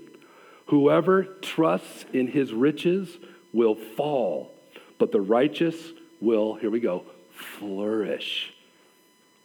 Whoever 0.66 1.22
trusts 1.22 2.04
in 2.12 2.26
his 2.26 2.52
riches 2.52 3.16
will 3.52 3.76
fall, 3.76 4.52
but 4.98 5.12
the 5.12 5.20
righteous 5.20 5.76
will, 6.20 6.54
here 6.54 6.70
we 6.70 6.80
go, 6.80 7.04
flourish 7.32 8.52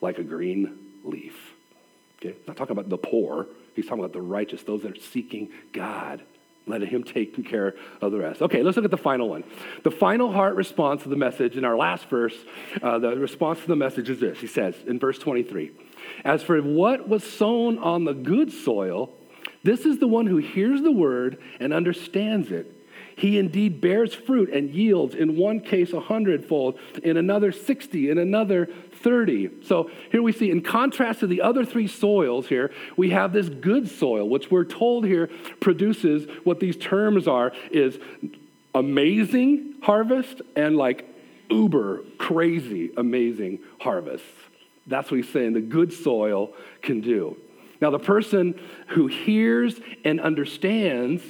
like 0.01 0.17
a 0.17 0.23
green 0.23 0.77
leaf. 1.03 1.53
Okay? 2.19 2.35
Not 2.47 2.57
talking 2.57 2.73
about 2.73 2.89
the 2.89 2.97
poor. 2.97 3.47
He's 3.75 3.85
talking 3.85 4.03
about 4.03 4.13
the 4.13 4.21
righteous, 4.21 4.63
those 4.63 4.83
that 4.83 4.97
are 4.97 5.01
seeking 5.01 5.49
God. 5.71 6.21
Letting 6.67 6.89
him 6.89 7.03
take 7.03 7.43
care 7.47 7.73
of 8.01 8.11
the 8.11 8.19
rest. 8.19 8.41
Okay, 8.41 8.61
let's 8.61 8.75
look 8.75 8.85
at 8.85 8.91
the 8.91 8.97
final 8.97 9.27
one. 9.27 9.43
The 9.83 9.89
final 9.89 10.31
heart 10.31 10.55
response 10.55 11.01
to 11.03 11.09
the 11.09 11.15
message 11.15 11.57
in 11.57 11.65
our 11.65 11.75
last 11.75 12.05
verse, 12.05 12.35
uh, 12.83 12.99
the 12.99 13.17
response 13.17 13.61
to 13.61 13.67
the 13.67 13.75
message 13.75 14.11
is 14.11 14.19
this. 14.19 14.39
He 14.39 14.47
says 14.47 14.75
in 14.85 14.99
verse 14.99 15.17
23 15.17 15.71
As 16.23 16.43
for 16.43 16.61
what 16.61 17.09
was 17.09 17.23
sown 17.23 17.79
on 17.79 18.05
the 18.05 18.13
good 18.13 18.51
soil, 18.51 19.11
this 19.63 19.85
is 19.85 19.97
the 19.97 20.07
one 20.07 20.27
who 20.27 20.37
hears 20.37 20.83
the 20.83 20.91
word 20.91 21.39
and 21.59 21.73
understands 21.73 22.51
it 22.51 22.80
he 23.15 23.37
indeed 23.37 23.81
bears 23.81 24.13
fruit 24.13 24.49
and 24.51 24.69
yields, 24.69 25.15
in 25.15 25.35
one 25.37 25.59
case 25.59 25.93
a 25.93 25.99
hundredfold, 25.99 26.79
in 27.03 27.17
another 27.17 27.51
60, 27.51 28.09
in 28.09 28.17
another 28.17 28.67
30. 29.03 29.63
So 29.65 29.89
here 30.11 30.21
we 30.21 30.31
see, 30.31 30.51
in 30.51 30.61
contrast 30.61 31.21
to 31.21 31.27
the 31.27 31.41
other 31.41 31.65
three 31.65 31.87
soils 31.87 32.47
here, 32.47 32.71
we 32.97 33.09
have 33.11 33.33
this 33.33 33.49
good 33.49 33.89
soil, 33.89 34.27
which 34.27 34.51
we're 34.51 34.65
told 34.65 35.05
here 35.05 35.29
produces 35.59 36.27
what 36.43 36.59
these 36.59 36.77
terms 36.77 37.27
are 37.27 37.51
is 37.71 37.99
amazing 38.73 39.75
harvest 39.81 40.41
and 40.55 40.77
like 40.77 41.07
uber 41.49 42.03
crazy 42.17 42.91
amazing 42.95 43.59
harvests. 43.79 44.27
That's 44.87 45.11
what 45.11 45.17
he's 45.17 45.29
saying 45.29 45.53
the 45.53 45.61
good 45.61 45.93
soil 45.93 46.53
can 46.81 47.01
do. 47.01 47.37
Now, 47.81 47.89
the 47.89 47.99
person 47.99 48.59
who 48.89 49.07
hears 49.07 49.79
and 50.05 50.21
understands 50.21 51.23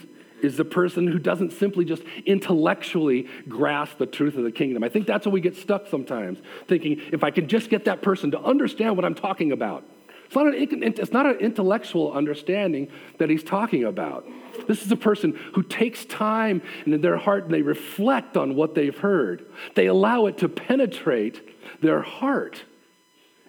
is 0.43 0.57
the 0.57 0.65
person 0.65 1.07
who 1.07 1.19
doesn't 1.19 1.51
simply 1.51 1.85
just 1.85 2.03
intellectually 2.25 3.27
grasp 3.47 3.97
the 3.97 4.05
truth 4.05 4.35
of 4.35 4.43
the 4.43 4.51
kingdom. 4.51 4.83
I 4.83 4.89
think 4.89 5.07
that's 5.07 5.25
where 5.25 5.33
we 5.33 5.41
get 5.41 5.55
stuck 5.55 5.87
sometimes, 5.87 6.39
thinking 6.67 7.01
if 7.11 7.23
I 7.23 7.31
can 7.31 7.47
just 7.47 7.69
get 7.69 7.85
that 7.85 8.01
person 8.01 8.31
to 8.31 8.39
understand 8.39 8.95
what 8.95 9.05
I'm 9.05 9.15
talking 9.15 9.51
about. 9.51 9.83
It's 10.25 10.35
not, 10.35 10.47
an, 10.47 10.83
it's 10.97 11.11
not 11.11 11.25
an 11.25 11.39
intellectual 11.39 12.13
understanding 12.13 12.89
that 13.17 13.29
he's 13.29 13.43
talking 13.43 13.83
about. 13.83 14.25
This 14.65 14.81
is 14.81 14.89
a 14.89 14.95
person 14.95 15.37
who 15.55 15.61
takes 15.61 16.05
time 16.05 16.61
and 16.85 16.93
in 16.93 17.01
their 17.01 17.17
heart 17.17 17.45
and 17.45 17.53
they 17.53 17.61
reflect 17.61 18.37
on 18.37 18.55
what 18.55 18.73
they've 18.73 18.97
heard. 18.97 19.45
They 19.75 19.87
allow 19.87 20.27
it 20.27 20.37
to 20.37 20.47
penetrate 20.47 21.41
their 21.81 22.01
heart 22.01 22.63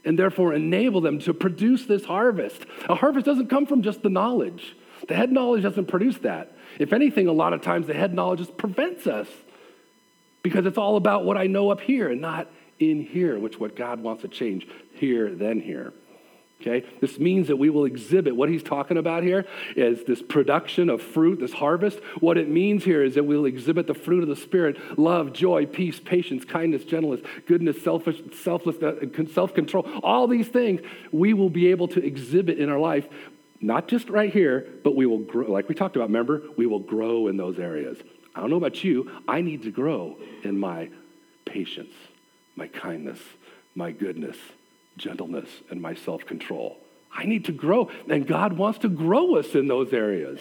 and 0.04 0.18
therefore 0.18 0.54
enable 0.54 1.00
them 1.00 1.20
to 1.20 1.32
produce 1.32 1.86
this 1.86 2.04
harvest. 2.04 2.66
A 2.88 2.96
harvest 2.96 3.26
doesn't 3.26 3.48
come 3.48 3.66
from 3.66 3.82
just 3.82 4.02
the 4.02 4.10
knowledge. 4.10 4.74
The 5.08 5.14
head 5.14 5.32
knowledge 5.32 5.62
doesn't 5.62 5.86
produce 5.86 6.18
that. 6.18 6.56
If 6.78 6.92
anything, 6.92 7.28
a 7.28 7.32
lot 7.32 7.52
of 7.52 7.62
times 7.62 7.86
the 7.86 7.94
head 7.94 8.14
knowledge 8.14 8.40
just 8.40 8.56
prevents 8.56 9.06
us 9.06 9.28
because 10.42 10.66
it's 10.66 10.78
all 10.78 10.96
about 10.96 11.24
what 11.24 11.36
I 11.36 11.46
know 11.46 11.70
up 11.70 11.80
here 11.80 12.08
and 12.08 12.20
not 12.20 12.48
in 12.78 13.02
here, 13.02 13.38
which 13.38 13.58
what 13.58 13.76
God 13.76 14.00
wants 14.00 14.22
to 14.22 14.28
change 14.28 14.66
here, 14.94 15.34
then 15.34 15.60
here. 15.60 15.92
Okay? 16.62 16.86
This 17.00 17.18
means 17.18 17.48
that 17.48 17.56
we 17.56 17.70
will 17.70 17.84
exhibit 17.84 18.36
what 18.36 18.48
he's 18.48 18.62
talking 18.62 18.96
about 18.96 19.24
here 19.24 19.46
is 19.74 20.04
this 20.04 20.22
production 20.22 20.88
of 20.88 21.02
fruit, 21.02 21.40
this 21.40 21.52
harvest. 21.52 21.98
What 22.20 22.38
it 22.38 22.48
means 22.48 22.84
here 22.84 23.02
is 23.02 23.16
that 23.16 23.24
we'll 23.24 23.46
exhibit 23.46 23.88
the 23.88 23.94
fruit 23.94 24.22
of 24.22 24.28
the 24.28 24.36
Spirit 24.36 24.78
love, 24.96 25.32
joy, 25.32 25.66
peace, 25.66 25.98
patience, 25.98 26.44
kindness, 26.44 26.84
gentleness, 26.84 27.20
goodness, 27.46 27.82
selfish, 27.82 28.22
selflessness, 28.44 29.34
self 29.34 29.54
control. 29.54 29.88
All 30.04 30.28
these 30.28 30.48
things 30.48 30.80
we 31.10 31.34
will 31.34 31.50
be 31.50 31.68
able 31.68 31.88
to 31.88 32.04
exhibit 32.04 32.60
in 32.60 32.68
our 32.68 32.78
life 32.78 33.08
not 33.62 33.88
just 33.88 34.10
right 34.10 34.32
here, 34.32 34.66
but 34.82 34.96
we 34.96 35.06
will 35.06 35.20
grow, 35.20 35.50
like 35.50 35.68
we 35.68 35.74
talked 35.74 35.96
about, 35.96 36.08
remember? 36.08 36.42
We 36.56 36.66
will 36.66 36.80
grow 36.80 37.28
in 37.28 37.36
those 37.36 37.58
areas. 37.58 37.96
I 38.34 38.40
don't 38.40 38.50
know 38.50 38.56
about 38.56 38.82
you, 38.82 39.10
I 39.28 39.40
need 39.40 39.62
to 39.62 39.70
grow 39.70 40.16
in 40.42 40.58
my 40.58 40.90
patience, 41.44 41.94
my 42.56 42.66
kindness, 42.66 43.20
my 43.74 43.92
goodness, 43.92 44.36
gentleness, 44.96 45.48
and 45.70 45.80
my 45.80 45.94
self 45.94 46.26
control. 46.26 46.78
I 47.14 47.24
need 47.24 47.44
to 47.44 47.52
grow, 47.52 47.90
and 48.08 48.26
God 48.26 48.54
wants 48.54 48.80
to 48.80 48.88
grow 48.88 49.36
us 49.36 49.54
in 49.54 49.68
those 49.68 49.92
areas. 49.92 50.40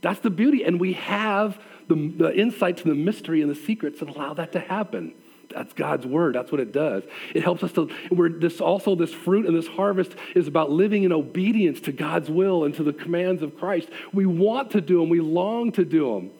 That's 0.00 0.20
the 0.20 0.30
beauty. 0.30 0.62
And 0.62 0.78
we 0.78 0.92
have 0.94 1.58
the, 1.88 1.94
the 2.16 2.34
insight 2.34 2.76
to 2.78 2.84
the 2.84 2.94
mystery 2.94 3.42
and 3.42 3.50
the 3.50 3.56
secrets 3.56 4.00
that 4.00 4.08
allow 4.08 4.34
that 4.34 4.52
to 4.52 4.60
happen. 4.60 5.14
That's 5.50 5.72
God's 5.72 6.06
word. 6.06 6.34
That's 6.34 6.50
what 6.50 6.60
it 6.60 6.72
does. 6.72 7.04
It 7.34 7.42
helps 7.42 7.62
us 7.62 7.72
to, 7.72 7.90
we're 8.10 8.28
this 8.28 8.60
also, 8.60 8.94
this 8.94 9.12
fruit 9.12 9.46
and 9.46 9.56
this 9.56 9.66
harvest 9.66 10.14
is 10.34 10.48
about 10.48 10.70
living 10.70 11.04
in 11.04 11.12
obedience 11.12 11.80
to 11.82 11.92
God's 11.92 12.30
will 12.30 12.64
and 12.64 12.74
to 12.74 12.82
the 12.82 12.92
commands 12.92 13.42
of 13.42 13.56
Christ. 13.56 13.88
We 14.12 14.26
want 14.26 14.72
to 14.72 14.80
do 14.80 15.00
them, 15.00 15.08
we 15.08 15.20
long 15.20 15.72
to 15.72 15.84
do 15.84 16.14
them. 16.14 16.30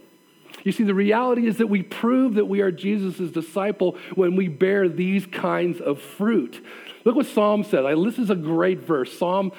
You 0.64 0.72
see, 0.72 0.84
the 0.84 0.94
reality 0.94 1.46
is 1.46 1.58
that 1.58 1.68
we 1.68 1.82
prove 1.82 2.34
that 2.34 2.46
we 2.46 2.60
are 2.60 2.70
Jesus' 2.70 3.30
disciple 3.30 3.96
when 4.14 4.36
we 4.36 4.48
bear 4.48 4.88
these 4.88 5.26
kinds 5.26 5.80
of 5.80 6.00
fruit. 6.00 6.64
Look 7.04 7.14
what 7.14 7.26
Psalm 7.26 7.62
says. 7.62 7.84
This 8.04 8.18
is 8.18 8.30
a 8.30 8.34
great 8.34 8.80
verse. 8.80 9.16
Psalm, 9.16 9.52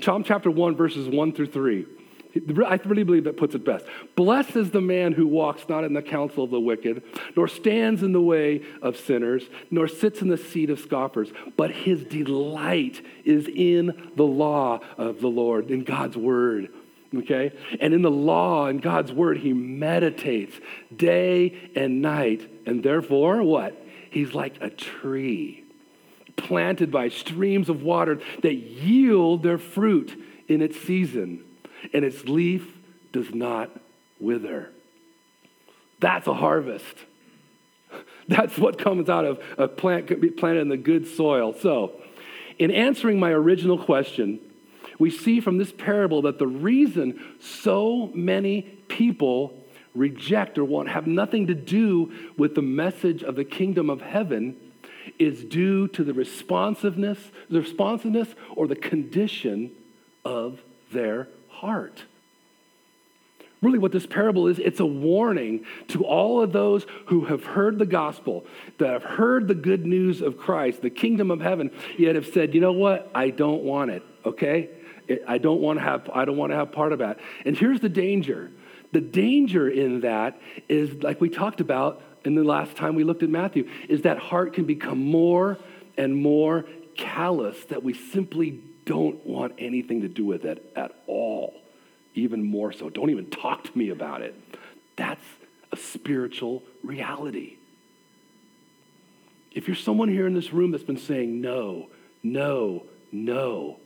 Psalm 0.00 0.24
chapter 0.24 0.50
1, 0.50 0.76
verses 0.76 1.08
1 1.08 1.32
through 1.32 1.48
3. 1.48 1.86
I 2.36 2.80
really 2.84 3.04
believe 3.04 3.24
that 3.24 3.36
puts 3.36 3.54
it 3.54 3.64
best. 3.64 3.84
Blessed 4.16 4.56
is 4.56 4.70
the 4.70 4.80
man 4.80 5.12
who 5.12 5.26
walks 5.26 5.68
not 5.68 5.84
in 5.84 5.92
the 5.92 6.02
counsel 6.02 6.44
of 6.44 6.50
the 6.50 6.60
wicked, 6.60 7.02
nor 7.36 7.46
stands 7.46 8.02
in 8.02 8.12
the 8.12 8.20
way 8.20 8.62
of 8.82 8.96
sinners, 8.96 9.44
nor 9.70 9.86
sits 9.86 10.20
in 10.20 10.28
the 10.28 10.36
seat 10.36 10.70
of 10.70 10.80
scoffers, 10.80 11.30
but 11.56 11.70
his 11.70 12.04
delight 12.04 13.04
is 13.24 13.48
in 13.48 14.10
the 14.16 14.24
law 14.24 14.80
of 14.98 15.20
the 15.20 15.28
Lord, 15.28 15.70
in 15.70 15.84
God's 15.84 16.16
word. 16.16 16.70
Okay? 17.14 17.52
And 17.80 17.94
in 17.94 18.02
the 18.02 18.10
law 18.10 18.66
and 18.66 18.82
God's 18.82 19.12
word, 19.12 19.38
he 19.38 19.52
meditates 19.52 20.58
day 20.94 21.70
and 21.76 22.02
night. 22.02 22.50
And 22.66 22.82
therefore, 22.82 23.42
what? 23.42 23.80
He's 24.10 24.34
like 24.34 24.60
a 24.60 24.70
tree 24.70 25.64
planted 26.36 26.90
by 26.90 27.08
streams 27.08 27.68
of 27.68 27.82
water 27.82 28.20
that 28.42 28.54
yield 28.54 29.44
their 29.44 29.58
fruit 29.58 30.20
in 30.48 30.60
its 30.60 30.80
season 30.80 31.44
and 31.92 32.04
its 32.04 32.24
leaf 32.24 32.66
does 33.12 33.34
not 33.34 33.70
wither. 34.20 34.70
That's 36.00 36.26
a 36.26 36.34
harvest. 36.34 36.96
That's 38.28 38.58
what 38.58 38.78
comes 38.78 39.08
out 39.08 39.24
of 39.24 39.42
a 39.58 39.68
plant 39.68 40.06
could 40.06 40.20
be 40.20 40.30
planted 40.30 40.60
in 40.60 40.68
the 40.68 40.76
good 40.76 41.06
soil. 41.06 41.54
So, 41.54 42.00
in 42.58 42.70
answering 42.70 43.18
my 43.18 43.30
original 43.30 43.78
question, 43.78 44.40
we 44.98 45.10
see 45.10 45.40
from 45.40 45.58
this 45.58 45.72
parable 45.72 46.22
that 46.22 46.38
the 46.38 46.46
reason 46.46 47.20
so 47.40 48.10
many 48.14 48.62
people 48.88 49.64
reject 49.94 50.58
or 50.58 50.64
want 50.64 50.88
have 50.88 51.06
nothing 51.06 51.46
to 51.48 51.54
do 51.54 52.12
with 52.36 52.54
the 52.54 52.62
message 52.62 53.22
of 53.22 53.36
the 53.36 53.44
kingdom 53.44 53.90
of 53.90 54.00
heaven 54.00 54.56
is 55.18 55.44
due 55.44 55.88
to 55.88 56.02
the 56.02 56.12
responsiveness, 56.12 57.18
the 57.48 57.60
responsiveness 57.60 58.28
or 58.56 58.66
the 58.66 58.76
condition 58.76 59.70
of 60.24 60.60
their 60.92 61.28
heart. 61.60 62.04
Really, 63.62 63.78
what 63.78 63.92
this 63.92 64.04
parable 64.04 64.48
is, 64.48 64.58
it's 64.58 64.80
a 64.80 64.86
warning 64.86 65.64
to 65.88 66.04
all 66.04 66.42
of 66.42 66.52
those 66.52 66.84
who 67.06 67.24
have 67.24 67.44
heard 67.44 67.78
the 67.78 67.86
gospel, 67.86 68.44
that 68.78 68.90
have 68.90 69.04
heard 69.04 69.48
the 69.48 69.54
good 69.54 69.86
news 69.86 70.20
of 70.20 70.36
Christ, 70.36 70.82
the 70.82 70.90
kingdom 70.90 71.30
of 71.30 71.40
heaven, 71.40 71.70
yet 71.96 72.14
have 72.14 72.26
said, 72.26 72.54
you 72.54 72.60
know 72.60 72.72
what? 72.72 73.10
I 73.14 73.30
don't 73.30 73.62
want 73.62 73.90
it, 73.90 74.02
okay? 74.26 74.68
I 75.26 75.38
don't 75.38 75.62
want 75.62 75.78
to 75.78 75.82
have, 75.82 76.10
I 76.12 76.26
don't 76.26 76.36
want 76.36 76.52
to 76.52 76.56
have 76.56 76.72
part 76.72 76.92
of 76.92 76.98
that. 76.98 77.20
And 77.46 77.56
here's 77.56 77.80
the 77.80 77.88
danger. 77.88 78.50
The 78.92 79.00
danger 79.00 79.68
in 79.68 80.00
that 80.00 80.38
is, 80.68 81.02
like 81.02 81.22
we 81.22 81.30
talked 81.30 81.60
about 81.60 82.02
in 82.24 82.34
the 82.34 82.44
last 82.44 82.76
time 82.76 82.94
we 82.94 83.04
looked 83.04 83.22
at 83.22 83.30
Matthew, 83.30 83.68
is 83.88 84.02
that 84.02 84.18
heart 84.18 84.52
can 84.52 84.66
become 84.66 84.98
more 84.98 85.58
and 85.96 86.14
more 86.14 86.66
callous 86.96 87.64
that 87.66 87.82
we 87.82 87.94
simply 87.94 88.62
don't 88.84 89.24
want 89.26 89.54
anything 89.58 90.02
to 90.02 90.08
do 90.08 90.24
with 90.24 90.44
it 90.44 90.72
at 90.76 90.92
all. 91.06 91.54
Even 92.14 92.42
more 92.42 92.72
so. 92.72 92.90
Don't 92.90 93.10
even 93.10 93.30
talk 93.30 93.64
to 93.64 93.78
me 93.78 93.90
about 93.90 94.22
it. 94.22 94.34
That's 94.96 95.24
a 95.72 95.76
spiritual 95.76 96.62
reality. 96.82 97.56
If 99.52 99.68
you're 99.68 99.76
someone 99.76 100.08
here 100.08 100.26
in 100.26 100.34
this 100.34 100.52
room 100.52 100.70
that's 100.70 100.84
been 100.84 100.98
saying 100.98 101.40
no, 101.40 101.88
no, 102.22 102.84
no 103.12 103.78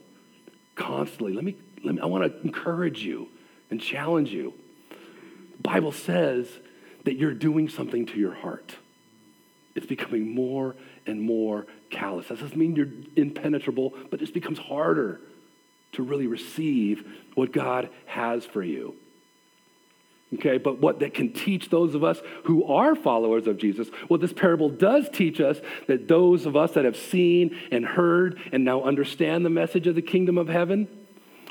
constantly, 0.75 1.33
let 1.33 1.43
me, 1.43 1.55
let 1.83 1.95
me 1.95 2.01
I 2.01 2.05
want 2.05 2.31
to 2.31 2.41
encourage 2.41 3.03
you 3.03 3.27
and 3.69 3.79
challenge 3.79 4.31
you. 4.31 4.53
The 4.89 5.61
Bible 5.61 5.91
says 5.91 6.47
that 7.05 7.15
you're 7.15 7.33
doing 7.33 7.69
something 7.69 8.05
to 8.07 8.17
your 8.17 8.33
heart. 8.33 8.75
It's 9.75 9.85
becoming 9.85 10.33
more 10.33 10.75
and 11.09 11.21
more 11.21 11.65
callous. 11.89 12.27
That 12.27 12.39
doesn't 12.39 12.57
mean 12.57 12.75
you're 12.75 12.87
impenetrable, 13.15 13.93
but 14.09 14.19
it 14.19 14.23
just 14.23 14.33
becomes 14.33 14.59
harder 14.59 15.19
to 15.93 16.03
really 16.03 16.27
receive 16.27 17.05
what 17.35 17.51
God 17.51 17.89
has 18.05 18.45
for 18.45 18.63
you. 18.63 18.95
Okay, 20.35 20.59
but 20.59 20.79
what 20.79 20.99
that 20.99 21.15
can 21.15 21.33
teach 21.33 21.69
those 21.69 21.95
of 21.95 22.03
us 22.03 22.21
who 22.43 22.63
are 22.65 22.95
followers 22.95 23.47
of 23.47 23.57
Jesus, 23.57 23.89
what 24.07 24.21
this 24.21 24.31
parable 24.31 24.69
does 24.69 25.09
teach 25.09 25.41
us 25.41 25.59
that 25.87 26.07
those 26.07 26.45
of 26.45 26.55
us 26.55 26.73
that 26.73 26.85
have 26.85 26.95
seen 26.95 27.57
and 27.71 27.83
heard 27.83 28.39
and 28.51 28.63
now 28.63 28.83
understand 28.83 29.43
the 29.43 29.49
message 29.49 29.87
of 29.87 29.95
the 29.95 30.03
kingdom 30.03 30.37
of 30.37 30.47
heaven, 30.47 30.87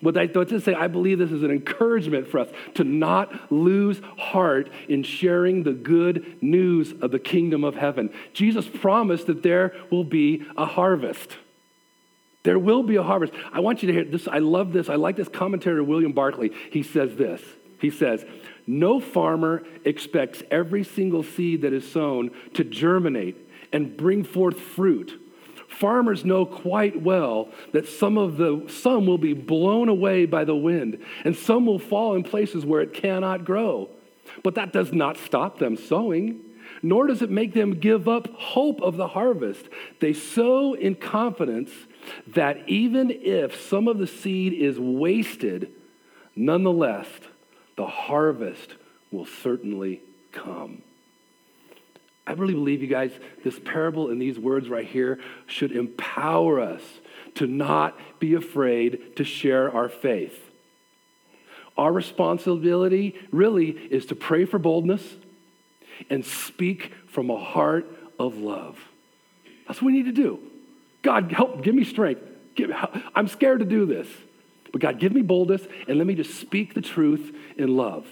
what 0.00 0.16
I 0.16 0.28
thought 0.28 0.48
to 0.48 0.60
say, 0.60 0.74
I 0.74 0.86
believe 0.86 1.18
this 1.18 1.32
is 1.32 1.42
an 1.42 1.50
encouragement 1.50 2.28
for 2.28 2.38
us 2.38 2.48
to 2.74 2.84
not 2.84 3.52
lose 3.52 4.00
heart 4.16 4.70
in 4.88 5.02
sharing 5.02 5.64
the 5.64 5.72
good 5.72 6.42
news 6.42 6.94
of 7.00 7.10
the 7.10 7.18
kingdom 7.18 7.64
of 7.64 7.74
heaven. 7.74 8.10
Jesus 8.32 8.68
promised 8.68 9.26
that 9.26 9.42
there 9.42 9.74
will 9.90 10.04
be 10.04 10.44
a 10.56 10.64
harvest. 10.64 11.36
There 12.44 12.58
will 12.58 12.82
be 12.82 12.96
a 12.96 13.02
harvest. 13.02 13.32
I 13.52 13.60
want 13.60 13.82
you 13.82 13.88
to 13.88 13.92
hear 13.92 14.04
this. 14.04 14.28
I 14.28 14.38
love 14.38 14.72
this. 14.72 14.88
I 14.88 14.94
like 14.94 15.16
this 15.16 15.28
commentary 15.28 15.80
of 15.80 15.88
William 15.88 16.12
Barclay. 16.12 16.50
He 16.70 16.82
says 16.82 17.16
this. 17.16 17.42
He 17.80 17.90
says, 17.90 18.24
No 18.66 19.00
farmer 19.00 19.64
expects 19.84 20.42
every 20.50 20.84
single 20.84 21.24
seed 21.24 21.62
that 21.62 21.72
is 21.72 21.90
sown 21.90 22.30
to 22.54 22.64
germinate 22.64 23.36
and 23.72 23.96
bring 23.96 24.24
forth 24.24 24.60
fruit 24.60 25.20
farmers 25.68 26.24
know 26.24 26.44
quite 26.44 27.00
well 27.02 27.48
that 27.72 27.86
some 27.86 28.18
of 28.18 28.36
the 28.36 28.64
some 28.68 29.06
will 29.06 29.18
be 29.18 29.34
blown 29.34 29.88
away 29.88 30.26
by 30.26 30.44
the 30.44 30.56
wind 30.56 31.02
and 31.24 31.36
some 31.36 31.66
will 31.66 31.78
fall 31.78 32.14
in 32.14 32.22
places 32.22 32.64
where 32.64 32.80
it 32.80 32.94
cannot 32.94 33.44
grow. 33.44 33.88
But 34.42 34.56
that 34.56 34.72
does 34.72 34.92
not 34.92 35.16
stop 35.16 35.58
them 35.58 35.76
sowing 35.76 36.44
nor 36.82 37.06
does 37.06 37.22
it 37.22 37.30
make 37.30 37.54
them 37.54 37.80
give 37.80 38.08
up 38.08 38.28
hope 38.34 38.80
of 38.82 38.96
the 38.96 39.08
harvest. 39.08 39.68
They 40.00 40.12
sow 40.12 40.74
in 40.74 40.94
confidence 40.94 41.70
that 42.28 42.68
even 42.68 43.10
if 43.10 43.60
some 43.60 43.88
of 43.88 43.98
the 43.98 44.06
seed 44.06 44.52
is 44.52 44.78
wasted 44.78 45.72
nonetheless 46.36 47.08
the 47.76 47.86
harvest 47.86 48.74
will 49.10 49.26
certainly 49.26 50.00
come 50.30 50.82
I 52.28 52.32
really 52.32 52.52
believe, 52.52 52.82
you 52.82 52.88
guys, 52.88 53.10
this 53.42 53.58
parable 53.58 54.10
and 54.10 54.20
these 54.20 54.38
words 54.38 54.68
right 54.68 54.86
here 54.86 55.18
should 55.46 55.72
empower 55.72 56.60
us 56.60 56.82
to 57.36 57.46
not 57.46 57.98
be 58.18 58.34
afraid 58.34 59.16
to 59.16 59.24
share 59.24 59.74
our 59.74 59.88
faith. 59.88 60.38
Our 61.78 61.90
responsibility 61.90 63.18
really 63.32 63.70
is 63.70 64.04
to 64.06 64.14
pray 64.14 64.44
for 64.44 64.58
boldness 64.58 65.02
and 66.10 66.22
speak 66.22 66.92
from 67.06 67.30
a 67.30 67.38
heart 67.38 67.86
of 68.18 68.36
love. 68.36 68.78
That's 69.66 69.80
what 69.80 69.86
we 69.86 69.92
need 69.92 70.06
to 70.06 70.12
do. 70.12 70.38
God, 71.00 71.32
help, 71.32 71.62
give 71.62 71.74
me 71.74 71.84
strength. 71.84 72.20
Give, 72.54 72.70
I'm 73.14 73.28
scared 73.28 73.60
to 73.60 73.64
do 73.64 73.86
this. 73.86 74.06
But 74.70 74.82
God, 74.82 75.00
give 75.00 75.14
me 75.14 75.22
boldness 75.22 75.62
and 75.86 75.96
let 75.96 76.06
me 76.06 76.14
just 76.14 76.38
speak 76.38 76.74
the 76.74 76.82
truth 76.82 77.34
in 77.56 77.74
love. 77.74 78.06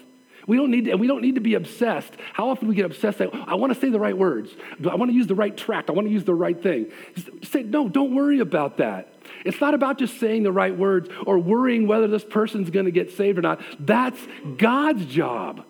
We 0.47 0.57
don't 0.57 0.71
need 0.71 0.85
to, 0.85 0.93
and 0.93 1.01
we 1.01 1.09
don't 1.09 1.23
need 1.23 1.35
to 1.35 1.41
be 1.41 1.55
obsessed. 1.55 2.15
How 2.33 2.51
often 2.51 2.69
we 2.69 2.77
get 2.77 2.85
obsessed 2.85 3.19
that 3.19 3.31
I 3.35 3.57
want 3.57 3.75
to 3.75 3.81
say 3.81 3.91
the 3.91 3.99
right 3.99 4.17
words. 4.17 4.51
I 4.89 4.95
want 4.95 5.11
to 5.11 5.15
use 5.15 5.27
the 5.27 5.35
right 5.35 5.57
tract. 5.57 5.91
I 5.91 5.93
want 5.93 6.07
to 6.07 6.13
use 6.13 6.25
the 6.25 6.35
right 6.35 6.61
thing. 6.61 6.93
Just 7.15 7.53
say, 7.53 7.65
no, 7.65 7.89
don't 7.89 8.15
worry 8.15 8.39
about 8.39 8.77
that. 8.77 9.13
It's 9.45 9.61
not 9.61 9.75
about 9.75 9.99
just 9.99 10.21
saying 10.21 10.45
the 10.45 10.53
right 10.53 10.77
words 10.77 11.09
or 11.27 11.39
worrying 11.39 11.89
whether 11.89 12.07
this 12.07 12.25
person's 12.25 12.71
going 12.71 12.87
to 12.87 12.93
get 12.93 13.11
saved 13.11 13.39
or 13.39 13.43
not. 13.43 13.61
That's 13.81 14.21
God's 14.57 15.05
job. 15.07 15.65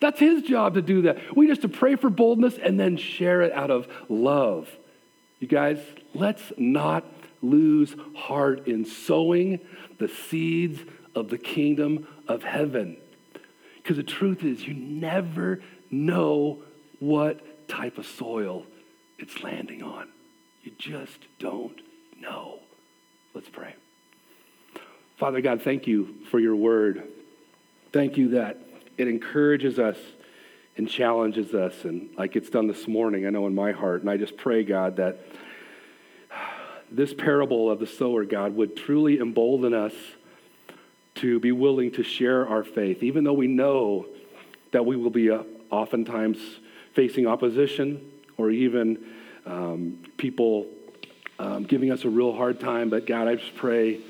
That's 0.00 0.20
his 0.20 0.44
job 0.44 0.74
to 0.74 0.82
do 0.82 1.02
that. 1.02 1.36
We 1.36 1.48
just 1.48 1.62
to 1.62 1.68
pray 1.68 1.96
for 1.96 2.10
boldness 2.10 2.58
and 2.58 2.78
then 2.78 2.96
share 2.96 3.42
it 3.42 3.52
out 3.52 3.70
of 3.70 3.88
love. 4.08 4.68
You 5.40 5.48
guys, 5.48 5.78
let's 6.14 6.52
not 6.56 7.04
lose 7.42 7.96
heart 8.14 8.68
in 8.68 8.84
sowing 8.84 9.58
the 9.98 10.08
seeds 10.08 10.80
of 11.14 11.28
the 11.28 11.38
kingdom 11.38 12.06
of 12.28 12.44
heaven. 12.44 12.96
Because 13.90 14.04
the 14.04 14.12
truth 14.12 14.44
is, 14.44 14.64
you 14.64 14.72
never 14.72 15.60
know 15.90 16.62
what 17.00 17.66
type 17.66 17.98
of 17.98 18.06
soil 18.06 18.64
it's 19.18 19.42
landing 19.42 19.82
on. 19.82 20.06
You 20.62 20.70
just 20.78 21.18
don't 21.40 21.76
know. 22.20 22.60
Let's 23.34 23.48
pray. 23.48 23.74
Father 25.16 25.40
God, 25.40 25.62
thank 25.62 25.88
you 25.88 26.14
for 26.30 26.38
your 26.38 26.54
word. 26.54 27.02
Thank 27.92 28.16
you 28.16 28.28
that 28.28 28.60
it 28.96 29.08
encourages 29.08 29.80
us 29.80 29.96
and 30.76 30.88
challenges 30.88 31.52
us, 31.52 31.82
and 31.82 32.10
like 32.16 32.36
it's 32.36 32.48
done 32.48 32.68
this 32.68 32.86
morning, 32.86 33.26
I 33.26 33.30
know 33.30 33.48
in 33.48 33.56
my 33.56 33.72
heart. 33.72 34.02
And 34.02 34.08
I 34.08 34.18
just 34.18 34.36
pray, 34.36 34.62
God, 34.62 34.98
that 34.98 35.18
this 36.92 37.12
parable 37.12 37.68
of 37.68 37.80
the 37.80 37.88
sower, 37.88 38.24
God, 38.24 38.54
would 38.54 38.76
truly 38.76 39.18
embolden 39.18 39.74
us 39.74 39.94
to 41.16 41.40
be 41.40 41.52
willing 41.52 41.90
to 41.92 42.02
share 42.02 42.48
our 42.48 42.64
faith, 42.64 43.02
even 43.02 43.24
though 43.24 43.32
we 43.32 43.46
know 43.46 44.06
that 44.72 44.86
we 44.86 44.96
will 44.96 45.10
be 45.10 45.30
uh, 45.30 45.42
oftentimes 45.70 46.38
facing 46.94 47.26
opposition 47.26 48.10
or 48.36 48.50
even 48.50 48.98
um, 49.46 49.98
people 50.16 50.66
um, 51.38 51.64
giving 51.64 51.90
us 51.90 52.04
a 52.04 52.08
real 52.08 52.32
hard 52.32 52.60
time. 52.60 52.90
But 52.90 53.06
God, 53.06 53.28
I 53.28 53.36
just 53.36 53.56
pray, 53.56 54.00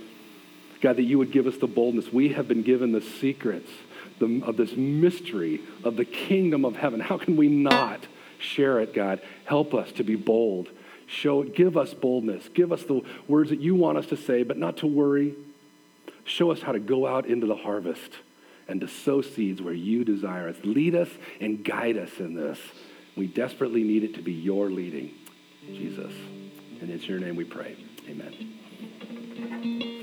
God, 0.80 0.96
that 0.96 1.02
you 1.02 1.18
would 1.18 1.32
give 1.32 1.46
us 1.46 1.56
the 1.56 1.66
boldness. 1.66 2.12
We 2.12 2.30
have 2.30 2.48
been 2.48 2.62
given 2.62 2.92
the 2.92 3.00
secrets 3.00 3.70
the, 4.18 4.42
of 4.44 4.56
this 4.56 4.76
mystery 4.76 5.60
of 5.84 5.96
the 5.96 6.04
kingdom 6.04 6.64
of 6.64 6.76
heaven. 6.76 7.00
How 7.00 7.18
can 7.18 7.36
we 7.36 7.48
not 7.48 8.06
share 8.38 8.80
it, 8.80 8.94
God? 8.94 9.20
Help 9.44 9.74
us 9.74 9.92
to 9.92 10.04
be 10.04 10.16
bold. 10.16 10.68
Show, 11.06 11.42
give 11.42 11.76
us 11.76 11.92
boldness. 11.92 12.48
Give 12.54 12.72
us 12.72 12.84
the 12.84 13.02
words 13.26 13.50
that 13.50 13.60
you 13.60 13.74
want 13.74 13.98
us 13.98 14.06
to 14.06 14.16
say, 14.16 14.44
but 14.44 14.56
not 14.56 14.76
to 14.78 14.86
worry. 14.86 15.34
Show 16.30 16.52
us 16.52 16.62
how 16.62 16.70
to 16.70 16.78
go 16.78 17.08
out 17.08 17.26
into 17.26 17.48
the 17.48 17.56
harvest 17.56 18.12
and 18.68 18.80
to 18.82 18.86
sow 18.86 19.20
seeds 19.20 19.60
where 19.60 19.74
you 19.74 20.04
desire 20.04 20.48
us. 20.48 20.54
Lead 20.62 20.94
us 20.94 21.08
and 21.40 21.64
guide 21.64 21.96
us 21.96 22.20
in 22.20 22.34
this. 22.34 22.56
We 23.16 23.26
desperately 23.26 23.82
need 23.82 24.04
it 24.04 24.14
to 24.14 24.22
be 24.22 24.32
your 24.32 24.70
leading, 24.70 25.12
Jesus. 25.66 26.12
And 26.80 26.88
it's 26.88 27.08
your 27.08 27.18
name 27.18 27.34
we 27.34 27.42
pray. 27.42 27.76
Amen. 28.08 29.96